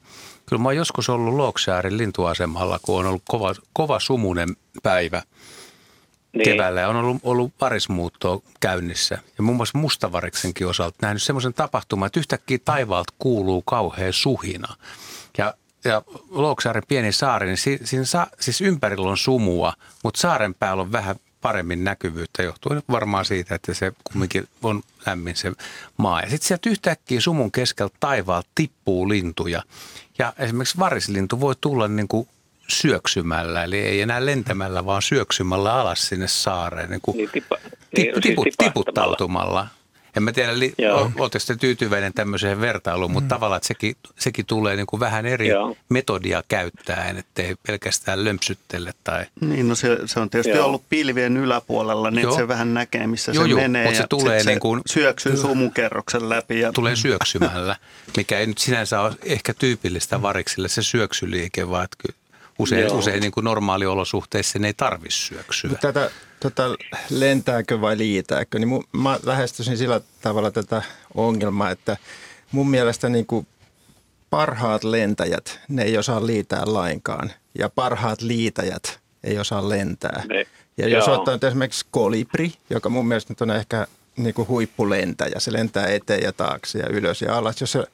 [0.46, 4.48] kyllä mä oon joskus ollut Luoksäärin lintuasemalla, kun on ollut kova, kova sumunen
[4.82, 5.22] päivä–
[6.32, 6.44] niin.
[6.44, 9.18] keväällä on ollut, ollut parismuuttoa käynnissä.
[9.38, 14.76] Ja muun muassa mustavariksenkin osalta nähnyt semmoisen tapahtuman, että yhtäkkiä taivaalta kuuluu kauhea suhina.
[15.38, 19.72] Ja ja Louksaaren pieni saari, niin si, siinä sa, siis ympärillä on sumua,
[20.04, 25.36] mutta saaren päällä on vähän paremmin näkyvyyttä johtuen varmaan siitä, että se kumminkin on lämmin
[25.36, 25.52] se
[25.96, 26.20] maa.
[26.20, 29.62] Ja sitten sieltä yhtäkkiä sumun keskeltä taivaalta tippuu lintuja.
[30.18, 32.28] Ja esimerkiksi varislintu voi tulla niin kuin
[32.70, 37.56] syöksymällä, eli ei enää lentämällä, vaan syöksymällä alas sinne saareen, niin kuin niin, tipa,
[37.94, 39.68] tipu, tipu, tiputtautumalla.
[40.16, 40.74] En mä tiedä, li-
[41.18, 43.28] oletteko te tyytyväinen tämmöiseen vertailuun, mutta mm.
[43.28, 45.76] tavallaan että sekin, sekin tulee niin kuin vähän eri Joo.
[45.88, 48.92] metodia käyttäen, ettei pelkästään lömpsyttele.
[49.04, 49.26] Tai...
[49.40, 50.66] Niin, no se, se on tietysti Joo.
[50.66, 53.84] ollut pilvien yläpuolella, niin se vähän näkee, missä Joo, se jo, menee.
[53.84, 56.60] Mutta se tulee niin kuin, syöksyy sumukerroksen läpi.
[56.60, 56.72] Ja...
[56.72, 57.76] Tulee syöksymällä,
[58.16, 62.14] mikä ei nyt sinänsä ole ehkä tyypillistä variksille se syöksyliike, vaan että
[62.58, 65.70] usein, usein niin kuin normaaliolosuhteissa ne ei tarvitse syöksyä.
[65.80, 66.10] Tätä
[66.40, 66.62] tota,
[67.10, 70.82] lentääkö vai liitääkö, niin mun, mä lähestyisin sillä tavalla tätä
[71.14, 71.96] ongelmaa, että
[72.52, 73.46] mun mielestä niin kuin
[74.30, 77.32] parhaat lentäjät, ne ei osaa liitää lainkaan.
[77.58, 80.22] Ja parhaat liitäjät ei osaa lentää.
[80.28, 83.86] Ne, ja jos ottaa nyt esimerkiksi kolibri, joka mun mielestä nyt on ehkä
[84.18, 85.40] niin kuin huippulentäjä.
[85.40, 87.60] Se lentää eteen ja taakse ja ylös ja alas.
[87.60, 87.84] Jos se,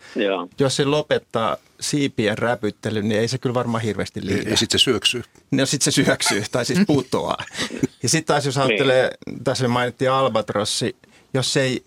[0.58, 4.50] jos se lopettaa siipien räpyttelyn, niin ei se kyllä varmaan hirveästi liitä.
[4.50, 5.22] Ja sitten se syöksyy.
[5.50, 7.44] No sitten se syöksyy tai siis putoaa.
[8.02, 9.44] ja sitten taas jos ajattelee, niin.
[9.44, 10.96] tässä mainittiin albatrossi,
[11.34, 11.84] jos se ei,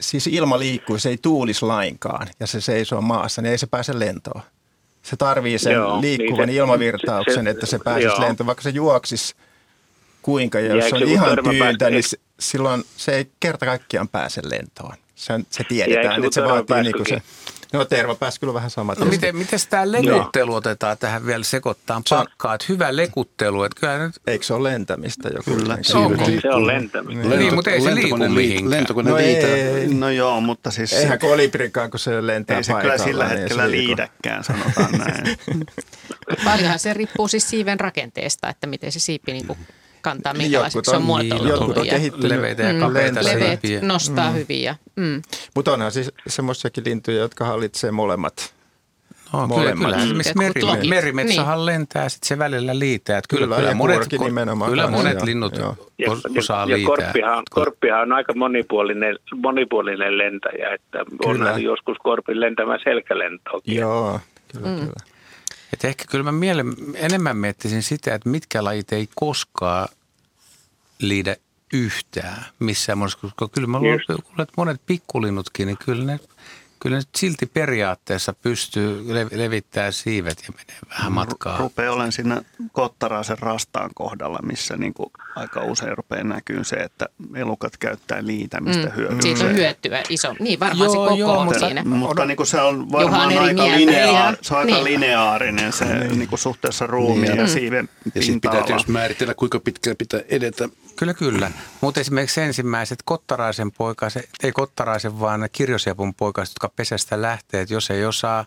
[0.00, 3.98] siis ilma liikkuu, se ei tuulisi lainkaan ja se seisoo maassa, niin ei se pääse
[3.98, 4.42] lentoon.
[5.02, 8.70] Se tarvii sen Joo, liikkuvan niin se, ilmavirtauksen, se, että se pääsisi lentoon, vaikka se
[8.70, 9.34] juoksisi
[10.22, 10.60] kuinka.
[10.60, 12.02] Ja jos se on ihan tyyntä, niin
[12.40, 14.94] silloin se ei kerta kaikkiaan pääse lentoon.
[15.14, 17.22] Se, se tiedetään, että se vaatii niin kuin se...
[17.72, 18.98] No terva pääsi kyllä vähän samat.
[18.98, 22.54] No miten, miten tämä lekuttelu otetaan tähän vielä sekoittaa pakkaa?
[22.54, 23.62] Että hyvä lekuttelu.
[23.62, 24.14] Että kyllä nyt...
[24.26, 25.42] Eikö se ole lentämistä jo?
[25.44, 25.78] Kyllä.
[25.82, 27.28] Se on, se on lentämistä.
[27.28, 28.70] Niin, niin mutta ei se liiku mihinkään.
[28.70, 30.92] Lentokone no, ei, no joo, mutta siis...
[30.92, 35.38] Eihän kolibrikaan, kun se lentää Ei se kyllä sillä niin hetkellä niin liidäkään, sanotaan näin.
[36.44, 39.46] Paljonhan se riippuu siis siiven rakenteesta, että miten se siipi niin
[40.00, 41.48] kantaa, minkälaiseksi se on muotoiltu.
[41.48, 42.30] Jotkut on kehittynyt.
[42.30, 44.36] Leveitä ja kapeita Leveät nostaa mm.
[44.36, 44.62] hyvin.
[44.62, 45.22] Ja, mm.
[45.54, 48.54] Mutta onhan siis semmoisiakin lintuja, jotka hallitsee molemmat.
[49.32, 49.90] No, molemmat.
[49.90, 50.74] Kyllä, kyllä.
[50.74, 51.66] Meri, merimetsohan niin.
[51.66, 53.18] lentää, sitten se välillä liitää.
[53.18, 54.08] Että kyllä, kyllä, kyllä, monet,
[54.66, 55.56] kyllä monet linnut
[55.98, 56.96] ja, osaa ja, liitää.
[56.96, 63.76] korppihan, korppihan on aika monipuolinen, monipuolinen lentäjä, että on joskus korpin lentämään selkälentoakin.
[63.76, 64.20] Joo,
[64.52, 64.76] kyllä, mm.
[64.76, 65.19] kyllä.
[65.72, 66.64] Et ehkä kyllä mä miele,
[66.94, 69.88] enemmän miettisin sitä, että mitkä lajit ei koskaan
[70.98, 71.36] liidä
[71.72, 76.20] yhtään missään muodossa, koska kyllä mä luulen, että monet pikkulinnutkin, niin kyllä ne
[76.80, 81.58] kyllä ne silti periaatteessa pystyy levittämään siivet ja menee vähän matkaa.
[81.58, 82.42] Rupeaa olen siinä
[82.72, 88.86] Kottaraisen rastaan kohdalla, missä niin kuin aika usein rupeaa näkyy se, että elukat käyttää liitämistä
[88.86, 88.92] mm.
[88.96, 89.20] hyötyä.
[89.20, 90.34] Siitä on hyötyä iso.
[90.38, 91.84] Niin, varmaan joo, se koko joo, on mutta, siinä.
[91.84, 94.84] Mutta niin kuin se on varmaan aika, lineaar, se on aika niin.
[94.84, 96.18] lineaarinen se niin.
[96.18, 97.40] Niin kuin suhteessa ruumiin niin.
[97.40, 100.68] ja siiven Ja sitten pitää tietysti määritellä, kuinka pitkään pitää edetä.
[101.00, 101.50] Kyllä, kyllä.
[101.80, 107.90] Mutta esimerkiksi ensimmäiset Kottaraisen poikaset, ei Kottaraisen, vaan kirjosiapun poikaset, jotka pesästä lähtee, että jos
[107.90, 108.44] ei osaa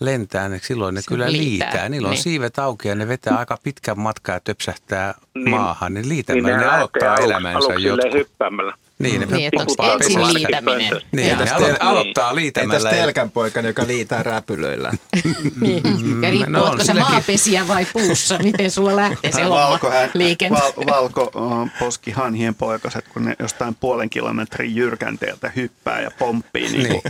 [0.00, 1.68] lentää, niin silloin ne se kyllä liitää.
[1.68, 1.88] liitää.
[1.88, 2.22] Niillä on niin.
[2.22, 5.50] siivet auki ja ne vetää aika pitkän matkaa ja töpsähtää niin.
[5.50, 5.94] maahan.
[5.94, 8.12] Niin liitämällä niin ne, ne aloittaa elämänsä jotkut.
[8.12, 8.74] hyppäämällä.
[8.98, 9.64] Niin, ne niin, että
[10.04, 11.00] ensin liitäminen.
[11.12, 12.88] Niin, ne alo- aloittaa liitämällä.
[12.88, 14.92] Entäs telkänpoikani, joka liitää räpylöillä?
[15.60, 15.82] niin.
[16.22, 19.78] Ja riippuu, no, onko se maapesiä vai puussa, miten sulla lähtee se homma
[20.14, 20.58] liikenne.
[20.60, 21.32] Val, valko
[21.78, 27.02] poskihanhien poikaset, kun ne jostain puolen kilometrin jyrkänteeltä hyppää ja pomppii niin niin.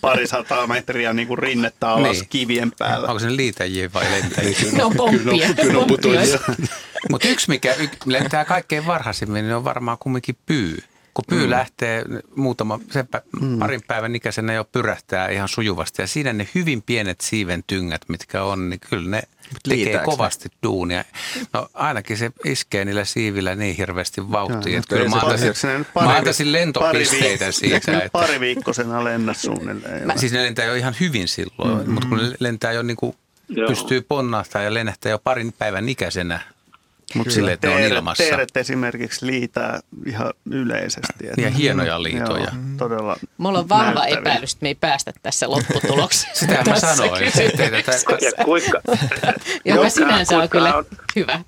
[0.00, 2.28] pari sataa metriä niin kuin rinnettä alas niin.
[2.28, 3.08] kivien päällä.
[3.08, 4.72] Onko se liitäjiä vai lentäjiä?
[4.72, 5.48] ne on pomppia.
[5.54, 5.86] Kyllä on
[7.10, 7.74] Mutta yksi, mikä
[8.04, 10.82] lentää kaikkein varhaisimmin, niin on varmaan kumminkin pyy
[11.14, 11.50] kun pyy mm.
[11.50, 12.04] lähtee
[12.36, 13.08] muutama, sen
[13.40, 13.58] mm.
[13.58, 16.02] parin päivän ikäisenä jo pyrähtää ihan sujuvasti.
[16.02, 19.22] Ja siinä ne hyvin pienet siiven tyngät, mitkä on, niin kyllä ne
[19.68, 20.58] tekee kovasti ne?
[20.62, 21.04] duunia.
[21.52, 26.16] No ainakin se iskee niillä siivillä niin hirveästi vauhtia, että kyllä mä antaisin, pari, mä
[26.16, 27.76] antaisin lentopisteitä pari, siitä.
[27.76, 30.06] Että, pari viikkosena lennä suunnilleen?
[30.06, 31.92] Mä, siis ne lentää jo ihan hyvin silloin, mm-hmm.
[31.92, 33.16] mutta kun ne lentää jo niin kuin
[33.68, 36.40] pystyy ponnahtaa ja lennähtää jo parin päivän ikäisenä
[37.14, 38.24] mutta sille, että teeret, on ilmassa.
[38.24, 41.26] Teeret esimerkiksi liitää ihan yleisesti.
[41.28, 42.44] Että, ja hienoja liitoja.
[42.44, 44.18] Joo, todella Mulla on vahva näyttäviä.
[44.18, 46.36] epäilys, että me ei päästä tässä lopputulokseen.
[46.36, 47.24] Sitä mä sanoin.
[47.24, 48.80] Ja kuinka,
[49.64, 50.84] joka sinänsä on kyllä on,
[51.16, 51.40] hyvä.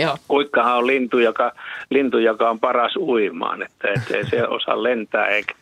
[0.00, 0.16] Joo.
[0.28, 1.52] Kuikkahan on lintu joka,
[1.90, 5.54] lintu, joka on paras uimaan, että, että ei se osaa lentää eikä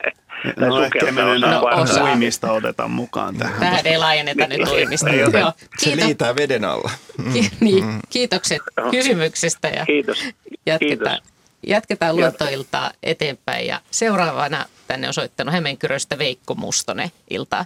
[0.57, 2.05] No ehkä me no, osa.
[2.05, 3.61] uimista otetaan mukaan tähän.
[3.61, 5.11] Tähän ei laajenneta nyt uimista.
[5.11, 5.53] Joo.
[5.79, 6.91] Se liitää veden alla.
[7.33, 10.25] Ki- niin, kiitokset kysymyksestä ja Kiitos.
[10.67, 11.17] jatketaan.
[11.23, 11.39] Kiitos.
[11.67, 17.09] Jatketaan luontoiltaa eteenpäin ja seuraavana tänne on soittanut Hämeenkyröstä Veikko Mustonen.
[17.31, 17.65] Iltaa.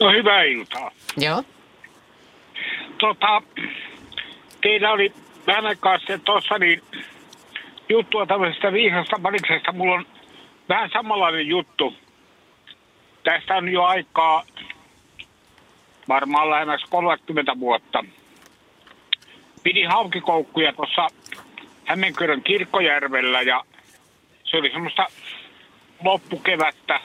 [0.00, 0.90] No hyvää iltaa.
[1.16, 1.44] Joo.
[2.98, 3.42] Tota,
[4.62, 5.12] teillä oli
[5.46, 6.82] vähän aikaa sitten tuossa niin
[7.88, 9.72] juttua tämmöisestä viisasta paniksesta.
[9.72, 10.06] Mulla on
[10.68, 11.94] vähän samanlainen juttu.
[13.24, 14.42] Tästä on jo aikaa
[16.08, 18.04] varmaan lähemmäs 30 vuotta.
[19.62, 21.08] Pidin haukikoukkuja tuossa
[21.84, 23.64] Hämeenkyrön kirkkojärvellä ja
[24.44, 25.06] se oli semmoista
[26.04, 27.00] loppukevättä.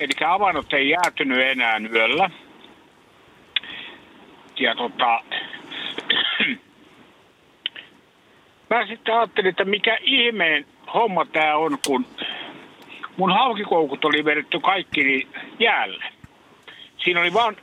[0.00, 2.30] Eli avannot ei jäätynyt enää yöllä.
[4.60, 5.22] Ja tota,
[8.72, 12.06] mä sitten ajattelin, että mikä ihmeen homma tämä on, kun
[13.16, 15.28] mun haukikoukut oli vedetty kaikki niin
[15.58, 16.04] jäälle.
[17.04, 17.56] Siinä oli vaan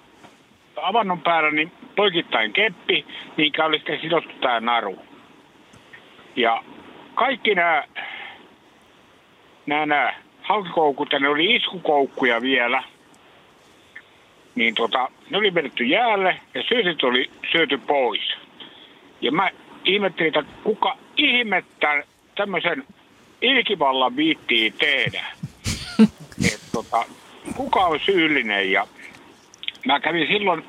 [0.75, 3.05] avannon päällä niin poikittain keppi,
[3.37, 4.99] minkä oli sitten sidottu tämä naru.
[6.35, 6.63] Ja
[7.15, 7.83] kaikki nämä,
[9.65, 12.83] nämä, nämä haukikoukut, ja ne oli iskukoukkuja vielä,
[14.55, 18.21] niin tota, ne oli vedetty jäälle ja syötit oli syöty pois.
[19.21, 19.51] Ja mä
[19.93, 22.03] ihmettelin, että kuka ihmettä
[22.35, 22.83] tämmöisen
[23.41, 25.25] ilkivallan viittii tehdä.
[26.53, 27.05] Et, tota,
[27.55, 28.87] kuka on syyllinen ja
[29.85, 30.63] mä kävin silloin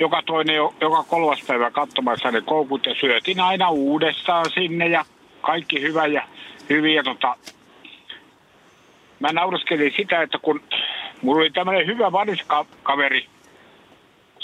[0.00, 5.04] joka toinen, joka kolmas päivä katsomassa ne koukut ja syötin aina uudestaan sinne ja
[5.40, 6.22] kaikki hyvä ja
[6.70, 7.02] hyviä.
[7.02, 7.36] Tota,
[9.20, 10.60] mä nauriskelin sitä, että kun
[11.22, 13.26] mulla oli tämmöinen hyvä vaniskaveri,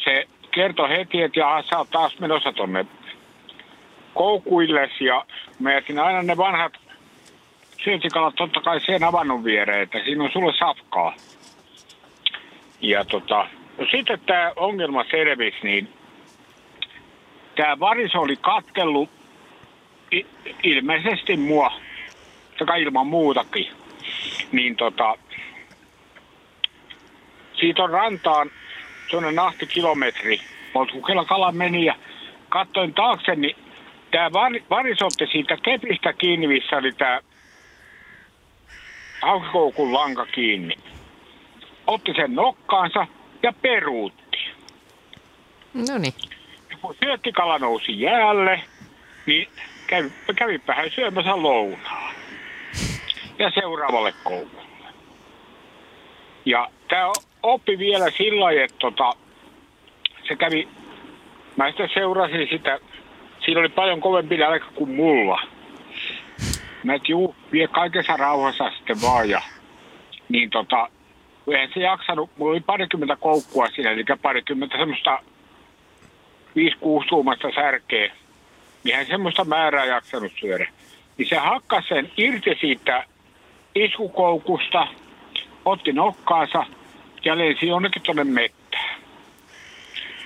[0.04, 1.40] se kertoi heti, että
[1.70, 2.86] sä oot taas menossa tonne
[4.20, 5.24] koukuilles ja
[5.74, 6.72] jätin aina ne vanhat
[7.84, 11.14] syötikalat totta kai sen avannon viereen, että siinä on sulle safkaa.
[12.80, 13.46] Ja tota,
[13.78, 15.88] no sitten tämä ongelma selvisi, niin
[17.56, 19.10] tämä varis oli katkellut
[20.62, 21.72] ilmeisesti mua,
[22.58, 23.68] sekä ilman muutakin.
[24.52, 25.16] Niin tota,
[27.60, 28.50] siitä on rantaan
[29.10, 30.40] tuonne nahti kilometri.
[31.06, 31.94] Kela kala meni ja
[32.48, 33.56] katsoin taakse, niin
[34.10, 34.32] tämä
[34.70, 37.20] varis otti siitä kepistä kiinni, missä oli tämä
[39.22, 40.74] haukikoukun lanka kiinni.
[41.86, 43.06] Otti sen nokkaansa
[43.42, 44.38] ja peruutti.
[45.74, 46.14] No niin.
[46.80, 48.62] Kun syöttikala nousi jäälle,
[49.26, 49.48] niin
[49.86, 52.12] kävi, kävipä hän syömässä lounaa.
[53.38, 54.90] Ja seuraavalle koukulle.
[56.44, 57.12] Ja tämä
[57.42, 59.12] oppi vielä sillä lailla, että tota,
[60.28, 60.68] se kävi,
[61.56, 62.78] mä sitten seurasin sitä,
[63.44, 65.42] siinä oli paljon kovempi nälkä kuin mulla.
[66.84, 69.42] Mä et juu, vie kaikessa rauhassa sitten vaan ja
[70.28, 70.88] niin tota,
[71.52, 75.18] eihän se jaksanut, mulla oli parikymmentä koukkua siinä, eli parikymmentä semmoista
[77.02, 78.12] 5-6 tuumasta särkeä.
[78.84, 80.66] Niin hän semmoista määrää jaksanut syödä.
[81.18, 83.04] Niin se hakkasi sen irti siitä
[83.74, 84.86] iskukoukusta,
[85.64, 86.66] otti nokkaansa
[87.24, 89.00] ja lensi jonnekin tuonne mettään.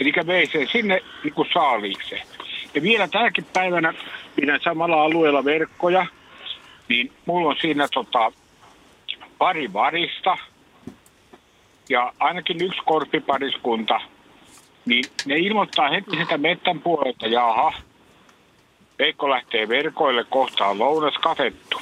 [0.00, 2.26] Eli vei sen sinne niin kuin saaliikseen.
[2.74, 3.94] Ja vielä tänäkin päivänä
[4.36, 6.06] pidän samalla alueella verkkoja,
[6.88, 8.32] niin mulla on siinä tota,
[9.38, 10.38] pari varista
[11.88, 14.00] ja ainakin yksi korpipariskunta,
[14.86, 17.72] niin ne ilmoittaa heti sitä mettän puolelta, jaha,
[18.98, 21.80] Veikko lähtee verkoille, kohtaan lounas katettu.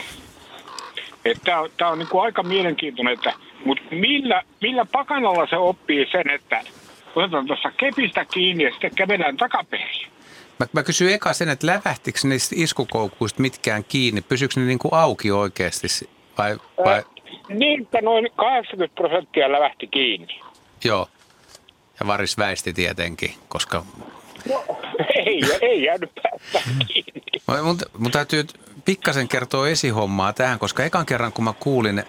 [1.45, 3.33] Tämä on, tää on niinku aika mielenkiintoinen, että
[3.65, 6.61] mutta millä, millä pakanalla se oppii sen, että
[7.15, 10.07] otetaan tuossa kepistä kiinni ja sitten kävelään takaperin?
[10.59, 14.23] Mä, mä kysyn eka sen, että lävähtikö niistä iskukoukuista mitkään kiinni?
[14.23, 15.87] Pysyykö ne niin kuin auki oikeasti?
[16.39, 16.99] Vai, vai?
[16.99, 17.05] Äh,
[17.49, 20.41] niin, että noin 80 prosenttia lävähti kiinni.
[20.85, 21.09] Joo.
[22.01, 23.85] Ja varis väisti tietenkin, koska...
[24.49, 24.65] No,
[25.27, 27.23] ei, ei jäänyt päästä kiinni.
[27.63, 28.45] Mun, mun täytyy
[28.85, 32.05] pikkasen kertoa esihommaa tähän, koska ekan kerran kun mä kuulin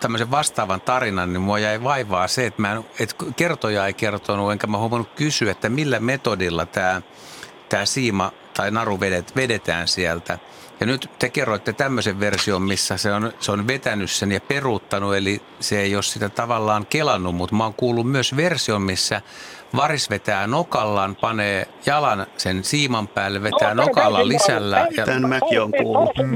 [0.00, 4.52] tämmöisen vastaavan tarinan, niin mua jäi vaivaa se, että, mä en, että kertoja ei kertonut,
[4.52, 7.02] enkä mä huomannut kysyä, että millä metodilla tämä,
[7.68, 10.38] tämä siima tai naru vedet, vedetään sieltä.
[10.80, 15.16] Ja nyt te kerroitte tämmöisen version, missä se on, se on vetänyt sen ja peruuttanut,
[15.16, 19.22] eli se ei ole sitä tavallaan kelannut, mutta mä oon kuullut myös version, missä
[19.76, 24.86] varis vetää nokallaan, panee jalan sen siiman päälle, vetää no, nokalla lisällä.
[24.96, 25.06] Ja...
[25.06, 26.18] Tämän mäkin on kuullut.
[26.18, 26.30] Mm.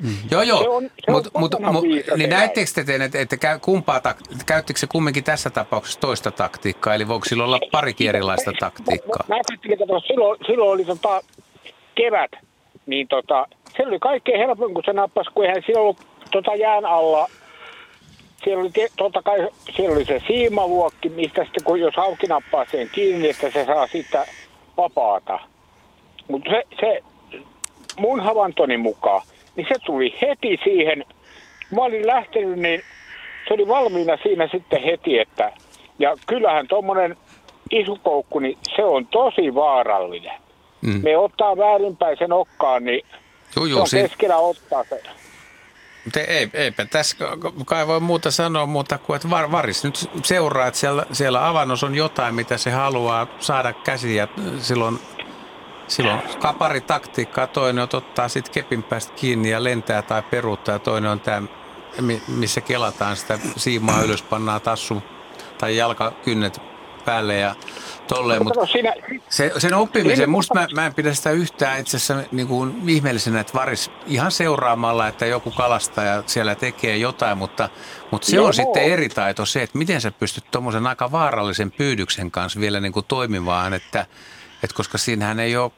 [0.00, 0.14] Mm.
[0.30, 0.82] Joo, joo.
[1.08, 1.84] Mutta mut, mut,
[2.16, 4.00] niin näettekö te, että, että kumpaa,
[4.46, 9.24] käyttikö se kumminkin tässä tapauksessa toista taktiikkaa, eli voiko sillä olla parikin erilaista taktiikkaa?
[9.28, 11.20] Mä, mä ajattelin, että silloin, silloin oli tota
[11.94, 12.30] kevät,
[12.86, 13.46] niin tota,
[13.76, 17.28] se oli kaikkein helpoin, kun se nappasi, kun eihän silloin ollut tota jään alla
[18.44, 22.90] siellä oli, totta kai siellä oli se siimaluokki, mistä sitten kun jos hauki nappaa sen
[22.92, 24.26] kiinni, että se saa sitä
[24.76, 25.38] vapaata.
[26.28, 27.00] Mutta se, se
[27.98, 29.22] mun havaintoni mukaan,
[29.56, 31.04] niin se tuli heti siihen.
[31.70, 32.82] Mä olin lähtenyt, niin
[33.48, 35.52] se oli valmiina siinä sitten heti, että
[35.98, 37.16] ja kyllähän tuommoinen
[37.70, 40.40] isukoukku, niin se on tosi vaarallinen.
[40.80, 41.00] Mm.
[41.02, 43.06] Me ottaa väärinpäin sen okkaan, niin
[43.56, 45.02] Joo, joo, se on keskellä ottaa se.
[46.12, 47.16] Te, ei, eipä tässä
[47.66, 51.86] kai voi muuta sanoa muuta kuin, että var, varis nyt seuraa, että siellä, siellä avannossa
[51.86, 54.28] on jotain, mitä se haluaa saada käsiin ja
[54.58, 55.00] silloin,
[55.88, 60.74] silloin kapari taktiikkaa, toinen on ottaa sitten kepin päästä kiinni ja lentää tai peruuttaa.
[60.74, 61.48] Ja toinen on tämä,
[62.28, 65.02] missä kelataan sitä siimaa ylös, pannaan tassu
[65.58, 66.60] tai jalkakynnet
[67.04, 67.54] päälle ja
[68.14, 68.94] tolleen, mutta siinä,
[69.28, 73.40] se, sen oppimisen, musta mä, mä en pidä sitä yhtään itse asiassa niin kuin ihmeellisenä,
[73.40, 77.68] että varis ihan seuraamalla, että joku kalastaja siellä tekee jotain, mutta,
[78.10, 78.46] mutta se Joo.
[78.46, 82.80] on sitten eri taito se, että miten sä pystyt tuommoisen aika vaarallisen pyydyksen kanssa vielä
[82.80, 84.06] niin kuin toimimaan, että,
[84.62, 85.72] että koska siinähän ei ole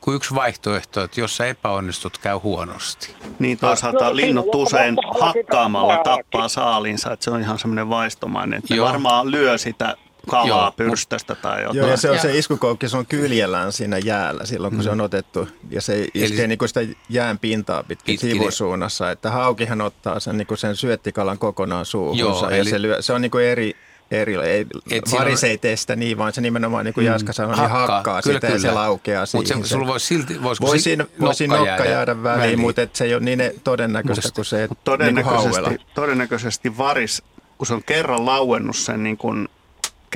[0.00, 3.14] kuin yksi vaihtoehto, että jos sä epäonnistut, käy huonosti.
[3.38, 8.82] Niin toisaalta no, linnut usein hakkaamalla tappaa saalinsa, että se on ihan semmoinen vaistomainen, että
[8.82, 9.96] varmaan lyö sitä
[10.30, 11.76] kalaa Joo, pyrstöstä tai jotain.
[11.76, 14.84] Joo, ja se on se iskukoukki, se on kyljellään siinä jäällä silloin, kun mm.
[14.84, 15.48] se on otettu.
[15.70, 16.48] Ja se iskee Eli...
[16.48, 19.10] niin kuin sitä jään pintaa pitkin sivusuunnassa.
[19.10, 22.20] Että haukihan ottaa sen, niin kuin sen syöttikalan kokonaan suuhunsa.
[22.20, 22.70] Joo, ja eli...
[22.70, 23.76] se, lyö, se on niin kuin eri,
[24.10, 24.66] eri ei,
[25.12, 27.96] varis ei tee sitä niin, vaan se nimenomaan niin kuin mm, Jaska sanoi, niin hakkaa,
[27.96, 28.56] hakkaa kyllä, sitä kyllä.
[28.56, 29.56] ja se laukeaa siihen.
[29.56, 32.96] Mutta sulla voisi silti, voisiko voisi nokka, voisi nokka jäädä, jäädä väliin, väliin, mutta et
[32.96, 37.22] se ei ole niin todennäköistä kuin se, että todennäköisesti, niin todennäköisesti varis,
[37.58, 39.48] kun se on kerran lauennut sen niin kuin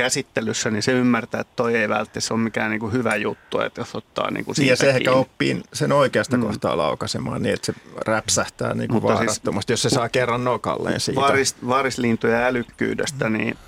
[0.03, 3.81] käsittelyssä, niin se ymmärtää, että toi ei välttämättä ole mikään niin kuin hyvä juttu, että
[3.81, 6.43] jos ottaa niin kuin Ja se ehkä oppii sen oikeasta mm.
[6.43, 10.45] kohtaa laukaisemaan niin, että se räpsähtää niin kuin siis vaarattomasti, siis, jos se saa kerran
[10.45, 11.21] nokalleen siitä.
[11.21, 13.59] Varis, varislintujen älykkyydestä, niin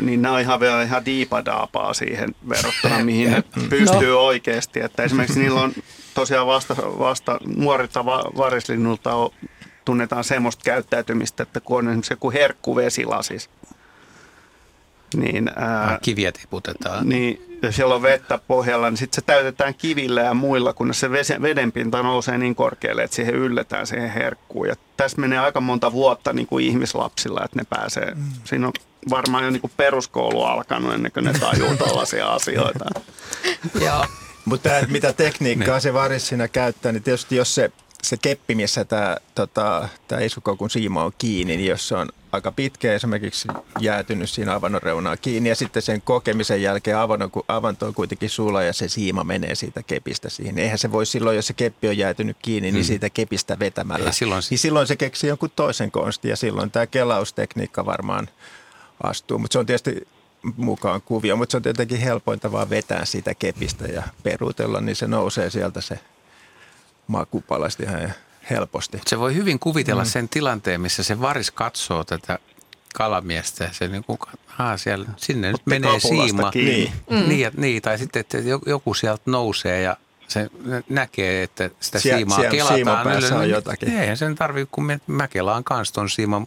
[0.00, 3.62] niin nämä on ihan vielä ihan diipadaapaa siihen verrattuna, mihin ne no.
[3.68, 4.26] pystyy no.
[4.26, 4.80] oikeasti.
[4.80, 5.72] Että esimerkiksi niillä on
[6.14, 9.30] tosiaan vasta, vasta nuorilta varislinnulta on,
[9.84, 13.50] tunnetaan semmoista käyttäytymistä, että kun on esimerkiksi joku herkku vesilasis,
[15.14, 17.08] niin, ää, Kiviä tiputetaan.
[17.08, 21.10] Niin, ja siellä on vettä pohjalla, niin sitten se täytetään kivillä ja muilla, kun se
[21.42, 24.68] vedenpinta nousee niin korkealle, että siihen ylletään siihen herkkuun.
[24.68, 28.12] Ja tässä menee aika monta vuotta niin kuin ihmislapsilla, että ne pääsee.
[28.14, 28.22] Mm.
[28.44, 28.72] Siinä on
[29.10, 32.84] varmaan jo niin kuin peruskoulu alkanut ennen kuin ne tajuu tällaisia asioita.
[33.80, 34.06] Joo.
[34.44, 35.80] Mutta mitä tekniikkaa niin.
[35.80, 37.70] se varis siinä käyttää, niin tietysti jos se
[38.08, 42.52] se keppi, missä tämä tota, tää isukoukun siima on kiinni, niin jos se on aika
[42.52, 43.48] pitkä esimerkiksi
[43.80, 48.62] jäätynyt siinä avannon reunaa kiinni ja sitten sen kokemisen jälkeen avanto, avanto on kuitenkin sula
[48.62, 50.58] ja se siima menee siitä kepistä siihen.
[50.58, 52.86] Eihän se voi silloin, jos se keppi on jäätynyt kiinni, niin hmm.
[52.86, 54.12] siitä kepistä vetämällä.
[54.12, 54.42] Silloin...
[54.50, 58.28] Niin silloin se keksii jonkun toisen konstin ja silloin tämä kelaustekniikka varmaan
[59.02, 59.38] astuu.
[59.38, 60.08] Mutta se on tietysti
[60.56, 65.06] mukaan kuvia, mutta se on tietenkin helpointa vaan vetää siitä kepistä ja peruutella, niin se
[65.06, 65.98] nousee sieltä se
[67.06, 68.12] makupalasti ihan
[68.50, 69.00] helposti.
[69.06, 70.08] Se voi hyvin kuvitella mm.
[70.08, 72.38] sen tilanteen, missä se varis katsoo tätä
[72.94, 74.18] kalamiestä ja se niin kuin,
[74.58, 76.50] aa, siellä, sinne nyt menee siima.
[76.54, 76.92] Niin.
[77.10, 77.28] Mm.
[77.28, 79.96] Niin, niin, tai sitten, että joku sieltä nousee ja
[80.28, 80.50] se
[80.88, 82.76] näkee, että sitä Sie- siimaa siellä kelataan.
[82.76, 83.98] Siima päässä on niin jotakin.
[83.98, 86.46] Eihän sen tarvitse, kun mä kelaan kanssa ton siiman,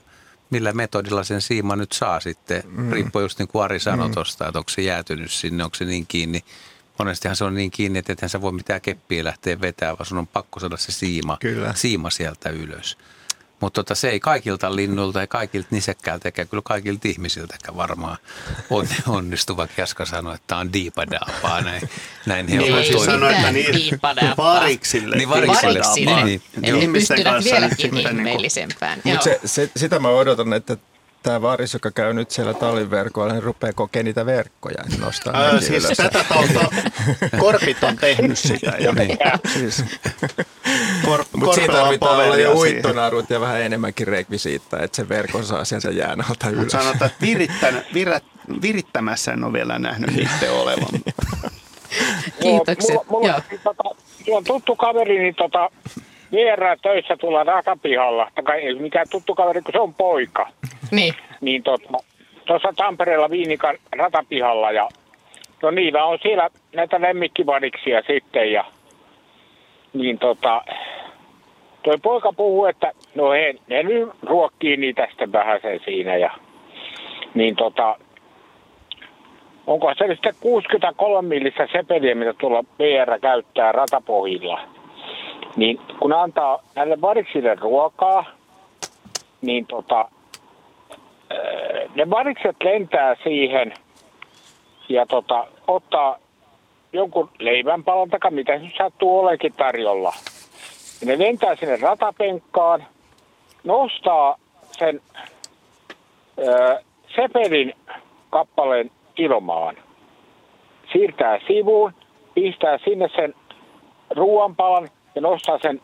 [0.50, 2.64] millä metodilla sen siima nyt saa sitten.
[2.66, 2.92] Mm.
[2.92, 4.14] Riippuu just niin kuin Ari sanoi mm.
[4.14, 6.44] tuosta, että onko se jäätynyt sinne, onko se niin kiinni
[7.00, 10.18] monestihan se on niin kiinni, että ethän sä voi mitään keppiä lähteä vetämään, vaan sun
[10.18, 11.74] on pakko saada se siima, Kyllä.
[11.76, 12.98] siima sieltä ylös.
[13.60, 18.18] Mutta tota, se ei kaikilta linnulta, ei kaikilta nisekkäältä eikä kyllä kaikilta ihmisiltä varmaan
[18.70, 19.68] on, onnistuva.
[19.78, 21.90] Jaska sanoi, että tämä on diipadaapaa näin,
[22.26, 24.00] näin he niin, siis sanoi, että niin
[24.38, 25.16] variksille.
[25.16, 25.80] Niin variksille.
[25.80, 26.24] variksille.
[26.24, 29.02] Niin, Eli pystyvät vieläkin niinku- ihmeellisempään.
[29.04, 30.78] Mutta se, se, sitä mä odotan, että
[31.24, 34.84] tämä varis, joka käy nyt siellä talliverkoilla, niin rupeaa kokemaan niitä verkkoja.
[34.86, 35.98] Että nostaa Ää, siis ylös.
[35.98, 36.60] tätä tautta
[37.40, 38.74] korpit on tehnyt sitä.
[38.80, 38.92] Jo.
[38.94, 39.18] niin.
[39.54, 39.84] siis,
[41.06, 45.66] kor, Mutta siitä tarvitaan olla jo uittonarut ja vähän enemmänkin rekvisiittaa, että se verkon saa
[45.66, 46.72] sieltä jään alta ylös.
[46.72, 48.24] Sanotaan, että virittän, virät,
[48.62, 51.02] virittämässä en ole vielä nähnyt itse olevan.
[52.42, 52.90] Kiitokset.
[52.90, 53.42] Mulla, mulla, Joo.
[53.64, 53.84] Tota,
[54.32, 55.70] on tuttu kaveri, niin tota,
[56.32, 57.46] vierää töissä tulla
[58.56, 60.48] ei mikään tuttu kaveri, kun se on poika.
[60.92, 61.14] Niin.
[61.42, 61.88] Niin tuossa
[62.46, 64.90] tota, Tampereella Viinikan ratapihalla ja
[65.62, 68.66] no niillä on siellä näitä lemmikkivadiksia sitten ja
[69.94, 70.62] niin tota,
[71.84, 76.32] toi poika puhuu, että no he, ne nyt ruokkii niitä sitten vähän sen siinä ja
[77.34, 77.96] niin tota,
[79.68, 84.60] onko se sitten 63 millistä sepeliä, mitä tuolla VR käyttää ratapohjilla,
[85.56, 88.26] niin kun antaa näille variksille ruokaa,
[89.42, 90.10] niin tota,
[91.96, 93.74] ne varikset lentää siihen
[94.90, 96.18] ja tota, ottaa
[96.94, 100.14] jonkun leivänpalon takaa, mitä se sattuu olekin tarjolla.
[101.02, 102.86] Ja ne lentää sinne ratapenkkaan,
[103.64, 104.36] nostaa
[104.72, 105.02] sen
[106.40, 106.84] ö,
[107.16, 107.74] sepelin
[108.30, 109.76] kappaleen ilmaan,
[110.92, 111.94] siirtää sivuun,
[112.34, 113.34] pistää sinne sen
[114.10, 115.82] ruoanpalan ja nostaa sen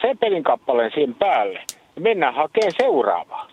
[0.00, 1.62] sepelin kappaleen siihen päälle.
[1.96, 3.48] Ja mennään hakemaan seuraavaa.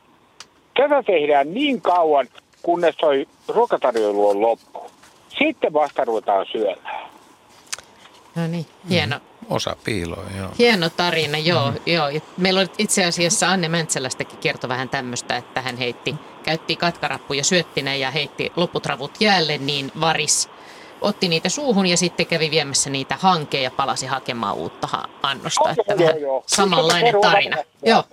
[0.78, 2.28] Tätä tehdään niin kauan,
[2.62, 4.92] kunnes toi ruokatarjoilu on loppu.
[5.40, 7.12] Sitten vasta ruvetaan syömään.
[8.36, 9.16] No niin, hieno.
[9.16, 10.50] Mm, osa piiloa, joo.
[10.60, 11.72] Hieno tarina, joo.
[11.72, 11.78] Mm.
[11.86, 12.08] joo.
[12.38, 17.96] Meillä oli itse asiassa Anne Mäntsälästäkin kertoi vähän tämmöistä, että hän heitti, käytti katkarappuja syöttinä
[17.96, 20.50] ja heitti loputravut jäälle, niin varis
[21.02, 24.88] otti niitä suuhun ja sitten kävi viemässä niitä hankeen ja palasi hakemaan uutta
[25.24, 25.62] annosta.
[25.62, 27.58] Okay, että vähän joo, samanlainen tarina.
[27.86, 28.04] Joo.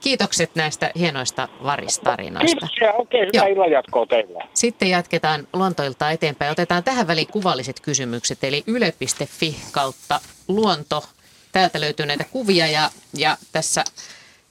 [0.00, 2.46] Kiitokset näistä hienoista varistarinoista.
[2.46, 4.44] Kiitoksia, oikein hyvää illan jatkoa teille.
[4.54, 6.52] Sitten jatketaan luontoilta eteenpäin.
[6.52, 11.04] Otetaan tähän väliin kuvalliset kysymykset, eli yle.fi kautta luonto.
[11.52, 13.84] Täältä löytyy näitä kuvia ja, ja tässä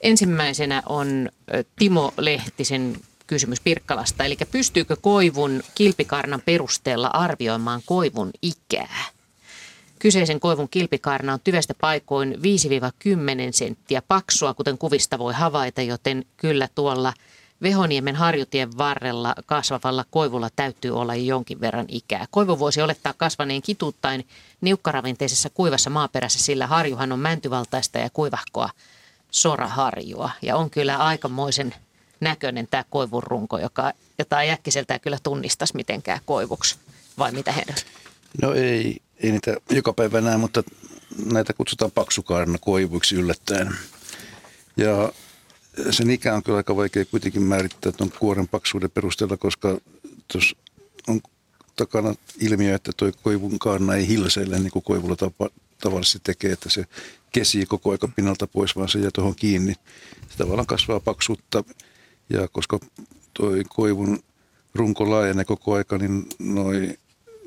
[0.00, 1.28] ensimmäisenä on
[1.78, 4.24] Timo Lehtisen kysymys Pirkkalasta.
[4.24, 9.04] Eli pystyykö koivun kilpikarnan perusteella arvioimaan koivun ikää?
[9.98, 12.36] Kyseisen koivun kilpikarna on tyvestä paikoin 5-10
[13.50, 17.12] senttiä paksua, kuten kuvista voi havaita, joten kyllä tuolla
[17.62, 22.26] Vehoniemen harjutien varrella kasvavalla koivulla täytyy olla jonkin verran ikää.
[22.30, 24.26] Koivu voisi olettaa kasvaneen kituuttain
[24.60, 28.70] niukkaravinteisessa kuivassa maaperässä, sillä harjuhan on mäntyvaltaista ja kuivahkoa
[29.30, 30.30] soraharjua.
[30.42, 31.74] Ja on kyllä aikamoisen
[32.24, 36.76] näköinen tämä koivun runko, joka, jota ei äkkiseltään kyllä tunnistaisi mitenkään koivuksi.
[37.18, 37.74] Vai mitä heidän?
[38.42, 40.62] No ei, ei niitä joka päivä näe, mutta
[41.32, 43.76] näitä kutsutaan paksukaarna koivuiksi yllättäen.
[44.76, 45.12] Ja
[45.90, 49.78] sen ikä on kyllä aika vaikea kuitenkin määrittää tuon kuoren paksuuden perusteella, koska
[50.32, 50.56] tuossa
[51.08, 51.20] on
[51.76, 55.48] takana ilmiö, että tuo koivun kaarna ei hilseille niin kuin koivulla tapa,
[55.80, 56.84] tavallisesti tekee, että se
[57.32, 59.74] kesii koko aika pinnalta pois, vaan se jää tuohon kiinni.
[60.28, 61.64] Se tavallaan kasvaa paksuutta
[62.30, 62.78] ja koska
[63.34, 64.18] tuo koivun
[64.74, 66.98] runko laajenee koko aika, niin noin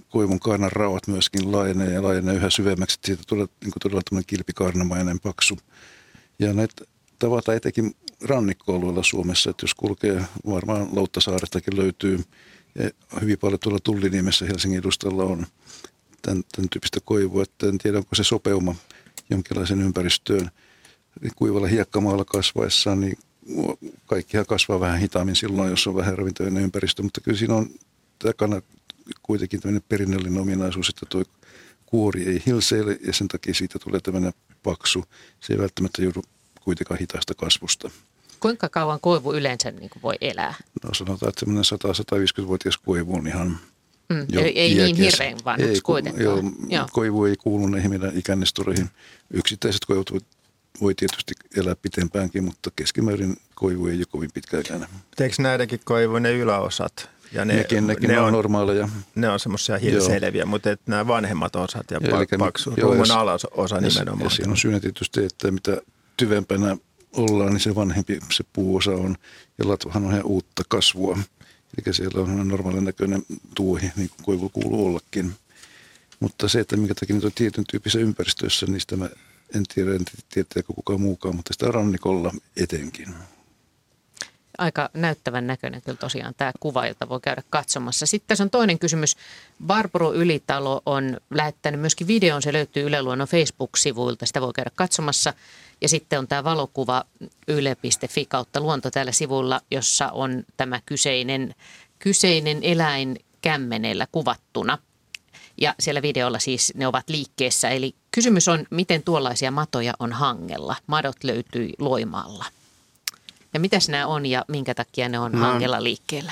[0.10, 3.00] koivun kaanan rauhat myöskin laajenee ja laajenee yhä syvemmäksi.
[3.06, 5.58] Siitä tulee niin todella tämmöinen kilpikaarnamainen paksu.
[6.40, 6.86] Ja näitä
[7.20, 12.24] tavataan etenkin rannikkoalueella Suomessa, että jos kulkee, varmaan Lauttasaarestakin löytyy,
[12.76, 12.90] ja
[13.22, 15.48] hyvin paljon tuolla Tulliniemessä Helsingin edustalla on
[16.22, 18.76] tämän, tämän tyyppistä koivua, että en tiedä onko se sopeuma
[19.30, 20.52] jonkinlaisen ympäristöön.
[21.36, 23.18] Kuivalla hiekkamaalla kasvaessaan, niin
[24.06, 27.70] kaikkihan kasvaa vähän hitaammin silloin, jos on vähän ravintoinen ympäristö, mutta kyllä siinä on
[28.20, 28.62] takana
[29.24, 31.24] kuitenkin tämmöinen perinnöllinen ominaisuus, että tuo
[31.86, 34.34] kuori ei hilseile ja sen takia siitä tulee tämmöinen
[34.64, 35.06] paksu.
[35.40, 36.22] Se ei välttämättä joudu
[36.62, 37.92] kuitenkaan hitaasta kasvusta.
[38.40, 40.54] Kuinka kauan koivu yleensä niin kuin voi elää?
[40.84, 41.64] No sanotaan, että semmoinen
[42.44, 43.58] 100-150-vuotias koivu on ihan
[44.10, 46.24] mm, jo Ei, ei niin hirveän vanhaksi kuitenkaan.
[46.24, 46.88] Joo, joo.
[46.92, 48.90] Koivu ei kuulu näihin meidän ikänestoreihin.
[49.32, 50.12] Yksittäiset koivut
[50.82, 54.90] voi, tietysti elää pitempäänkin, mutta keskimäärin koivu ei ole kovin pitkäikäinen.
[55.20, 58.90] Eikö näidenkin koivujen yläosat ja ne, nekin, nekin ne on, normaaleja.
[59.16, 64.24] Ne on semmoisia hilseileviä, mutta että nämä vanhemmat osat ja, ja paksu, ruuan alaosa nimenomaan.
[64.24, 65.82] Ja siinä on syynä tietysti, että mitä
[66.18, 66.78] tyvempänä
[67.14, 69.18] ollaan, niin se vanhempi se puuosa on.
[69.58, 71.18] Ja latvahan on ihan uutta kasvua.
[71.78, 73.24] Eli siellä on normaalin näköinen
[73.56, 75.34] tuohi, niin kuin koivu kuuluu ollakin.
[76.20, 79.10] Mutta se, että minkä takia niitä on tietyn tyyppisessä ympäristössä, niistä mä
[79.56, 83.16] en tiedä, en tietääkö kukaan muukaan, mutta sitä rannikolla etenkin
[84.58, 88.06] aika näyttävän näköinen kyllä tosiaan tämä kuva, jota voi käydä katsomassa.
[88.06, 89.18] Sitten tässä on toinen kysymys.
[89.66, 95.34] Barbaro Ylitalo on lähettänyt myöskin videon, se löytyy Yle Luonnon Facebook-sivuilta, sitä voi käydä katsomassa.
[95.82, 97.06] Ja sitten on tämä valokuva
[97.48, 101.56] yle.fi kautta luonto täällä sivuilla, jossa on tämä kyseinen,
[102.00, 104.78] kyseinen eläin kämmenellä kuvattuna.
[105.58, 107.70] Ja siellä videolla siis ne ovat liikkeessä.
[107.70, 110.76] Eli kysymys on, miten tuollaisia matoja on hangella.
[110.88, 112.46] Madot löytyi Loimaalla.
[113.54, 116.32] Ja mitäs nämä on ja minkä takia ne on no, hangella liikkeellä?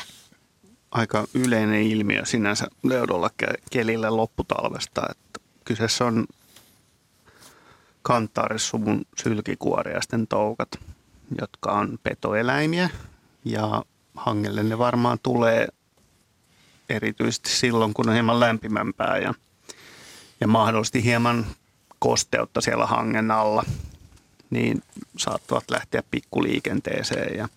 [0.91, 3.29] Aika yleinen ilmiö sinänsä leudolla
[3.71, 5.01] kelillä lopputalvesta.
[5.11, 6.25] Että kyseessä on
[8.01, 10.69] kantaarisuvun sylkikuoriaisten toukat,
[11.39, 12.89] jotka on petoeläimiä.
[13.45, 13.85] Ja
[14.15, 15.67] hangelle ne varmaan tulee
[16.89, 19.33] erityisesti silloin, kun on hieman lämpimämpää ja,
[20.39, 21.45] ja mahdollisesti hieman
[21.99, 23.63] kosteutta siellä hangen alla–
[24.49, 24.83] niin
[25.17, 27.37] saattavat lähteä pikkuliikenteeseen.
[27.37, 27.49] Ja,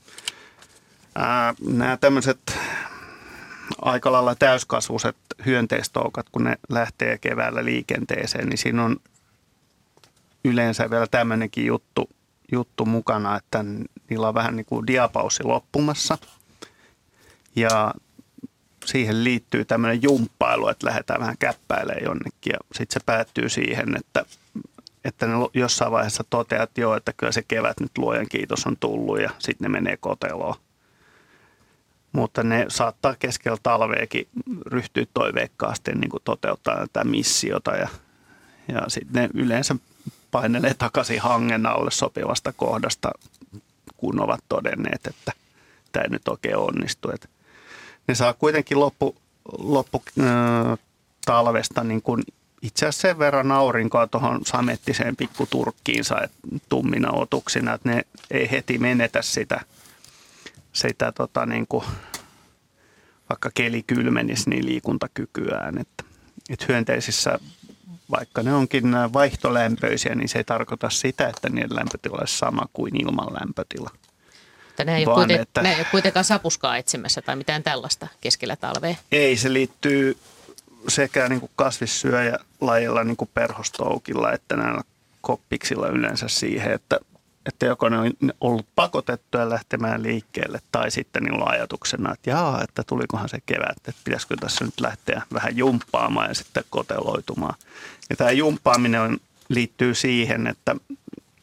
[1.14, 2.58] ää, nämä tämmöiset
[3.82, 8.96] aika lailla täyskasvuiset hyönteistoukat, kun ne lähtee keväällä liikenteeseen, niin siinä on
[10.44, 12.10] yleensä vielä tämmöinenkin juttu,
[12.52, 13.64] juttu mukana, että
[14.10, 16.18] niillä on vähän niin kuin diapaussi loppumassa.
[17.56, 17.94] Ja
[18.88, 24.24] siihen liittyy tämmöinen jumppailu, että lähdetään vähän käppäilemään jonnekin ja sitten se päättyy siihen, että,
[25.04, 28.76] että ne jossain vaiheessa toteaa, että joo, että kyllä se kevät nyt luojan kiitos on
[28.76, 30.54] tullut ja sitten ne menee koteloon.
[32.12, 34.28] Mutta ne saattaa keskellä talveekin
[34.66, 37.88] ryhtyä toiveikkaasti niin kuin toteuttaa tätä missiota ja,
[38.68, 39.76] ja sitten ne yleensä
[40.30, 43.10] painelee takaisin hangen alle sopivasta kohdasta,
[43.96, 45.32] kun ovat todenneet, että
[45.92, 47.10] tämä ei nyt oikein onnistu.
[47.14, 47.28] Että
[48.08, 49.16] ne saa kuitenkin loppu,
[49.58, 50.78] loppu äh,
[51.26, 52.22] talvesta niin kuin
[52.62, 58.78] itse asiassa sen verran aurinkoa tuohon samettiseen pikkuturkkiinsa että tummina otuksina, että ne ei heti
[58.78, 59.60] menetä sitä,
[60.72, 61.84] sitä tota niin kuin,
[63.28, 65.78] vaikka keli kylmenisi, niin liikuntakykyään.
[65.78, 66.04] Että,
[66.50, 67.38] että hyönteisissä,
[68.10, 73.00] vaikka ne onkin vaihtolämpöisiä, niin se ei tarkoita sitä, että niiden lämpötila olisi sama kuin
[73.00, 73.90] ilman lämpötila.
[74.78, 78.08] Että ne ei, Vaan, kuiten, että, ne ei ole kuitenkaan sapuskaa etsimässä tai mitään tällaista
[78.20, 78.94] keskellä talvea.
[79.12, 80.16] Ei, se liittyy
[80.88, 84.82] sekä niin kuin kasvissyöjälajilla niin kuin perhostoukilla että näillä
[85.20, 87.00] koppiksilla yleensä siihen, että,
[87.46, 92.62] että joko ne on ollut pakotettuja lähtemään liikkeelle tai sitten niillä on ajatuksena, että jaa,
[92.62, 97.54] että tulikohan se kevät, että pitäisikö tässä nyt lähteä vähän jumppaamaan ja sitten koteloitumaan.
[98.10, 99.18] Ja tämä jumppaaminen on,
[99.48, 100.76] liittyy siihen, että,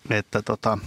[0.10, 0.78] että tota,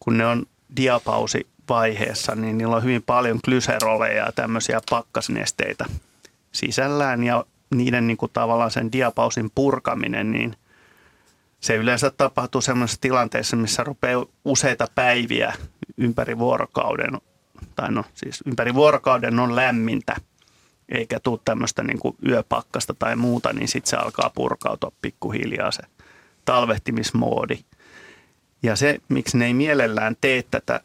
[0.00, 5.84] kun ne on diapausivaiheessa, niin niillä on hyvin paljon glyseroleja ja tämmöisiä pakkasnesteitä
[6.52, 7.44] sisällään ja
[7.74, 10.56] niiden niin kuin tavallaan sen diapausin purkaminen, niin
[11.60, 15.52] se yleensä tapahtuu sellaisessa tilanteessa, missä rupeaa useita päiviä
[15.96, 17.20] ympäri vuorokauden,
[17.76, 20.16] tai no siis ympäri vuorokauden on lämmintä,
[20.88, 25.82] eikä tule tämmöistä niin kuin yöpakkasta tai muuta, niin sitten se alkaa purkautua pikkuhiljaa se
[26.44, 27.58] talvehtimismoodi.
[28.64, 30.80] Ja se, miksi ne ei mielellään tee tätä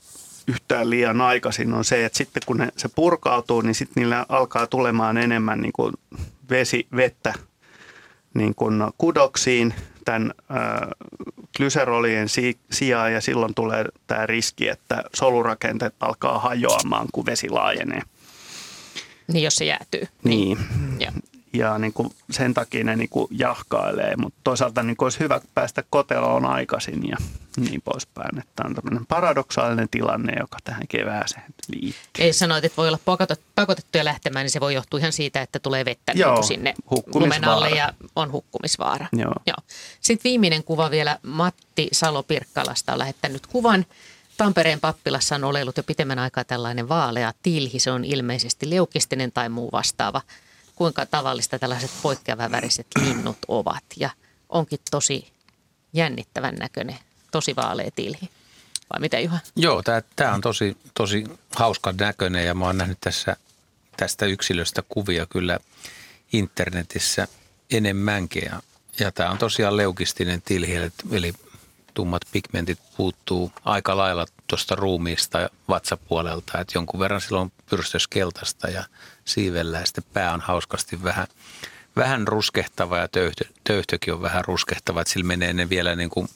[0.47, 4.67] yhtään liian aikaisin, on se, että sitten kun ne, se purkautuu, niin sitten niillä alkaa
[4.67, 5.93] tulemaan enemmän niin kuin
[6.49, 7.33] vesi, vettä
[8.33, 9.73] niin kuin kudoksiin
[10.05, 10.89] tämän äh,
[11.57, 18.01] glyserolien si- sijaan ja silloin tulee tämä riski, että solurakenteet alkaa hajoamaan, kun vesi laajenee.
[19.27, 20.07] Niin, jos se jäätyy.
[20.23, 20.57] Niin.
[20.57, 21.01] niin.
[21.01, 21.11] Ja,
[21.53, 25.41] ja niin kuin sen takia ne niin kuin jahkailee, mutta toisaalta niin kuin olisi hyvä
[25.53, 27.17] päästä koteloon aikaisin ja
[27.57, 28.39] niin poispäin.
[28.39, 32.25] Että on tämmöinen paradoksaalinen tilanne, joka tähän kevääseen liittyy.
[32.25, 35.85] Ei sanoit, että voi olla pakotettuja lähtemään, niin se voi johtua ihan siitä, että tulee
[35.85, 36.73] vettä Joo, niin sinne
[37.13, 39.05] lumen alle ja on hukkumisvaara.
[39.11, 39.33] Joo.
[39.47, 39.57] Joo.
[40.01, 41.19] Sitten viimeinen kuva vielä.
[41.23, 43.85] Matti Salo Pirkkalasta on lähettänyt kuvan.
[44.37, 47.79] Tampereen pappilassa on oleillut jo pitemmän aikaa tällainen vaalea tilhi.
[47.79, 50.21] Se on ilmeisesti leukistinen tai muu vastaava.
[50.79, 53.83] Kuinka tavallista tällaiset poikkeavan väriset linnut ovat.
[53.97, 54.09] Ja
[54.49, 55.31] onkin tosi
[55.93, 56.99] jännittävän näköinen
[57.31, 58.29] tosi vaalea tilhi.
[58.93, 59.39] Vai mitä Juha?
[59.55, 59.83] Joo,
[60.15, 61.23] tämä on tosi, tosi
[61.55, 63.35] hauska näköinen ja mä oon nähnyt tässä,
[63.97, 65.59] tästä yksilöstä kuvia kyllä
[66.33, 67.27] internetissä
[67.71, 68.43] enemmänkin.
[68.45, 68.61] Ja,
[68.99, 70.75] ja tämä on tosiaan leukistinen tilhi,
[71.11, 71.33] eli
[71.93, 78.83] tummat pigmentit puuttuu aika lailla tuosta ruumiista ja vatsapuolelta, että jonkun verran silloin pyrstöskeltaista ja
[79.29, 81.27] siivellä ja sitten pää on hauskasti vähän,
[81.95, 86.27] vähän ruskehtava ja töyhtö, töyhtökin on vähän ruskehtava, sillä menee ne vielä niin kuin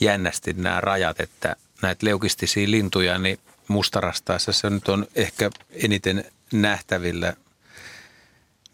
[0.00, 3.38] jännästi nämä rajat, että näitä leukistisia lintuja, niin
[3.68, 7.34] mustarastaessa se nyt on ehkä eniten nähtävillä,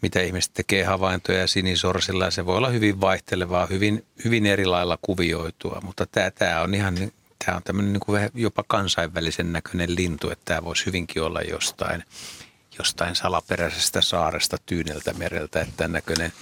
[0.01, 2.31] mitä ihmiset tekee havaintoja sinisorsilla.
[2.31, 7.11] Se voi olla hyvin vaihtelevaa, hyvin, hyvin eri lailla kuvioitua, mutta tämä, tämä on ihan
[7.45, 12.03] tämä on tämmöinen niin kuin jopa kansainvälisen näköinen lintu, että tämä voisi hyvinkin olla jostain,
[12.81, 16.33] jostain salaperäisestä saaresta Tyyneltä mereltä, että tämän näköinen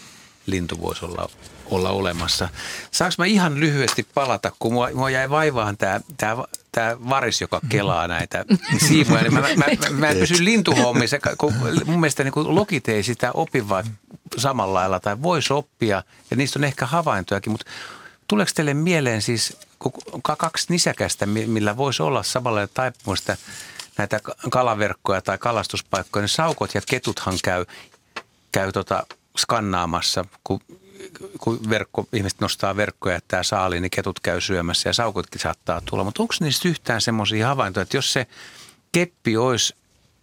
[0.46, 1.30] lintu voisi olla
[1.66, 2.50] olla olemassa.
[2.92, 6.38] Saanko mä ihan lyhyesti palata, kun mua, mua jäi vaivaan tämä tää,
[6.72, 8.46] tää varis, joka kelaa näitä
[8.88, 9.22] siivuja.
[9.22, 11.54] Niin mä, mä, mä, mä en pysy lintuhommissa, kun
[11.86, 13.86] mun mielestä niin lokit ei sitä opi vaan
[14.38, 17.66] samalla lailla tai voisi oppia ja niistä on ehkä havaintojakin, mutta
[18.28, 19.58] tuleeko teille mieleen siis
[20.38, 23.38] kaksi nisäkästä, millä voisi olla samalla taipumusta
[24.00, 24.20] näitä
[24.52, 27.66] kalaverkkoja tai kalastuspaikkoja, niin saukot ja ketuthan käy,
[28.52, 29.04] käy tota
[29.38, 30.62] skannaamassa, kun
[31.40, 35.82] kun verkko, ihmiset nostaa verkkoja ja tämä saali, niin ketut käy syömässä ja saukotkin saattaa
[35.86, 36.04] tulla.
[36.04, 38.28] Mutta onko niistä yhtään semmoisia havaintoja, että jos se
[38.92, 39.76] keppi olisi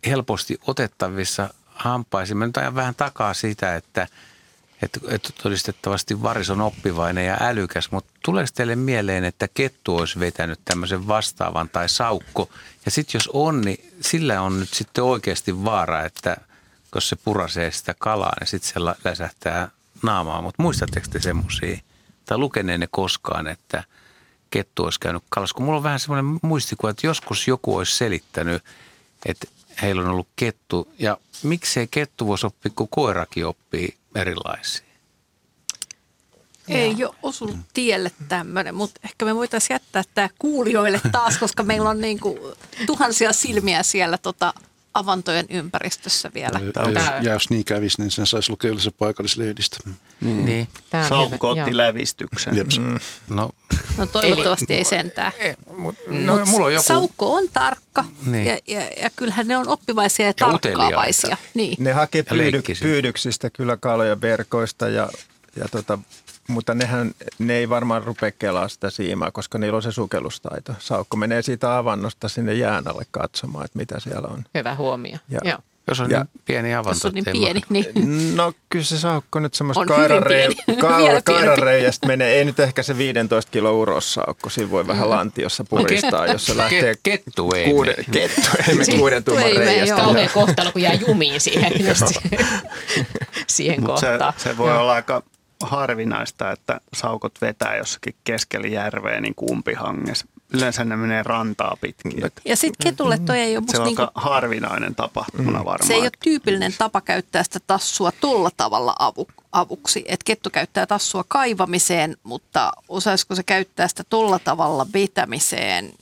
[0.06, 4.08] helposti otettavissa hampaisiin, mä nyt ajan vähän takaa sitä, että,
[4.82, 10.20] että, että todistettavasti varis on oppivainen ja älykäs, mutta tuleeko teille mieleen, että kettu olisi
[10.20, 12.48] vetänyt tämmöisen vastaavan tai saukko?
[12.84, 16.36] Ja sitten jos on, niin sillä on nyt sitten oikeasti vaara, että
[16.94, 19.68] jos se purasee sitä kalaa, niin sitten se läsähtää
[20.02, 21.78] naamaa, mutta muistatteko te semmoisia,
[22.24, 23.84] tai lukeneenne koskaan, että
[24.50, 25.54] kettu olisi käynyt kalassa?
[25.54, 28.64] Kun mulla on vähän semmoinen muistikuva, että joskus joku olisi selittänyt,
[29.26, 29.46] että,
[29.82, 30.88] heillä on ollut kettu.
[30.98, 34.86] Ja miksei kettu voisi oppia, kun koirakin oppii erilaisia?
[36.68, 41.90] Ei ole osunut tielle tämmöinen, mutta ehkä me voitaisiin jättää tämä kuulijoille taas, koska meillä
[41.90, 42.38] on niin kuin
[42.86, 44.54] tuhansia silmiä siellä tota
[44.98, 46.60] avantojen ympäristössä vielä.
[46.94, 49.76] Ja, ja jos niin kävisi, niin sen saisi lukea yleensä paikallislehdistä.
[50.20, 50.44] Niin.
[50.44, 50.68] niin.
[51.08, 52.54] Saukko otti lävistyksen.
[52.54, 52.98] Mm.
[53.28, 53.50] No.
[53.98, 55.32] no toivottavasti Eli, ei sentään.
[55.38, 56.84] Ei, mut, no, Mut mulla on joku...
[56.86, 58.46] Saukko on tarkka niin.
[58.46, 61.36] ja, ja, ja kyllähän ne on oppivaisia ja, ja tarkkaavaisia.
[61.54, 61.76] Niin.
[61.84, 65.08] Ne hakee pyydy, pyydyksistä kyllä kaloja verkoista ja,
[65.56, 65.98] ja tota,
[66.48, 70.74] mutta nehän, ne ei varmaan rupea kelaa sitä siimaa, koska niillä on se sukellustaito.
[70.78, 74.44] Saukko menee siitä avannosta sinne jään alle katsomaan, että mitä siellä on.
[74.54, 75.18] Hyvä huomio.
[75.28, 75.58] Ja, Joo.
[75.88, 76.90] Jos on ja, niin pieni avanto.
[76.90, 78.36] Jos on niin pieni, niin.
[78.36, 80.62] No kyllä se saukko nyt semmoista kairareiästä
[81.24, 82.34] kairare, menee.
[82.34, 84.50] Ei nyt ehkä se 15 kilo urossaukko.
[84.50, 86.94] Siinä voi vähän lantiossa puristaa, jos se lähtee...
[87.02, 89.96] Kettu ei kuuden, Kettu ei mene kuuden tuuman reiästä.
[89.96, 92.06] Kauhean kohtalo, kun jää jumiin siihen, just
[93.46, 94.34] siihen kohtaan.
[94.36, 95.22] Se, se voi olla aika
[95.60, 100.26] harvinaista, että saukot vetää jossakin keskellä järveä niin kumpihangessa.
[100.54, 102.12] Yleensä ne menee rantaa pitkin.
[102.44, 105.64] Ja sitten ketulle toi ei ole Se on niinku, harvinainen tapahtuma mm.
[105.64, 105.86] varmaan.
[105.86, 110.04] Se ei ole tyypillinen tapa käyttää sitä tassua tuolla tavalla avu, avuksi.
[110.08, 115.92] Et kettu käyttää tassua kaivamiseen, mutta osaisiko se käyttää sitä tuolla tavalla vetämiseen?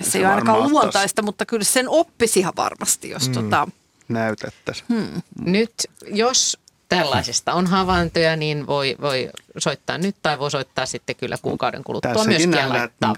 [0.00, 3.34] Se, se ei ole ainakaan luontaista, mutta kyllä sen oppisi ihan varmasti, jos mm.
[3.34, 3.68] tota,
[4.08, 4.86] näytettäisiin.
[4.88, 5.22] Hmm.
[5.40, 5.74] Nyt
[6.06, 6.58] jos
[6.88, 12.12] tällaisesta on havaintoja, niin voi, voi soittaa nyt tai voi soittaa sitten kyllä kuukauden kuluttua
[12.12, 13.14] Tässäkin myöskin laittaa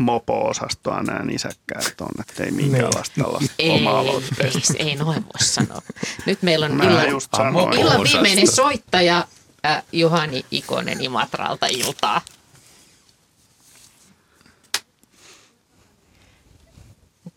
[0.00, 3.24] mopo-osastoa nämä nisäkkäät on, että ei minkäänlaista niin.
[3.24, 4.04] tällaista ei, omaa
[4.40, 5.82] ei, ei noin voi sanoa.
[6.26, 9.26] Nyt meillä on illan, illan viimeinen soittaja
[9.66, 12.20] äh, Juhani Ikonen Imatralta iltaa.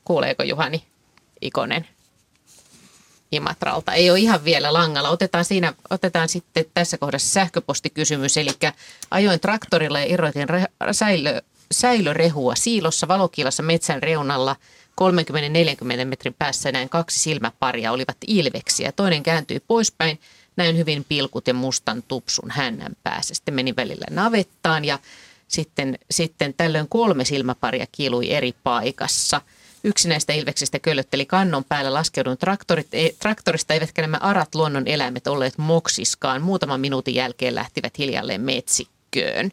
[0.04, 0.84] Kuuleeko Juhani
[1.42, 1.88] Ikonen?
[3.34, 3.94] Imatralta.
[3.94, 5.10] Ei ole ihan vielä langalla.
[5.10, 8.38] Otetaan, siinä, otetaan sitten tässä kohdassa sähköpostikysymys.
[8.38, 8.50] Eli
[9.12, 11.42] ajoin traktorilla ja irroitin re, säilö,
[11.72, 14.56] säilörehua siilossa valokilassa metsän reunalla
[15.02, 18.92] 30-40 metrin päässä näin kaksi silmäparia olivat ilveksiä.
[18.92, 20.20] Toinen kääntyi poispäin,
[20.56, 23.36] näin hyvin pilkut ja mustan tupsun hännän päässä.
[23.36, 25.00] Sitten meni välillä navettaan ja
[25.48, 29.42] sitten, sitten tällöin kolme silmäparia kiilui eri paikassa–
[29.84, 35.28] Yksi näistä ilveksistä köllötteli kannon päällä laskeudun traktorit, ei, traktorista, eivätkä nämä arat luonnon eläimet
[35.28, 36.42] olleet moksiskaan.
[36.42, 39.52] Muutaman minuutin jälkeen lähtivät hiljalleen metsikköön.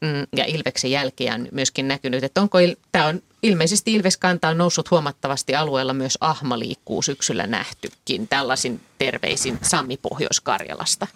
[0.00, 2.58] Mm, ja Ilveksen jälkeen on myöskin näkynyt, että onko,
[2.92, 8.28] tämä on ilmeisesti Ilveskanta on noussut huomattavasti alueella myös Ahma liikkuu syksyllä nähtykin.
[8.28, 11.06] Tällaisin terveisin Sammi Pohjois-Karjalasta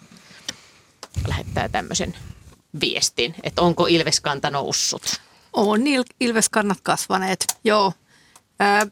[1.27, 2.17] lähettää tämmöisen
[2.79, 5.21] viestin, että onko Ilveskanta noussut.
[5.53, 5.81] On
[6.19, 7.93] Ilveskannat kasvaneet, joo.
[8.59, 8.87] Ää,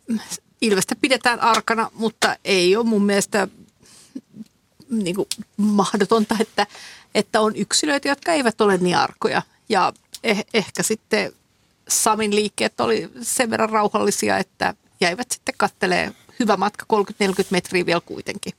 [0.62, 3.48] Ilvestä pidetään arkana, mutta ei ole mun mielestä
[4.90, 5.28] niin kuin
[5.58, 6.68] mahdotonta, että,
[7.16, 9.42] että on yksilöitä, jotka eivät ole niin arkoja.
[9.70, 9.94] Ja
[10.24, 11.32] eh, ehkä sitten
[11.88, 18.02] Samin liikkeet oli sen verran rauhallisia, että jäivät sitten kattelee hyvä matka 30-40 metriä vielä
[18.06, 18.54] kuitenkin.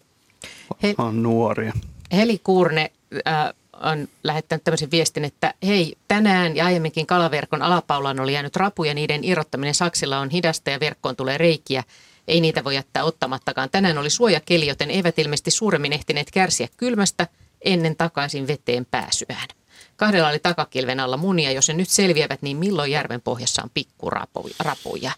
[0.82, 1.72] He, on nuoria.
[2.12, 2.92] Heli Kuurne,
[3.28, 8.94] äh, on lähettänyt tämmöisen viestin, että hei, tänään ja aiemminkin kalaverkon alapaulaan oli jäänyt rapuja,
[8.94, 11.85] niiden irrottaminen saksilla on hidasta ja verkkoon tulee reikiä.
[12.28, 13.70] Ei niitä voi jättää ottamattakaan.
[13.70, 17.27] Tänään oli suojakeli, joten eivät ilmeisesti suuremmin ehtineet kärsiä kylmästä
[17.65, 19.48] ennen takaisin veteen pääsyään.
[19.97, 25.12] Kahdella oli takakilven alla munia, jos ne nyt selviävät, niin milloin järven pohjassa on pikkurapuja?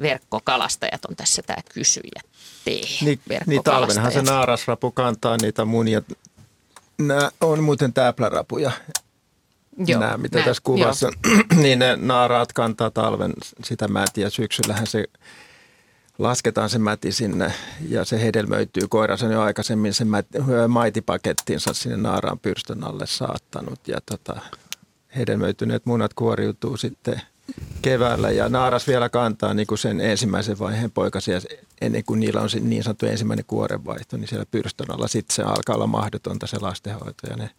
[0.00, 2.20] Verkkokalastajat on tässä tämä kysyjä.
[2.66, 6.02] Niin, niin talvenhan se naarasrapu kantaa niitä munia
[6.98, 8.72] Nämä on muuten täplärapuja.
[9.86, 11.10] Joo, nämä, mitä näin, tässä kuvassa,
[11.62, 13.32] niin ne naaraat kantaa talven
[13.64, 14.30] sitä mätiä.
[14.30, 15.04] Syksyllähän se
[16.18, 17.52] lasketaan se mäti sinne
[17.88, 18.88] ja se hedelmöityy.
[18.88, 20.08] Koira on jo aikaisemmin sen
[20.68, 24.40] maitipakettinsa sinne naaraan pyrstön alle saattanut ja tota,
[25.16, 27.20] hedelmöityneet munat kuoriutuu sitten–
[27.82, 31.40] keväällä ja naaras vielä kantaa niin kuin sen ensimmäisen vaiheen poikasia
[31.80, 35.42] ennen kuin niillä on se niin sanottu ensimmäinen kuorenvaihto, niin siellä pyrstön alla sitten se
[35.42, 37.50] alkaa olla mahdotonta se lastenhoito ja ne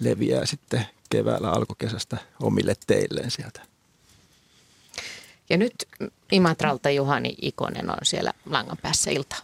[0.00, 3.60] leviää sitten keväällä alkukesästä omille teilleen sieltä.
[5.50, 5.74] Ja nyt
[6.32, 9.36] Imatralta Juhani Ikonen on siellä langan päässä ilta.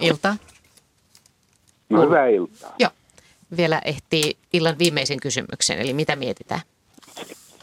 [0.00, 0.36] Ilta.
[1.88, 2.74] No hyvää iltaa.
[2.78, 2.90] Joo.
[3.56, 6.60] Vielä ehtii illan viimeisen kysymyksen, eli mitä mietitään?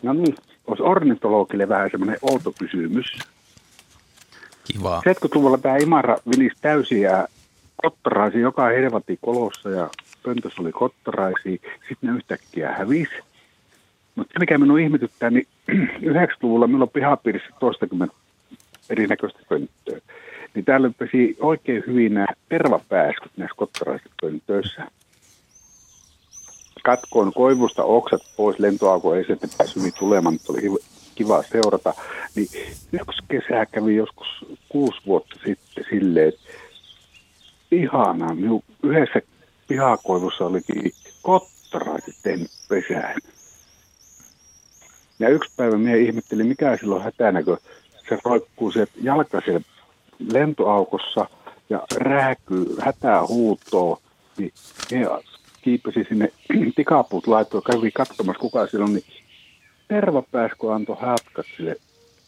[0.03, 0.35] No niin,
[0.67, 3.05] olisi ornitologille vähän semmoinen outo kysymys.
[4.63, 5.01] Kiva.
[5.09, 7.27] 70-luvulla tämä Imara vilisi täysiä
[7.75, 9.89] kottaraisi joka helvati kolossa ja
[10.23, 13.13] pöntössä oli kottaraisi, sitten ne yhtäkkiä hävisi.
[14.15, 15.47] Mutta mikä minun ihmetyttää, niin
[16.13, 18.15] 90-luvulla meillä on pihapiirissä toistakymmentä
[18.89, 19.99] erinäköistä pönttöä.
[20.55, 24.87] Niin täällä pesi oikein hyvin nämä tervapääskyt näissä kottaraisissa pöntöissä.
[26.83, 30.79] Katkoin koivusta oksat pois, lentoauko ei se päässyt tulemaan, mutta oli
[31.15, 31.93] kiva seurata.
[32.35, 32.47] Niin
[32.91, 34.27] yksi kesä kävi joskus
[34.69, 36.41] kuusi vuotta sitten silleen, että
[37.71, 38.35] ihanaa.
[38.35, 39.21] Minun yhdessä
[39.67, 40.91] pihakoivussa olikin
[41.21, 43.15] kottaraiset tehnyt pesään.
[45.19, 47.57] Ja yksi päivä minä ihmettelin, mikä silloin hätänä, kun
[48.09, 49.61] se roikkuu se jalka siellä
[50.31, 51.27] lentoaukossa
[51.69, 53.99] ja rääkyy, hätää huutoo,
[54.37, 54.53] niin
[54.91, 55.07] minä
[55.61, 56.31] kiipesi sinne
[56.75, 59.05] tikapuut laittoi, kävi katsomassa kuka siellä on, niin
[59.93, 61.75] tervapääskö antoi hätkat sille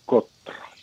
[0.06, 0.78] kottaraan.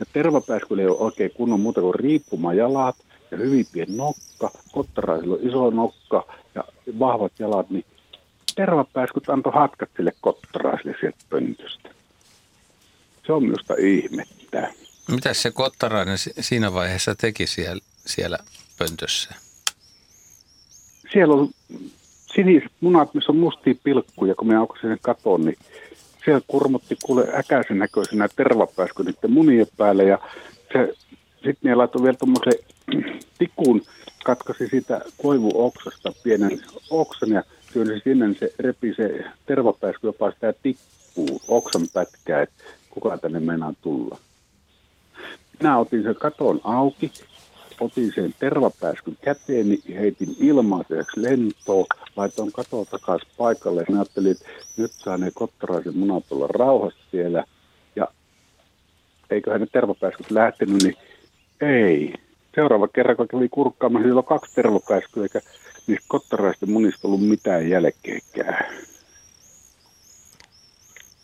[0.00, 2.96] Ja tervapääskyllä ei ole oikein kunnon muuta kuin riippumajalat
[3.30, 4.50] ja hyvin pieni nokka.
[4.72, 6.64] Kottaraisilla on iso nokka ja
[6.98, 7.84] vahvat jalat, niin
[8.54, 11.90] tervapääskyt antoi hatkat sille kottaraisille sieltä pöntöstä.
[13.26, 14.72] Se on minusta ihmettä.
[15.08, 18.38] Mitä se kottarainen siinä vaiheessa teki siellä, siellä
[18.78, 19.34] pöntössä?
[21.12, 21.50] Siellä on
[22.34, 25.56] siniset munat, missä on mustia pilkkuja, kun me aukasin sen katon, niin
[26.24, 30.18] siellä kurmotti kuule äkäisen näköisenä tervapääskö niiden munien päälle ja
[30.72, 30.94] se,
[31.34, 32.52] sitten ne laittoi vielä tuommoisen
[33.38, 33.82] tikun,
[34.24, 37.42] katkasi sitä koivuoksasta pienen oksan ja
[37.72, 43.40] työnsi sinne, niin se repi se tervapääskö jopa sitä tikkuu, oksan pätkää, että kuka tänne
[43.40, 44.18] meinaa tulla.
[45.60, 47.12] Minä otin sen katon auki,
[47.80, 51.86] otin sen tervapääskyn käteen, niin heitin ilmaiseksi lentoon,
[52.16, 54.44] laitoin katon takaisin paikalle ja ajattelin, että
[54.76, 57.44] nyt saa ne kottaraisen munat olla rauhassa siellä.
[57.96, 58.08] Ja
[59.30, 60.94] eiköhän ne tervapääskyt lähtenyt, niin
[61.60, 62.14] ei.
[62.54, 65.40] Seuraava kerran, kun kävi kurkkaamaan, siellä on kaksi tervapääskyä, eikä
[65.86, 68.66] niistä kottaraisten munista ollut mitään jälkeekään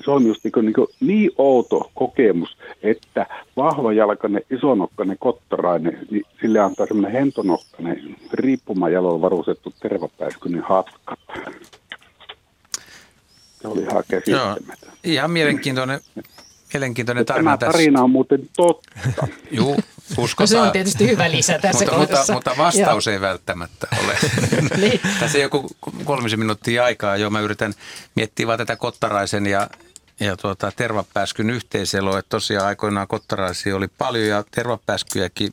[0.05, 6.87] se on just niin, niin, niin outo kokemus, että vahvajalkainen, isonokkainen, kottarainen, niin sille antaa
[6.87, 11.19] semmoinen hentonokkainen, riippumajalolla varustettu tervapääskyinen hatkat.
[13.63, 14.91] Se oli ihan käsittämätön.
[15.05, 16.01] ihan mielenkiintoinen,
[16.75, 19.27] mielenkiintoinen tarina Tämä tarina on muuten totta.
[19.51, 19.77] Joo,
[20.19, 20.27] uskotaan.
[20.41, 24.17] No se on tietysti hyvä lisä tässä mutta, mutta, mutta vastaus ei välttämättä ole.
[24.83, 25.01] niin.
[25.21, 25.71] Tässä joku
[26.05, 27.31] kolmisen minuuttia aikaa jo.
[27.31, 27.73] Mä yritän
[28.15, 29.71] miettiä vaan tätä Kottaraisen ja
[30.21, 35.53] ja tuota, tervapääskyn yhteiselo, että tosiaan aikoinaan kottaraisia oli paljon ja tervapääskyjäkin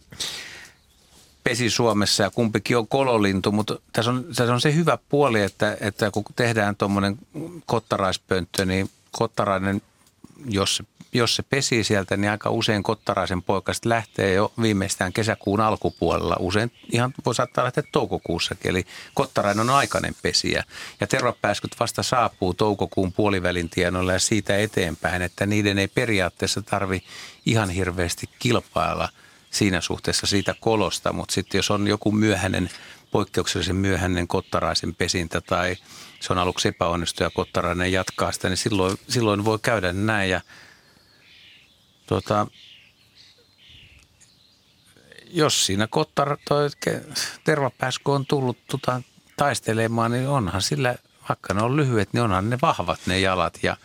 [1.44, 5.78] pesi Suomessa ja kumpikin on kololintu, mutta tässä on, tässä on se hyvä puoli, että,
[5.82, 7.18] että kun tehdään tuommoinen
[7.66, 9.82] kottaraispönttö, niin kottarainen,
[10.50, 10.84] jos se
[11.18, 16.36] jos se pesii sieltä, niin aika usein kottaraisen poikasta lähtee jo viimeistään kesäkuun alkupuolella.
[16.40, 20.64] Usein ihan voi saattaa lähteä toukokuussakin, eli kottarainen on aikainen pesiä.
[21.00, 27.04] Ja tervapääskyt vasta saapuu toukokuun puolivälin tienoilla ja siitä eteenpäin, että niiden ei periaatteessa tarvi
[27.46, 29.10] ihan hirveästi kilpailla
[29.50, 32.70] siinä suhteessa siitä kolosta, mutta sitten jos on joku myöhäinen
[33.12, 35.76] poikkeuksellisen myöhäinen kottaraisen pesintä tai
[36.20, 40.30] se on aluksi epäonnistu ja kottarainen jatkaa sitä, niin silloin, silloin voi käydä näin.
[40.30, 40.42] Ja
[42.08, 42.48] tuota,
[45.30, 46.70] jos siinä kottar, toi
[47.44, 49.02] tervapääskö on tullut tuota,
[49.38, 50.96] taistelemaan, niin onhan sillä,
[51.30, 53.78] vaikka ne on lyhyet, niin onhan ne vahvat ne jalat ja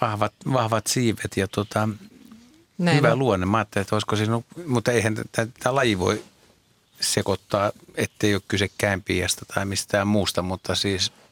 [0.00, 1.88] vahvat, vahvat siivet ja tuota,
[2.78, 3.18] Näin hyvä on.
[3.18, 3.46] luonne.
[3.46, 6.24] Mä ajattelin, että olisiko siinä, mutta eihän tämä laji voi
[7.00, 11.12] sekoittaa, ettei ole kyse käänpiästä tai mistään muusta, mutta siis–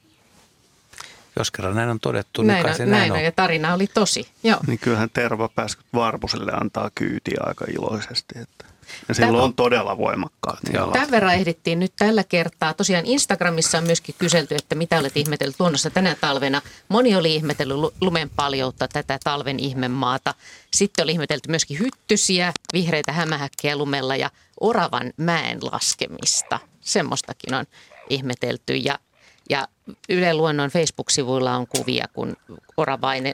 [1.37, 3.25] jos kerran näin on todettu, näin, niin kai se näin, näin on.
[3.25, 4.61] Ja tarina oli tosi, joo.
[4.67, 8.73] Niin kyllähän tervapääskyt Varpuselle antaa kyytiä aika iloisesti, että
[9.09, 10.93] ja silloin on todella voimakkaat jalat.
[10.93, 12.75] Tämän verran ehdittiin nyt tällä kertaa.
[12.75, 16.63] Tosiaan Instagramissa on myöskin kyselty, että mitä olet ihmetellyt luonnossa tänä talvena.
[16.89, 20.35] Moni oli ihmetellyt lumen paljoutta, tätä talven ihmemaata.
[20.75, 24.31] Sitten oli ihmetelty myöskin hyttysiä, vihreitä hämähäkkejä lumella ja
[24.61, 26.59] oravan mäen laskemista.
[26.81, 27.67] Semmoistakin on
[28.11, 28.77] ihmetelty.
[28.77, 28.99] Ja
[29.51, 29.69] ja
[30.09, 32.37] Yle Luonnon Facebook-sivuilla on kuvia, kun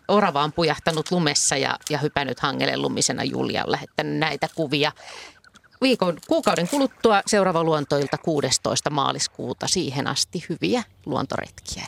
[0.08, 3.24] orava on pujahtanut lumessa ja, ja hypännyt hangelle lumisena.
[3.24, 4.92] Julia lähettänyt näitä kuvia.
[5.82, 8.90] Viikon, kuukauden kuluttua seuraava luontoilta 16.
[8.90, 9.66] maaliskuuta.
[9.68, 11.86] Siihen asti hyviä luontoretkiä.